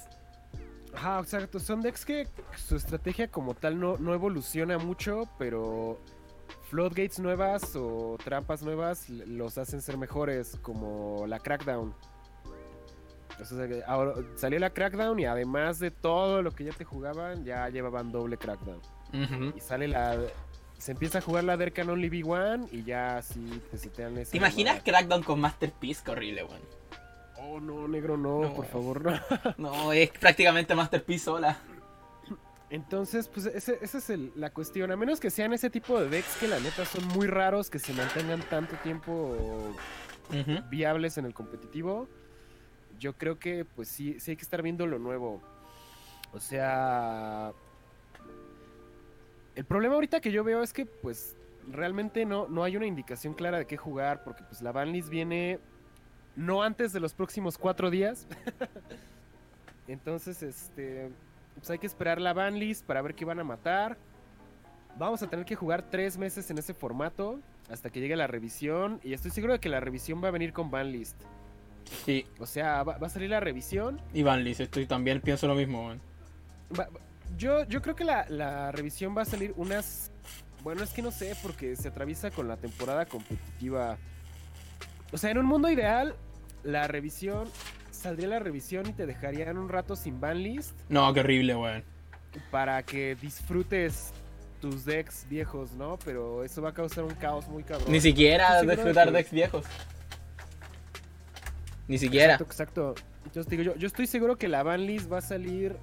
Ajá, 0.95 1.21
exacto. 1.21 1.61
Son 1.61 1.83
decks 1.83 2.07
que 2.07 2.27
su 2.57 2.77
estrategia 2.77 3.29
como 3.29 3.53
tal 3.55 3.79
no, 3.79 3.99
no 3.99 4.15
evoluciona 4.15 4.79
mucho, 4.79 5.29
pero 5.39 6.01
floodgates 6.71 7.19
nuevas 7.19 7.77
o 7.77 8.17
trampas 8.25 8.63
nuevas 8.63 9.09
los 9.11 9.59
hacen 9.59 9.83
ser 9.83 9.99
mejores, 9.99 10.57
como 10.63 11.27
la 11.27 11.39
Crackdown. 11.39 11.95
O 13.41 13.45
sea, 13.45 13.67
ahora 13.87 14.15
salió 14.37 14.59
la 14.59 14.71
Crackdown 14.71 15.19
y 15.21 15.25
además 15.27 15.79
de 15.79 15.91
todo 15.91 16.43
lo 16.43 16.51
que 16.53 16.65
ya 16.65 16.73
te 16.73 16.85
jugaban, 16.85 17.45
ya 17.45 17.69
llevaban 17.69 18.11
doble 18.13 18.37
Crackdown. 18.39 18.81
Y 19.57 19.61
sale 19.61 19.89
la... 19.89 20.19
Se 20.79 20.93
empieza 20.93 21.19
a 21.19 21.21
jugar 21.23 21.45
la 21.45 21.57
Dercan 21.57 21.89
Only 21.89 22.11
V1 22.11 22.69
y 22.71 22.85
ya 22.85 23.17
así 23.17 23.63
te 23.71 23.79
setean 23.79 24.19
esa 24.19 24.31
¿Te 24.33 24.37
imaginas. 24.37 24.83
Crackdown 24.83 25.23
con 25.23 25.41
Masterpiece? 25.41 26.03
Qué 26.05 26.11
horrible, 26.11 26.45
weón. 26.45 26.61
Oh, 27.39 27.61
no, 27.61 27.89
negro, 27.89 28.17
no, 28.19 28.43
No. 28.43 28.53
por 28.55 28.67
favor, 28.67 29.03
no. 29.03 29.19
No, 29.57 29.93
es 29.93 30.11
prácticamente 30.11 30.75
Masterpiece 30.75 31.25
sola. 31.25 31.57
Entonces, 32.69 33.29
pues 33.29 33.47
ese- 33.47 33.79
esa 33.81 33.99
es 33.99 34.11
el- 34.11 34.33
la 34.35 34.51
cuestión. 34.51 34.91
A 34.91 34.97
menos 34.97 35.21
que 35.21 35.31
sean 35.31 35.53
ese 35.53 35.71
tipo 35.71 35.99
de 36.01 36.09
decks 36.09 36.37
que 36.41 36.49
la 36.49 36.59
neta 36.59 36.85
son 36.85 37.07
muy 37.09 37.27
raros, 37.27 37.71
que 37.71 37.79
se 37.79 37.93
mantengan 37.93 38.41
tanto 38.43 38.77
tiempo 38.83 39.37
viables 40.71 41.17
en 41.19 41.25
el 41.27 41.33
competitivo. 41.35 42.09
Yo 42.99 43.15
creo 43.15 43.39
que 43.39 43.65
pues 43.65 43.89
sí, 43.89 44.19
sí 44.21 44.33
hay 44.33 44.37
que 44.37 44.43
estar 44.43 44.63
viendo 44.63 44.87
lo 44.87 44.99
nuevo. 44.99 45.43
O 46.33 46.41
sea... 46.41 47.53
El 49.55 49.65
problema 49.65 49.95
ahorita 49.95 50.21
que 50.21 50.31
yo 50.31 50.45
veo 50.45 50.63
es 50.63 50.75
que 50.75 50.85
pues 50.85 51.35
realmente 51.67 52.27
no, 52.27 52.47
no 52.49 52.63
hay 52.63 52.77
una 52.77 52.87
indicación 52.87 53.33
clara 53.33 53.59
de 53.59 53.67
qué 53.67 53.79
jugar, 53.79 54.23
porque 54.23 54.45
pues 54.45 54.61
la 54.61 54.71
banlist 54.71 55.09
viene 55.09 55.59
no 56.37 56.63
antes 56.63 56.93
de 56.93 57.01
los 57.01 57.15
próximos 57.15 57.59
cuatro 57.59 57.91
días. 57.91 58.27
Entonces, 59.89 60.43
este, 60.43 61.11
pues 61.55 61.71
hay 61.71 61.79
que 61.79 61.87
esperar 61.87 62.21
la 62.21 62.33
banlist 62.33 62.85
para 62.85 63.03
ver 63.03 63.15
qué 63.15 63.25
van 63.25 63.41
a 63.41 63.45
matar. 63.45 63.97
Vamos 64.99 65.23
a 65.23 65.29
tener 65.29 65.45
que 65.45 65.57
jugar 65.57 65.91
tres 65.91 66.17
meses 66.19 66.51
en 66.51 66.59
ese 66.59 66.75
formato 66.75 67.41
hasta 67.71 67.91
que 67.91 68.01
llegue 68.01 68.17
la 68.17 68.27
revisión. 68.27 69.01
Y 69.03 69.13
estoy 69.13 69.31
seguro 69.31 69.55
de 69.55 69.59
que 69.59 69.69
la 69.69 69.81
revisión 69.81 70.23
va 70.23 70.29
a 70.29 70.33
venir 70.33 70.53
con 70.53 70.71
banlist. 70.71 71.17
Sí, 72.05 72.27
O 72.39 72.47
sea, 72.47 72.83
va, 72.83 72.99
va 72.99 73.07
a 73.07 73.11
salir 73.11 73.31
la 73.31 73.41
revisión. 73.41 74.01
Iván 74.15 74.45
Liz, 74.45 74.61
estoy 74.61 74.87
también 74.87 75.21
pienso 75.21 75.47
lo 75.47 75.55
mismo, 75.55 75.87
weón. 75.87 76.01
Va- 76.79 76.89
yo, 77.37 77.65
yo 77.65 77.83
creo 77.83 77.95
que 77.95 78.05
la, 78.05 78.27
la 78.29 78.73
revisión 78.73 79.17
va 79.17 79.23
a 79.23 79.27
salir 79.27 79.53
unas... 79.57 80.11
Bueno, 80.63 80.83
es 80.83 80.91
que 80.91 81.03
no 81.03 81.11
sé, 81.13 81.35
porque 81.43 81.77
se 81.77 81.89
atraviesa 81.89 82.31
con 82.31 82.49
la 82.49 82.57
temporada 82.57 83.07
competitiva. 83.07 83.99
O 85.13 85.19
sea, 85.19 85.31
en 85.31 85.39
un 85.39 85.47
mundo 85.47 85.71
ideal, 85.71 86.15
la 86.65 86.87
revisión... 86.89 87.49
Saldría 87.91 88.29
la 88.29 88.39
revisión 88.39 88.87
y 88.89 88.93
te 88.93 89.07
dejarían 89.07 89.57
un 89.57 89.69
rato 89.71 89.97
sin 89.97 90.21
banlist 90.21 90.79
No, 90.91 91.13
qué 91.15 91.21
horrible, 91.21 91.57
weón. 91.57 91.83
para 92.51 92.83
que 92.83 93.15
disfrutes 93.17 94.13
tus 94.61 94.85
decks 94.85 95.27
viejos, 95.31 95.73
¿no? 95.73 95.99
Pero 96.05 96.45
eso 96.45 96.61
va 96.61 96.71
a 96.71 96.75
causar 96.75 97.05
un 97.05 97.15
caos 97.15 97.49
muy 97.49 97.63
cabrón. 97.63 97.91
Ni 97.91 98.01
siquiera 98.01 98.61
de 98.63 98.75
disfrutar 98.77 99.07
que- 99.09 99.13
decks 99.15 99.31
viejos. 99.33 99.65
Ni 101.89 101.99
siquiera. 101.99 102.35
Exacto, 102.35 102.45
exacto. 102.53 102.95
Entonces 103.25 103.49
digo, 103.51 103.63
yo, 103.63 103.75
yo 103.77 103.87
estoy 103.87 104.07
seguro 104.07 104.37
que 104.37 104.49
la 104.49 104.63
banlist 104.63 105.11
va 105.13 105.19
a 105.19 105.23
salir 105.23 105.77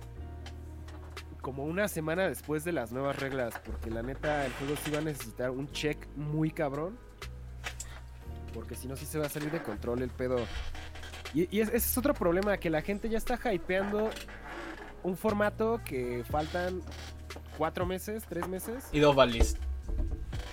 como 1.42 1.64
una 1.66 1.88
semana 1.88 2.28
después 2.28 2.64
de 2.64 2.72
las 2.72 2.92
nuevas 2.92 3.18
reglas, 3.20 3.54
porque 3.66 3.90
la 3.90 4.02
neta 4.02 4.46
el 4.46 4.52
juego 4.54 4.76
sí 4.84 4.92
va 4.92 5.00
a 5.00 5.02
necesitar 5.02 5.50
un 5.52 5.70
check 5.72 6.08
muy 6.16 6.52
cabrón, 6.52 6.98
porque 8.54 8.76
si 8.76 8.88
no 8.88 8.96
sí 8.96 9.06
se 9.06 9.20
va 9.20 9.26
a 9.26 9.30
salir 9.30 9.52
de 9.52 9.62
control 9.62 10.02
el 10.02 10.10
pedo. 10.10 10.38
Y, 11.34 11.54
y 11.56 11.62
es- 11.62 11.68
ese 11.70 11.78
es 11.78 11.98
otro 11.98 12.14
problema, 12.14 12.58
que 12.58 12.70
la 12.70 12.82
gente 12.82 13.10
ya 13.10 13.18
está 13.18 13.38
hypeando 13.54 14.10
un 15.04 15.18
formato 15.18 15.82
que 15.84 16.24
faltan 16.30 16.82
cuatro 17.58 17.86
meses, 17.86 18.24
tres 18.30 18.48
meses 18.48 18.86
Y 18.94 19.00
dos 19.00 19.16
banlists. 19.16 19.60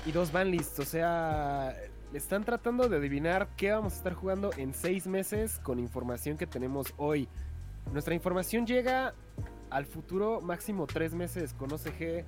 y 0.07 0.13
dos 0.13 0.33
banlists. 0.33 0.79
O 0.81 0.85
sea, 0.85 1.77
están 2.13 2.45
tratando 2.45 2.89
de 2.89 2.97
adivinar 2.97 3.49
qué 3.57 3.71
vamos 3.73 3.93
a 3.95 3.97
estar 3.97 4.15
jugando 4.15 4.51
en 4.57 4.75
seis 4.75 5.07
meses 5.07 5.59
con 5.63 5.79
información 5.79 6.37
que 6.37 6.47
tenemos 6.47 6.93
hoy. 6.97 7.29
Nuestra 7.93 8.15
información 8.15 8.67
llega 8.67 9.15
al 9.71 9.87
futuro 9.87 10.41
máximo 10.41 10.87
tres 10.87 11.15
meses 11.15 11.55
con 11.55 11.73
OCG, 11.73 12.25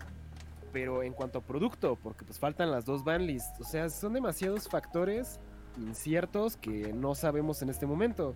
pero 0.72 1.03
en 1.03 1.12
cuanto 1.12 1.41
a 1.41 1.43
producto, 1.43 1.99
porque 2.03 2.24
pues 2.24 2.39
faltan 2.39 2.70
las 2.70 2.85
dos 2.85 3.05
banlists. 3.05 3.61
O 3.61 3.64
sea, 3.64 3.89
son 3.91 4.12
demasiados 4.12 4.68
factores 4.68 5.41
inciertos 5.76 6.57
que 6.57 6.93
no 6.93 7.14
sabemos 7.14 7.61
en 7.62 7.68
este 7.70 7.87
momento. 7.87 8.35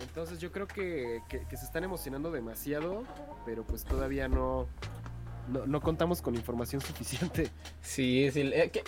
Entonces 0.00 0.38
yo 0.38 0.50
creo 0.50 0.66
que, 0.66 1.20
que- 1.28 1.44
se 1.56 1.64
están 1.64 1.84
emocionando 1.84 2.30
demasiado, 2.30 3.02
pero 3.44 3.64
pues 3.66 3.84
todavía 3.84 4.28
no, 4.28 4.66
no, 5.48 5.66
no 5.66 5.80
contamos 5.82 6.22
con 6.22 6.34
información 6.36 6.80
suficiente. 6.86 7.50
Sí, 7.82 8.24
es 8.24 8.34
que- 8.34 8.82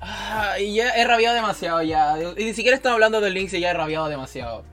Ah, 0.00 0.54
y 0.58 0.74
ya 0.74 0.90
he 0.90 1.04
rabiado 1.06 1.34
demasiado 1.34 1.82
ya. 1.82 2.16
Y 2.36 2.44
ni 2.44 2.54
siquiera 2.54 2.76
estamos 2.76 2.94
hablando 2.94 3.20
del 3.20 3.34
Lynx 3.34 3.52
y 3.54 3.60
ya 3.60 3.70
he 3.70 3.74
rabiado 3.74 4.08
demasiado. 4.08 4.64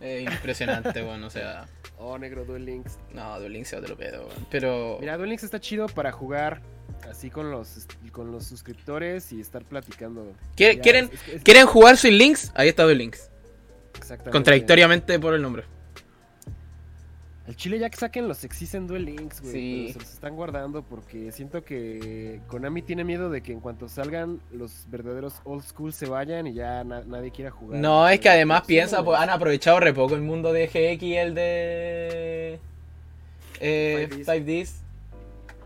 Es 0.00 0.22
impresionante, 0.22 1.02
bueno, 1.02 1.26
o 1.26 1.30
sea. 1.30 1.66
Oh, 1.98 2.18
negro 2.18 2.44
Duel 2.44 2.64
Links. 2.64 2.98
No, 3.12 3.38
Duel 3.38 3.52
Links 3.52 3.68
se 3.68 3.80
lo 3.80 3.96
pedo, 3.96 4.26
weón. 4.26 4.46
Pero. 4.50 4.98
Mira, 5.00 5.16
Duel 5.16 5.28
Links 5.30 5.44
está 5.44 5.60
chido 5.60 5.86
para 5.86 6.10
jugar 6.10 6.60
así 7.08 7.30
con 7.30 7.50
los, 7.52 7.86
con 8.10 8.32
los 8.32 8.44
suscriptores 8.46 9.32
y 9.32 9.40
estar 9.40 9.64
platicando. 9.64 10.32
¿Quie- 10.56 10.76
Ya, 10.76 10.80
¿Quieren, 10.82 11.10
es- 11.12 11.28
es- 11.36 11.42
¿Quieren 11.44 11.66
jugar 11.66 11.96
sin 11.96 12.18
Links? 12.18 12.50
Ahí 12.56 12.68
está 12.68 12.82
Duel 12.82 12.98
Links. 12.98 13.30
Exactamente. 13.96 14.30
Contradictoriamente 14.32 15.18
por 15.20 15.34
el 15.34 15.42
nombre. 15.42 15.64
El 17.46 17.56
chile 17.56 17.78
ya 17.80 17.90
que 17.90 17.96
saquen 17.96 18.28
los 18.28 18.44
existen 18.44 18.86
Duel 18.86 19.04
Links, 19.04 19.40
güey. 19.40 19.52
Sí. 19.52 19.82
pero 19.88 19.92
se 19.94 19.98
los 20.04 20.14
están 20.14 20.36
guardando 20.36 20.82
porque 20.82 21.32
siento 21.32 21.64
que 21.64 22.40
Konami 22.46 22.82
tiene 22.82 23.02
miedo 23.02 23.30
de 23.30 23.42
que 23.42 23.52
en 23.52 23.58
cuanto 23.58 23.88
salgan 23.88 24.40
los 24.52 24.84
verdaderos 24.88 25.34
old 25.44 25.64
school 25.64 25.92
se 25.92 26.06
vayan 26.06 26.46
y 26.46 26.54
ya 26.54 26.84
na- 26.84 27.02
nadie 27.04 27.32
quiera 27.32 27.50
jugar. 27.50 27.80
No, 27.80 28.08
es 28.08 28.20
que 28.20 28.28
además 28.28 28.60
Sí, 28.64 28.68
piensa, 28.74 29.02
pues 29.04 29.18
han 29.18 29.28
aprovechado 29.30 29.80
re 29.80 29.92
poco 29.92 30.14
el 30.14 30.22
mundo 30.22 30.52
de 30.52 30.66
GX 30.68 31.02
y 31.02 31.16
el 31.16 31.34
de. 31.34 32.60
Eh, 33.60 34.08
5Ds. 34.12 34.26
5Ds. 34.26 34.72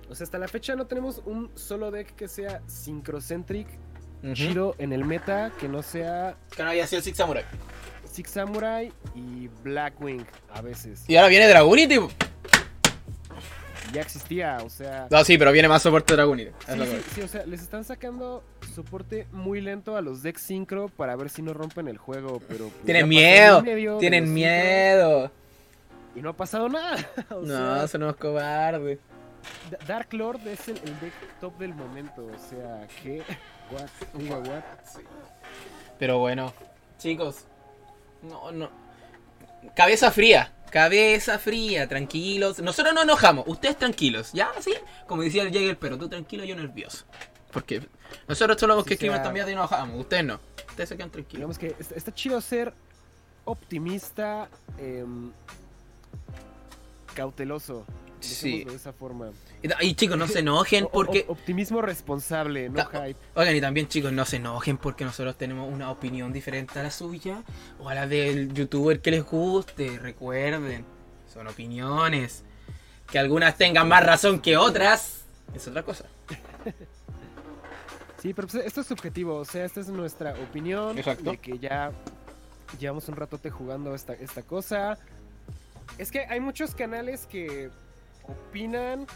O 0.08 0.14
sea, 0.14 0.24
hasta 0.24 0.38
la 0.38 0.48
fecha 0.48 0.76
no 0.76 0.86
tenemos 0.86 1.20
un 1.26 1.50
solo 1.56 1.90
deck 1.90 2.14
que 2.14 2.28
sea 2.28 2.62
syncrocentric, 2.66 3.66
Ujú. 4.22 4.32
chido 4.34 4.74
en 4.78 4.92
el 4.94 5.04
meta, 5.04 5.52
que 5.60 5.68
no 5.68 5.82
sea 5.82 6.36
Que 6.56 6.62
no 6.62 6.70
haya 6.70 6.86
sido 6.86 7.02
Six 7.02 7.16
Samurai. 7.18 7.44
Six 8.16 8.30
Samurai 8.30 8.90
y 9.14 9.48
Blackwing 9.62 10.24
a 10.54 10.62
veces. 10.62 11.04
Y 11.06 11.16
ahora 11.16 11.28
viene 11.28 11.46
Dragonity. 11.48 11.98
po. 11.98 12.08
Ya 13.92 14.00
existía, 14.00 14.58
o 14.64 14.70
sea... 14.70 15.06
No, 15.10 15.22
sí, 15.22 15.36
pero 15.38 15.52
viene 15.52 15.68
más 15.68 15.82
soporte 15.82 16.14
Dragonity. 16.14 16.50
es 16.50 16.72
Sí, 16.72 16.76
lo 16.78 16.84
que- 16.86 16.90
sí, 16.90 17.04
sí, 17.14 17.20
o 17.22 17.28
sea, 17.28 17.44
les 17.46 17.60
están 17.62 17.84
sacando 17.84 18.42
soporte 18.74 19.26
muy 19.32 19.60
lento 19.60 19.96
a 19.96 20.00
los 20.00 20.22
decks 20.22 20.40
synchro 20.42 20.88
para 20.88 21.14
ver 21.14 21.28
si 21.28 21.42
no 21.42 21.52
rompen 21.52 21.88
el 21.88 21.98
juego, 21.98 22.40
pero... 22.48 22.68
pues, 22.68 22.84
Tienen 22.86 23.06
miedo, 23.08 23.62
medio 23.62 23.94
de 23.94 24.00
Tienen 24.00 24.32
miedo. 24.32 25.30
Y 26.16 26.20
no 26.22 26.30
ha 26.30 26.36
pasado 26.36 26.68
nada. 26.70 26.96
o 27.30 27.42
No, 27.42 27.76
sea, 27.76 27.88
son 27.88 28.02
unos 28.02 28.16
cobardes. 28.16 28.98
Da- 29.70 29.78
Dark 29.86 30.12
Lord 30.14 30.40
es 30.48 30.66
el, 30.68 30.78
el 30.78 30.98
deck 31.00 31.12
top 31.38 31.56
del 31.58 31.74
momento, 31.74 32.24
o 32.26 32.38
sea, 32.50 32.88
¿qué? 33.02 33.22
What? 33.70 34.48
What? 34.48 34.62
Pero 35.98 36.18
bueno, 36.18 36.52
chicos. 36.98 37.44
No, 38.28 38.52
no. 38.52 38.70
Cabeza 39.74 40.10
fría. 40.10 40.52
Cabeza 40.70 41.38
fría, 41.38 41.88
tranquilos. 41.88 42.58
Nosotros 42.60 42.94
no 42.94 43.02
enojamos, 43.02 43.44
ustedes 43.46 43.76
tranquilos. 43.78 44.30
¿Ya? 44.32 44.50
¿Sí? 44.60 44.74
Como 45.06 45.22
decía 45.22 45.42
el 45.42 45.50
Jäger, 45.52 45.78
pero 45.78 45.96
tú 45.96 46.08
tranquilo, 46.08 46.44
yo 46.44 46.56
nervioso. 46.56 47.04
Porque 47.52 47.86
nosotros 48.28 48.58
somos 48.60 48.76
los 48.76 48.84
Sí, 48.84 48.88
que 48.88 48.94
escriben 48.94 49.16
sea- 49.16 49.24
también 49.24 49.46
y 49.48 49.54
nos 49.54 49.70
enojamos. 49.70 50.00
Ustedes 50.00 50.24
no. 50.24 50.40
Ustedes 50.68 50.88
se 50.88 50.96
quedan 50.96 51.10
tranquilos. 51.10 51.38
Digamos 51.38 51.58
que 51.58 51.74
está, 51.78 51.94
está 51.94 52.12
chido 52.14 52.40
ser 52.40 52.74
optimista, 53.44 54.48
em, 54.78 55.30
cauteloso. 57.14 57.86
Sí. 58.20 58.64
de 58.64 58.74
esa 58.74 58.92
forma. 58.92 59.30
Y, 59.62 59.86
y, 59.86 59.94
chicos, 59.94 60.16
no 60.16 60.26
se 60.26 60.40
enojen 60.40 60.84
O- 60.84 60.86
o- 60.88 60.90
porque... 60.90 61.24
optimismo 61.28 61.82
responsable, 61.82 62.68
no 62.68 62.76
Ta- 62.88 63.06
hype. 63.06 63.18
Oigan, 63.34 63.54
y 63.56 63.60
también 63.60 63.88
chicos, 63.88 64.12
no 64.12 64.24
se 64.24 64.36
enojen 64.36 64.78
porque 64.78 65.04
nosotros 65.04 65.36
tenemos 65.36 65.72
una 65.72 65.90
opinión 65.90 66.32
diferente 66.32 66.78
a 66.78 66.82
la 66.82 66.90
suya 66.90 67.42
o 67.78 67.88
a 67.88 67.94
la 67.94 68.06
del 68.06 68.52
youtuber 68.52 69.00
que 69.00 69.10
les 69.10 69.24
guste. 69.24 69.98
Recuerden, 69.98 70.84
son 71.32 71.46
opiniones. 71.46 72.42
Que 73.10 73.18
algunas 73.18 73.56
tengan 73.56 73.86
más 73.88 74.04
razón 74.04 74.40
que 74.40 74.56
otras. 74.56 75.24
Es 75.54 75.68
otra 75.68 75.82
cosa. 75.82 76.04
Sí, 78.20 78.32
pero 78.34 78.48
pues 78.48 78.64
esto 78.64 78.80
es 78.80 78.86
subjetivo, 78.86 79.36
o 79.36 79.44
sea, 79.44 79.64
esta 79.64 79.78
es 79.80 79.88
nuestra 79.88 80.32
opinión 80.32 80.98
Exacto. 80.98 81.30
de 81.30 81.38
que 81.38 81.58
ya 81.58 81.92
llevamos 82.80 83.08
un 83.08 83.14
ratote 83.14 83.50
jugando 83.50 83.94
esta, 83.94 84.14
esta 84.14 84.42
cosa. 84.42 84.98
Es 85.98 86.10
que 86.10 86.20
hay 86.20 86.40
muchos 86.40 86.74
canales 86.74 87.26
que 87.26 87.70
opinan 88.26 89.06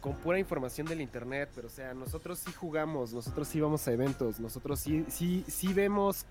con 0.00 0.16
pura 0.16 0.38
información 0.38 0.86
del 0.86 1.00
internet, 1.00 1.50
pero 1.54 1.68
o 1.68 1.70
sea, 1.70 1.94
nosotros 1.94 2.38
sí 2.38 2.52
jugamos, 2.52 3.14
nosotros 3.14 3.48
sí 3.48 3.60
vamos 3.60 3.88
a 3.88 3.92
eventos, 3.92 4.38
nosotros 4.38 4.78
sí, 4.78 5.04
sí, 5.08 5.44
sí 5.48 5.72
vemos 5.72 6.26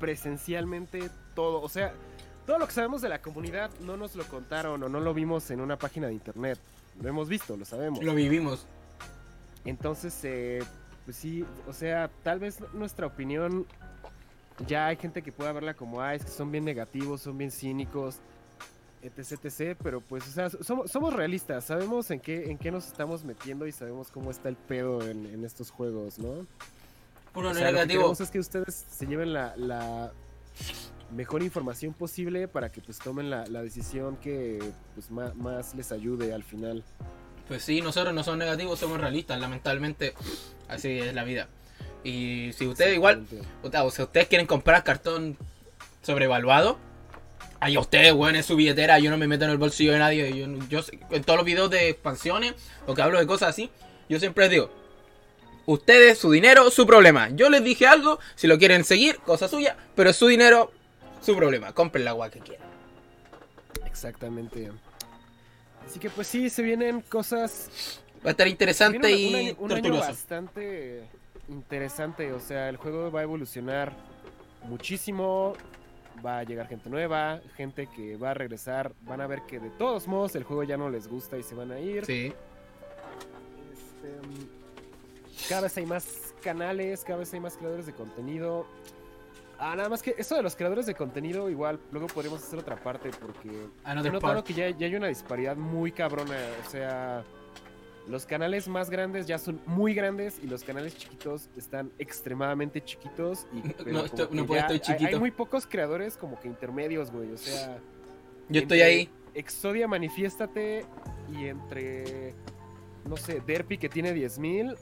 presencialmente 0.00 1.10
todo, 1.34 1.62
o 1.62 1.68
sea, 1.68 1.94
todo 2.44 2.58
lo 2.58 2.66
que 2.66 2.72
sabemos 2.72 3.02
de 3.02 3.08
la 3.08 3.22
comunidad 3.22 3.70
no 3.80 3.96
nos 3.96 4.16
lo 4.16 4.24
contaron 4.24 4.82
o 4.82 4.88
no 4.88 4.98
lo 4.98 5.14
vimos 5.14 5.50
en 5.50 5.60
una 5.60 5.78
página 5.78 6.08
de 6.08 6.14
internet, 6.14 6.58
lo 7.00 7.08
hemos 7.08 7.28
visto, 7.28 7.56
lo 7.56 7.64
sabemos. 7.64 8.02
Lo 8.02 8.14
vivimos. 8.14 8.66
Entonces, 9.64 10.18
eh, 10.24 10.60
pues 11.04 11.16
sí, 11.16 11.44
o 11.66 11.72
sea, 11.72 12.10
tal 12.22 12.40
vez 12.40 12.58
nuestra 12.72 13.06
opinión, 13.06 13.66
ya 14.66 14.86
hay 14.86 14.96
gente 14.96 15.22
que 15.22 15.30
pueda 15.30 15.52
verla 15.52 15.74
como, 15.74 16.00
ah, 16.00 16.14
es 16.14 16.24
que 16.24 16.30
son 16.30 16.50
bien 16.50 16.64
negativos, 16.64 17.20
son 17.20 17.38
bien 17.38 17.50
cínicos, 17.50 18.20
etc, 19.02 19.44
etc, 19.44 19.78
pero 19.82 20.00
pues, 20.00 20.26
o 20.28 20.30
sea, 20.30 20.50
somos, 20.50 20.90
somos 20.90 21.12
realistas, 21.12 21.64
sabemos 21.64 22.10
en 22.10 22.20
qué, 22.20 22.50
en 22.50 22.58
qué 22.58 22.70
nos 22.70 22.86
estamos 22.86 23.24
metiendo 23.24 23.66
y 23.66 23.72
sabemos 23.72 24.10
cómo 24.10 24.30
está 24.30 24.48
el 24.48 24.56
pedo 24.56 25.02
en, 25.02 25.26
en 25.26 25.44
estos 25.44 25.70
juegos, 25.70 26.18
¿no? 26.18 26.46
Uno 27.34 27.50
O 27.50 27.54
sea, 27.54 27.70
lo 27.70 27.78
que 27.78 27.86
negativo. 27.86 28.12
es 28.18 28.30
que 28.30 28.38
ustedes 28.38 28.86
se 28.90 29.06
lleven 29.06 29.32
la, 29.32 29.54
la 29.56 30.12
mejor 31.14 31.42
información 31.42 31.92
posible 31.94 32.48
para 32.48 32.70
que 32.70 32.80
pues 32.80 32.98
tomen 32.98 33.30
la, 33.30 33.46
la 33.46 33.62
decisión 33.62 34.16
que 34.16 34.58
pues 34.94 35.10
ma- 35.10 35.32
más 35.34 35.74
les 35.74 35.92
ayude 35.92 36.32
al 36.34 36.42
final. 36.42 36.82
Pues 37.46 37.62
sí, 37.62 37.80
nosotros 37.80 38.12
no 38.14 38.24
somos 38.24 38.38
negativos, 38.38 38.78
somos 38.78 39.00
realistas. 39.00 39.40
Lamentablemente, 39.40 40.14
así 40.68 40.98
es 40.98 41.14
la 41.14 41.24
vida. 41.24 41.48
Y 42.04 42.50
si 42.54 42.66
ustedes 42.66 42.94
igual, 42.94 43.24
o 43.62 43.90
si 43.90 44.02
ustedes 44.02 44.26
quieren 44.28 44.46
comprar 44.46 44.84
cartón 44.84 45.36
sobrevaluado, 46.02 46.78
ahí 47.60 47.76
a 47.76 47.80
ustedes, 47.80 48.12
weón, 48.12 48.36
es 48.36 48.46
su 48.46 48.56
billetera. 48.56 48.98
Yo 48.98 49.10
no 49.10 49.16
me 49.16 49.26
meto 49.26 49.44
en 49.44 49.50
el 49.50 49.58
bolsillo 49.58 49.92
de 49.92 49.98
nadie. 49.98 50.36
Yo, 50.36 50.46
yo 50.68 50.80
en 51.10 51.24
todos 51.24 51.38
los 51.38 51.46
videos 51.46 51.70
de 51.70 51.88
expansiones 51.88 52.54
o 52.86 52.94
que 52.94 53.02
hablo 53.02 53.18
de 53.18 53.26
cosas 53.26 53.50
así, 53.50 53.70
yo 54.08 54.18
siempre 54.18 54.44
les 54.44 54.52
digo. 54.52 54.70
Ustedes, 55.66 56.18
su 56.18 56.30
dinero, 56.30 56.70
su 56.70 56.86
problema. 56.86 57.28
Yo 57.30 57.50
les 57.50 57.62
dije 57.62 57.86
algo, 57.86 58.18
si 58.34 58.46
lo 58.46 58.58
quieren 58.58 58.84
seguir, 58.84 59.18
cosa 59.18 59.48
suya, 59.48 59.76
pero 59.94 60.12
su 60.12 60.26
dinero, 60.26 60.72
su 61.20 61.36
problema. 61.36 61.74
Compren 61.74 62.06
la 62.06 62.12
agua 62.12 62.30
que 62.30 62.40
quieran. 62.40 62.66
Exactamente. 63.84 64.70
Así 65.86 65.98
que 65.98 66.08
pues 66.08 66.26
sí, 66.26 66.48
se 66.48 66.62
vienen 66.62 67.02
cosas... 67.02 68.00
Va 68.24 68.30
a 68.30 68.32
estar 68.32 68.48
interesante 68.48 69.12
y 69.12 69.54
un 69.58 69.72
año 69.72 69.98
bastante 69.98 71.04
interesante, 71.48 72.32
o 72.32 72.40
sea, 72.40 72.68
el 72.68 72.76
juego 72.76 73.10
va 73.10 73.20
a 73.20 73.22
evolucionar 73.22 73.92
muchísimo, 74.64 75.54
va 76.24 76.38
a 76.38 76.42
llegar 76.44 76.68
gente 76.68 76.90
nueva, 76.90 77.40
gente 77.56 77.86
que 77.86 78.16
va 78.16 78.30
a 78.30 78.34
regresar, 78.34 78.92
van 79.02 79.20
a 79.20 79.26
ver 79.26 79.42
que 79.42 79.58
de 79.58 79.70
todos 79.70 80.06
modos 80.06 80.34
el 80.36 80.44
juego 80.44 80.62
ya 80.62 80.76
no 80.76 80.90
les 80.90 81.08
gusta 81.08 81.36
y 81.38 81.42
se 81.42 81.54
van 81.54 81.72
a 81.72 81.80
ir. 81.80 82.04
Sí. 82.04 82.32
Este, 83.72 84.08
mm, 84.26 85.48
cada 85.48 85.62
vez 85.62 85.76
hay 85.76 85.86
más 85.86 86.34
canales, 86.42 87.04
cada 87.04 87.18
vez 87.20 87.32
hay 87.32 87.40
más 87.40 87.56
creadores 87.56 87.86
de 87.86 87.92
contenido. 87.92 88.66
Ah, 89.58 89.74
nada 89.74 89.88
más 89.88 90.02
que 90.02 90.14
eso 90.16 90.36
de 90.36 90.42
los 90.42 90.54
creadores 90.54 90.86
de 90.86 90.94
contenido, 90.94 91.50
igual, 91.50 91.80
luego 91.90 92.06
podríamos 92.06 92.42
hacer 92.42 92.60
otra 92.60 92.76
parte 92.76 93.10
porque 93.20 93.48
he 93.84 93.94
notado 93.94 94.20
part. 94.20 94.46
que 94.46 94.54
ya, 94.54 94.70
ya 94.70 94.86
hay 94.86 94.94
una 94.94 95.08
disparidad 95.08 95.56
muy 95.56 95.90
cabrona. 95.90 96.36
O 96.64 96.70
sea, 96.70 97.24
los 98.08 98.26
canales 98.26 98.68
más 98.68 98.90
grandes 98.90 99.26
ya 99.26 99.38
son 99.38 99.60
muy 99.66 99.94
grandes 99.94 100.40
y 100.42 100.46
los 100.46 100.64
canales 100.64 100.96
chiquitos 100.96 101.48
están 101.56 101.90
extremadamente 101.98 102.82
chiquitos. 102.82 103.46
Y, 103.52 103.58
No, 103.90 104.04
estoy- 104.04 104.28
no 104.32 104.46
puedo, 104.46 104.60
estoy 104.60 104.76
hay- 104.76 104.82
Hay, 104.92 104.98
chiquito. 104.98 105.20
muy 105.20 105.30
pocos 105.30 105.66
creadores 105.66 106.16
como 106.16 106.40
que 106.40 106.48
intermedios, 106.48 107.10
güey. 107.10 107.32
O 107.32 107.36
sea, 107.38 107.78
Yo 108.48 108.60
estoy 108.62 108.80
ahí. 108.80 109.10
Exodia 109.34 109.86
Manifiéstate 109.86 110.84
y 111.32 111.46
entre, 111.46 112.34
no 113.08 113.16
sé, 113.16 113.40
Derpy 113.46 113.78
que 113.78 113.88
tiene 113.88 114.14
10.000. 114.14 114.76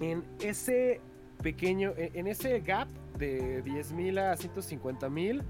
En 0.00 0.24
ese 0.40 1.00
pequeño, 1.42 1.92
en, 1.96 2.10
en 2.16 2.26
ese 2.26 2.58
gap 2.60 2.88
de 3.18 3.62
10.000 3.64 4.18
a 4.18 4.36
150.000 4.36 5.42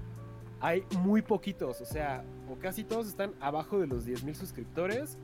hay 0.61 0.83
muy 0.99 1.21
poquitos. 1.23 1.81
O 1.81 1.85
sea, 1.85 2.23
o 2.49 2.55
casi 2.59 2.83
todos 2.83 3.07
están 3.07 3.33
abajo 3.41 3.79
de 3.79 3.87
los 3.87 4.05
10.000 4.05 4.35
suscriptores. 4.35 5.17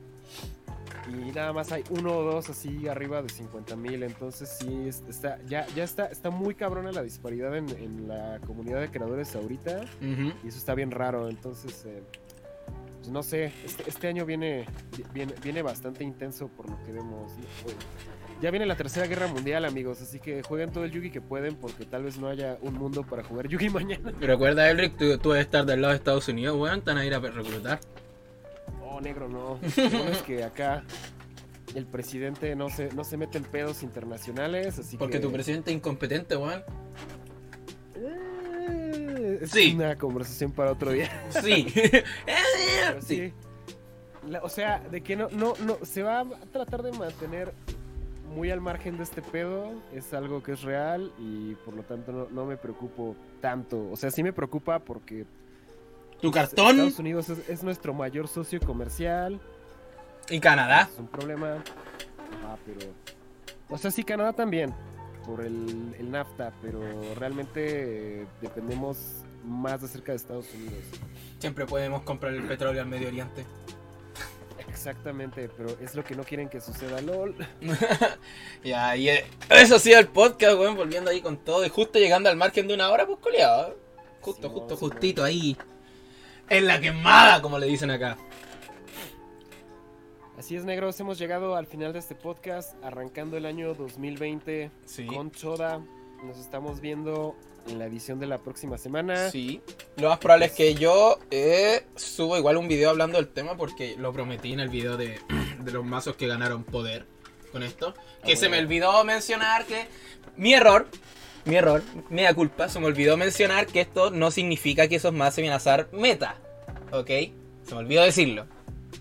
Y 1.08 1.32
nada 1.32 1.52
más 1.52 1.72
hay 1.72 1.82
uno 1.90 2.18
o 2.18 2.22
dos 2.22 2.50
así 2.50 2.86
arriba 2.88 3.22
de 3.22 3.28
50.000 3.28 4.04
Entonces 4.04 4.48
sí, 4.58 4.84
es- 4.86 5.02
está, 5.08 5.38
ya, 5.46 5.66
ya 5.74 5.84
está, 5.84 6.06
está 6.06 6.30
muy 6.30 6.54
cabrona 6.54 6.92
la 6.92 7.02
disparidad 7.02 7.56
en, 7.56 7.68
en 7.70 8.06
la 8.08 8.38
comunidad 8.46 8.80
de 8.80 8.90
creadores 8.90 9.34
ahorita. 9.34 9.80
Ujú. 10.00 10.32
Y 10.44 10.48
eso 10.48 10.58
está 10.58 10.74
bien 10.74 10.90
raro, 10.90 11.28
entonces, 11.28 11.84
eh, 11.86 12.02
pues 12.98 13.08
no 13.10 13.22
sé, 13.22 13.52
este, 13.64 13.84
este 13.88 14.08
año 14.08 14.26
viene, 14.26 14.66
viene, 15.14 15.34
viene 15.42 15.62
bastante 15.62 16.04
intenso 16.04 16.48
por 16.48 16.68
lo 16.68 16.76
que 16.84 16.92
vemos. 16.92 17.32
Ya 18.42 18.50
viene 18.50 18.64
la 18.66 18.74
tercera 18.76 19.06
guerra 19.06 19.26
mundial, 19.26 19.64
amigos, 19.66 20.00
así 20.00 20.18
que 20.18 20.42
jueguen 20.42 20.70
todo 20.72 20.84
el 20.84 20.90
Yugi 20.90 21.10
que 21.10 21.20
pueden 21.20 21.56
porque 21.56 21.84
tal 21.84 22.04
vez 22.04 22.18
no 22.18 22.28
haya 22.28 22.56
un 22.62 22.74
mundo 22.74 23.02
para 23.04 23.22
jugar 23.22 23.48
Yugi 23.48 23.68
mañana. 23.70 24.12
Recuerda, 24.20 24.70
Elric, 24.70 24.96
tú, 24.96 25.18
tú 25.18 25.30
debes 25.30 25.46
estar 25.46 25.64
del 25.66 25.80
lado 25.82 25.92
de 25.92 25.98
Estados 25.98 26.28
Unidos, 26.28 26.56
weón. 26.58 26.80
Te 26.82 26.90
van 26.90 26.98
a 26.98 27.04
ir 27.06 27.14
a 27.14 27.18
reclutar. 27.20 27.80
Oh, 28.90 29.00
negro, 29.00 29.28
no. 29.28 29.58
Es 29.62 30.22
que 30.22 30.42
acá 30.44 30.82
el 31.74 31.86
presidente 31.86 32.54
no 32.56 32.68
se, 32.70 32.92
no 32.92 33.04
se 33.04 33.16
mete 33.16 33.38
en 33.38 33.44
pedos 33.44 33.82
internacionales, 33.82 34.78
así 34.78 34.96
Porque 34.96 35.18
que... 35.18 35.20
tu 35.26 35.32
presidente 35.32 35.70
es 35.70 35.76
incompetente, 35.76 36.36
weón. 36.36 36.62
Eh, 37.94 39.38
es 39.42 39.50
Sí. 39.50 39.74
una 39.74 39.96
conversación 39.96 40.52
para 40.52 40.72
otro 40.72 40.90
día. 40.92 41.08
Sí. 41.42 41.66
Sí. 41.70 41.82
sí. 43.00 43.32
La- 44.28 44.42
o 44.42 44.48
sea, 44.48 44.80
de 44.80 45.00
que 45.00 45.16
no, 45.16 45.28
no, 45.30 45.54
no, 45.64 45.78
se 45.82 46.02
va 46.02 46.20
a 46.20 46.24
tratar 46.52 46.82
de 46.82 46.92
mantener 46.92 47.52
muy 48.34 48.50
al 48.50 48.60
margen 48.60 48.96
de 48.96 49.02
este 49.04 49.22
pedo, 49.22 49.72
es 49.94 50.12
algo 50.14 50.42
que 50.42 50.52
es 50.52 50.62
real 50.62 51.12
y 51.18 51.54
por 51.64 51.74
lo 51.74 51.82
tanto 51.82 52.12
no, 52.12 52.28
no 52.30 52.44
me 52.44 52.56
preocupo 52.56 53.16
tanto. 53.40 53.88
O 53.90 53.96
sea, 53.96 54.10
sí 54.10 54.22
me 54.22 54.32
preocupa 54.32 54.78
porque 54.78 55.24
Tu 56.20 56.30
cartón 56.30 56.70
Estados 56.70 56.98
Unidos 56.98 57.28
es, 57.28 57.48
es 57.48 57.62
nuestro 57.62 57.94
mayor 57.94 58.28
socio 58.28 58.60
comercial, 58.60 59.40
y 60.30 60.38
Canadá. 60.38 60.88
es 60.92 60.98
un 60.98 61.08
problema. 61.08 61.62
Ah, 62.46 62.56
pero... 62.64 62.92
O 63.68 63.78
sea, 63.78 63.90
sí, 63.90 64.04
Canadá 64.04 64.32
también, 64.32 64.74
por 65.24 65.40
el, 65.40 65.94
el 65.98 66.10
NAFTA, 66.10 66.52
pero 66.62 66.80
realmente 67.16 68.22
eh, 68.22 68.26
dependemos 68.40 68.98
más 69.44 69.82
de 69.82 69.88
cerca 69.88 70.12
de 70.12 70.16
Estados 70.16 70.46
Unidos. 70.54 70.84
Siempre 71.38 71.66
podemos 71.66 72.02
comprar 72.02 72.32
el 72.32 72.42
petróleo 72.44 72.82
al 72.82 72.88
Medio 72.88 73.08
Oriente. 73.08 73.44
Exactamente, 74.68 75.50
pero 75.56 75.76
es 75.80 75.94
lo 75.94 76.04
que 76.04 76.14
no 76.14 76.22
quieren 76.22 76.48
que 76.48 76.60
suceda, 76.60 77.00
LOL. 77.00 77.34
Ya, 78.64 78.96
y 78.96 79.08
eh, 79.08 79.24
eso 79.48 79.76
ha 79.76 79.78
sido 79.78 79.98
el 79.98 80.08
podcast, 80.08 80.58
weón, 80.58 80.76
volviendo 80.76 81.10
ahí 81.10 81.20
con 81.20 81.38
todo 81.38 81.64
y 81.64 81.68
justo 81.68 81.98
llegando 81.98 82.28
al 82.28 82.36
margen 82.36 82.68
de 82.68 82.74
una 82.74 82.90
hora, 82.90 83.06
pues 83.06 83.18
coleado. 83.18 83.76
Justo, 84.20 84.50
justo, 84.50 84.76
justito 84.76 85.24
ahí. 85.24 85.56
En 86.50 86.66
la 86.66 86.80
quemada, 86.80 87.40
como 87.42 87.58
le 87.58 87.66
dicen 87.66 87.90
acá. 87.90 88.16
Así 90.38 90.56
es, 90.56 90.64
negros, 90.64 90.98
hemos 91.00 91.18
llegado 91.18 91.54
al 91.54 91.66
final 91.66 91.92
de 91.92 91.98
este 91.98 92.14
podcast, 92.14 92.74
arrancando 92.82 93.36
el 93.36 93.46
año 93.46 93.74
2020 93.74 94.70
Sí. 94.86 95.06
con 95.06 95.30
Choda. 95.30 95.80
Nos 96.24 96.38
estamos 96.38 96.80
viendo 96.80 97.36
en 97.68 97.78
la 97.78 97.86
edición 97.86 98.18
de 98.18 98.26
la 98.26 98.38
próxima 98.38 98.78
semana. 98.78 99.30
Sí. 99.30 99.60
Lo 99.96 100.08
más 100.08 100.18
probable 100.18 100.46
es 100.46 100.52
que 100.52 100.74
yo 100.74 101.18
eh, 101.30 101.86
subo 101.94 102.36
igual 102.38 102.56
un 102.56 102.68
video 102.68 102.90
hablando 102.90 103.18
del 103.18 103.28
tema 103.28 103.56
porque 103.56 103.96
lo 103.98 104.12
prometí 104.12 104.52
en 104.52 104.60
el 104.60 104.70
video 104.70 104.96
de, 104.96 105.20
de 105.60 105.70
los 105.72 105.84
mazos 105.84 106.16
que 106.16 106.26
ganaron 106.26 106.64
poder 106.64 107.06
con 107.52 107.62
esto. 107.62 107.94
Que 108.24 108.32
Ah, 108.32 108.36
se 108.36 108.48
me 108.48 108.58
olvidó 108.58 109.04
mencionar 109.04 109.66
que 109.66 109.86
mi 110.36 110.54
error, 110.54 110.88
mi 111.44 111.56
error, 111.56 111.82
mea 112.10 112.32
culpa, 112.34 112.68
se 112.68 112.78
me 112.80 112.86
olvidó 112.86 113.16
mencionar 113.16 113.66
que 113.66 113.80
esto 113.80 114.10
no 114.10 114.30
significa 114.30 114.88
que 114.88 114.96
esos 114.96 115.12
mazos 115.12 115.38
iban 115.40 115.52
a 115.52 115.58
ser 115.60 115.88
meta. 115.92 116.36
¿Ok? 116.92 117.08
Se 117.08 117.72
me 117.74 117.76
olvidó 117.78 118.02
decirlo. 118.02 118.46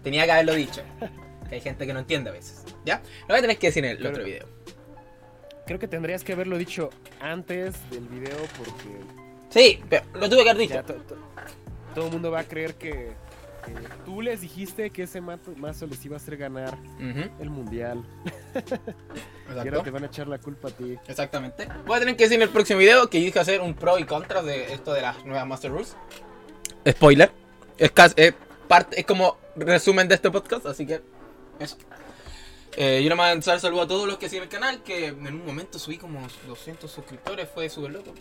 Tenía 0.03 0.25
que 0.25 0.31
haberlo 0.31 0.53
dicho. 0.55 0.81
Que 1.49 1.55
hay 1.55 1.61
gente 1.61 1.85
que 1.87 1.93
no 1.93 1.99
entiende 1.99 2.29
a 2.29 2.33
veces. 2.33 2.63
¿Ya? 2.85 3.01
Lo 3.21 3.27
voy 3.29 3.37
a 3.39 3.41
tener 3.41 3.57
que 3.57 3.67
decir 3.67 3.83
en 3.83 3.91
el 3.91 3.97
Pero- 3.97 4.09
otro 4.11 4.23
video. 4.23 4.47
Creo 5.65 5.79
que 5.79 5.87
tendrías 5.87 6.23
que 6.23 6.33
haberlo 6.33 6.57
dicho 6.57 6.89
antes 7.21 7.75
del 7.91 8.07
video 8.07 8.37
porque 8.57 8.99
Sí, 9.49 9.81
pero 9.89 10.03
lo 10.13 10.29
tuve 10.29 10.43
que 10.43 10.49
haber 10.49 10.61
dicho. 10.61 10.73
ya 10.75 10.83
todo 11.93 12.05
el 12.05 12.11
mundo 12.11 12.31
va 12.31 12.39
a 12.41 12.43
creer 12.43 12.75
que 12.75 13.11
tú 14.05 14.21
les 14.21 14.41
dijiste 14.41 14.89
que 14.89 15.03
ese 15.03 15.21
mazo 15.21 15.87
les 15.87 16.05
iba 16.05 16.15
a 16.15 16.17
hacer 16.17 16.37
ganar 16.37 16.77
Ujú, 16.97 17.29
el 17.39 17.49
mundial. 17.49 18.03
Y 19.53 19.57
ahora 19.57 19.83
te 19.83 19.91
van 19.91 20.03
a 20.03 20.07
echar 20.07 20.27
la 20.27 20.37
culpa 20.37 20.69
a 20.69 20.71
ti. 20.71 20.97
Exactamente. 21.07 21.67
Voy 21.85 21.97
a 21.97 21.99
tener 21.99 22.15
que 22.15 22.23
decir 22.23 22.37
en 22.37 22.43
el 22.43 22.49
próximo 22.49 22.79
video 22.79 23.09
que 23.09 23.19
dije 23.19 23.39
hacer 23.39 23.61
un 23.61 23.73
pro 23.73 23.97
y 23.99 24.05
contra 24.05 24.41
de 24.41 24.73
esto 24.73 24.93
de 24.93 25.01
las 25.01 25.25
nuevas 25.25 25.47
Master 25.47 25.71
Rules. 25.71 25.95
Spoiler. 26.87 27.31
Es, 27.77 27.91
casi, 27.91 28.13
es, 28.17 28.33
parte, 28.67 28.99
es 28.99 29.05
como 29.05 29.37
resumen 29.55 30.07
de 30.07 30.15
este 30.15 30.29
podcast, 30.29 30.65
así 30.65 30.85
que 30.85 31.01
eso. 31.59 31.77
Eh, 32.77 33.01
yo 33.03 33.09
nomás 33.09 33.35
mandar 33.35 33.59
saludo 33.59 33.81
a 33.81 33.87
todos 33.87 34.07
los 34.07 34.17
que 34.17 34.29
siguen 34.29 34.43
el 34.43 34.49
canal, 34.49 34.83
que 34.83 35.07
en 35.07 35.27
un 35.27 35.45
momento 35.45 35.79
subí 35.79 35.97
como 35.97 36.25
200 36.47 36.89
suscriptores, 36.89 37.49
fue 37.53 37.69
súper 37.69 37.91
loco. 37.91 38.13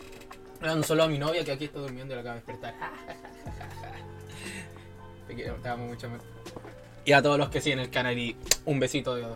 Un 0.62 0.82
solo 0.82 1.04
a 1.04 1.08
mi 1.08 1.18
novia 1.18 1.44
que 1.44 1.52
aquí 1.52 1.66
está 1.66 1.78
durmiendo 1.78 2.14
y 2.14 2.16
la 2.16 2.22
acaba 2.22 2.36
de 2.36 2.40
despertar. 2.40 2.74
Te 5.28 5.34
quiero, 5.34 5.54
te 5.56 5.68
amo 5.68 5.86
mucho, 5.86 6.06
amor. 6.06 6.20
Y 7.04 7.12
a 7.12 7.22
todos 7.22 7.38
los 7.38 7.50
que 7.50 7.60
siguen 7.60 7.78
el 7.78 7.90
canal 7.90 8.18
y 8.18 8.36
un 8.64 8.80
besito 8.80 9.14
de 9.14 9.26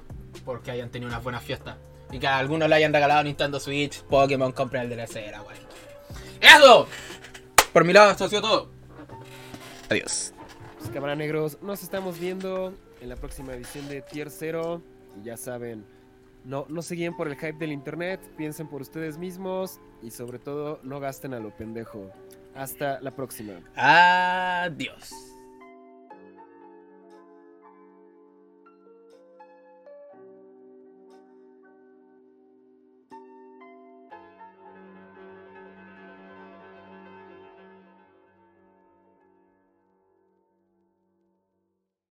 porque 0.45 0.70
hayan 0.70 0.90
tenido 0.90 1.09
unas 1.11 1.22
buenas 1.22 1.45
fiestas. 1.45 1.76
Y 2.11 2.18
que 2.18 2.26
a 2.26 2.38
algunos 2.38 2.68
le 2.68 2.74
hayan 2.74 2.93
regalado 2.93 3.22
Nintendo 3.22 3.61
Switch, 3.61 4.03
Pokémon, 4.03 4.53
compren 4.53 4.82
el 4.82 4.90
DLC, 4.90 5.16
era 5.16 5.40
guay. 5.40 5.57
¡Eso! 6.40 6.88
Por 7.72 7.84
mi 7.84 7.93
lado, 7.93 8.11
esto 8.11 8.24
ha 8.24 8.28
sido 8.28 8.43
todo. 8.43 8.68
Adiós. 9.88 10.32
Pues, 10.78 10.90
cámara 10.90 11.14
negros, 11.14 11.59
nos 11.62 11.82
estamos 11.82 12.18
viendo 12.18 12.74
en 13.01 13.09
la 13.09 13.16
próxima 13.16 13.53
edición 13.53 13.88
de 13.88 14.03
Tier 14.03 14.30
0. 14.30 14.82
Y 15.20 15.24
ya 15.24 15.36
saben, 15.36 15.84
no, 16.45 16.66
no 16.68 16.82
se 16.82 16.95
guíen 16.95 17.16
por 17.16 17.28
el 17.28 17.36
hype 17.36 17.59
del 17.59 17.72
internet, 17.72 18.20
piensen 18.36 18.66
por 18.68 18.80
ustedes 18.80 19.18
mismos 19.18 19.78
y 20.03 20.11
sobre 20.11 20.38
todo 20.38 20.80
no 20.82 21.01
gasten 21.01 21.34
a 21.34 21.38
lo 21.38 21.51
pendejo. 21.55 22.11
Hasta 22.55 23.01
la 23.01 23.12
próxima. 23.12 23.55
Adiós. 23.74 25.32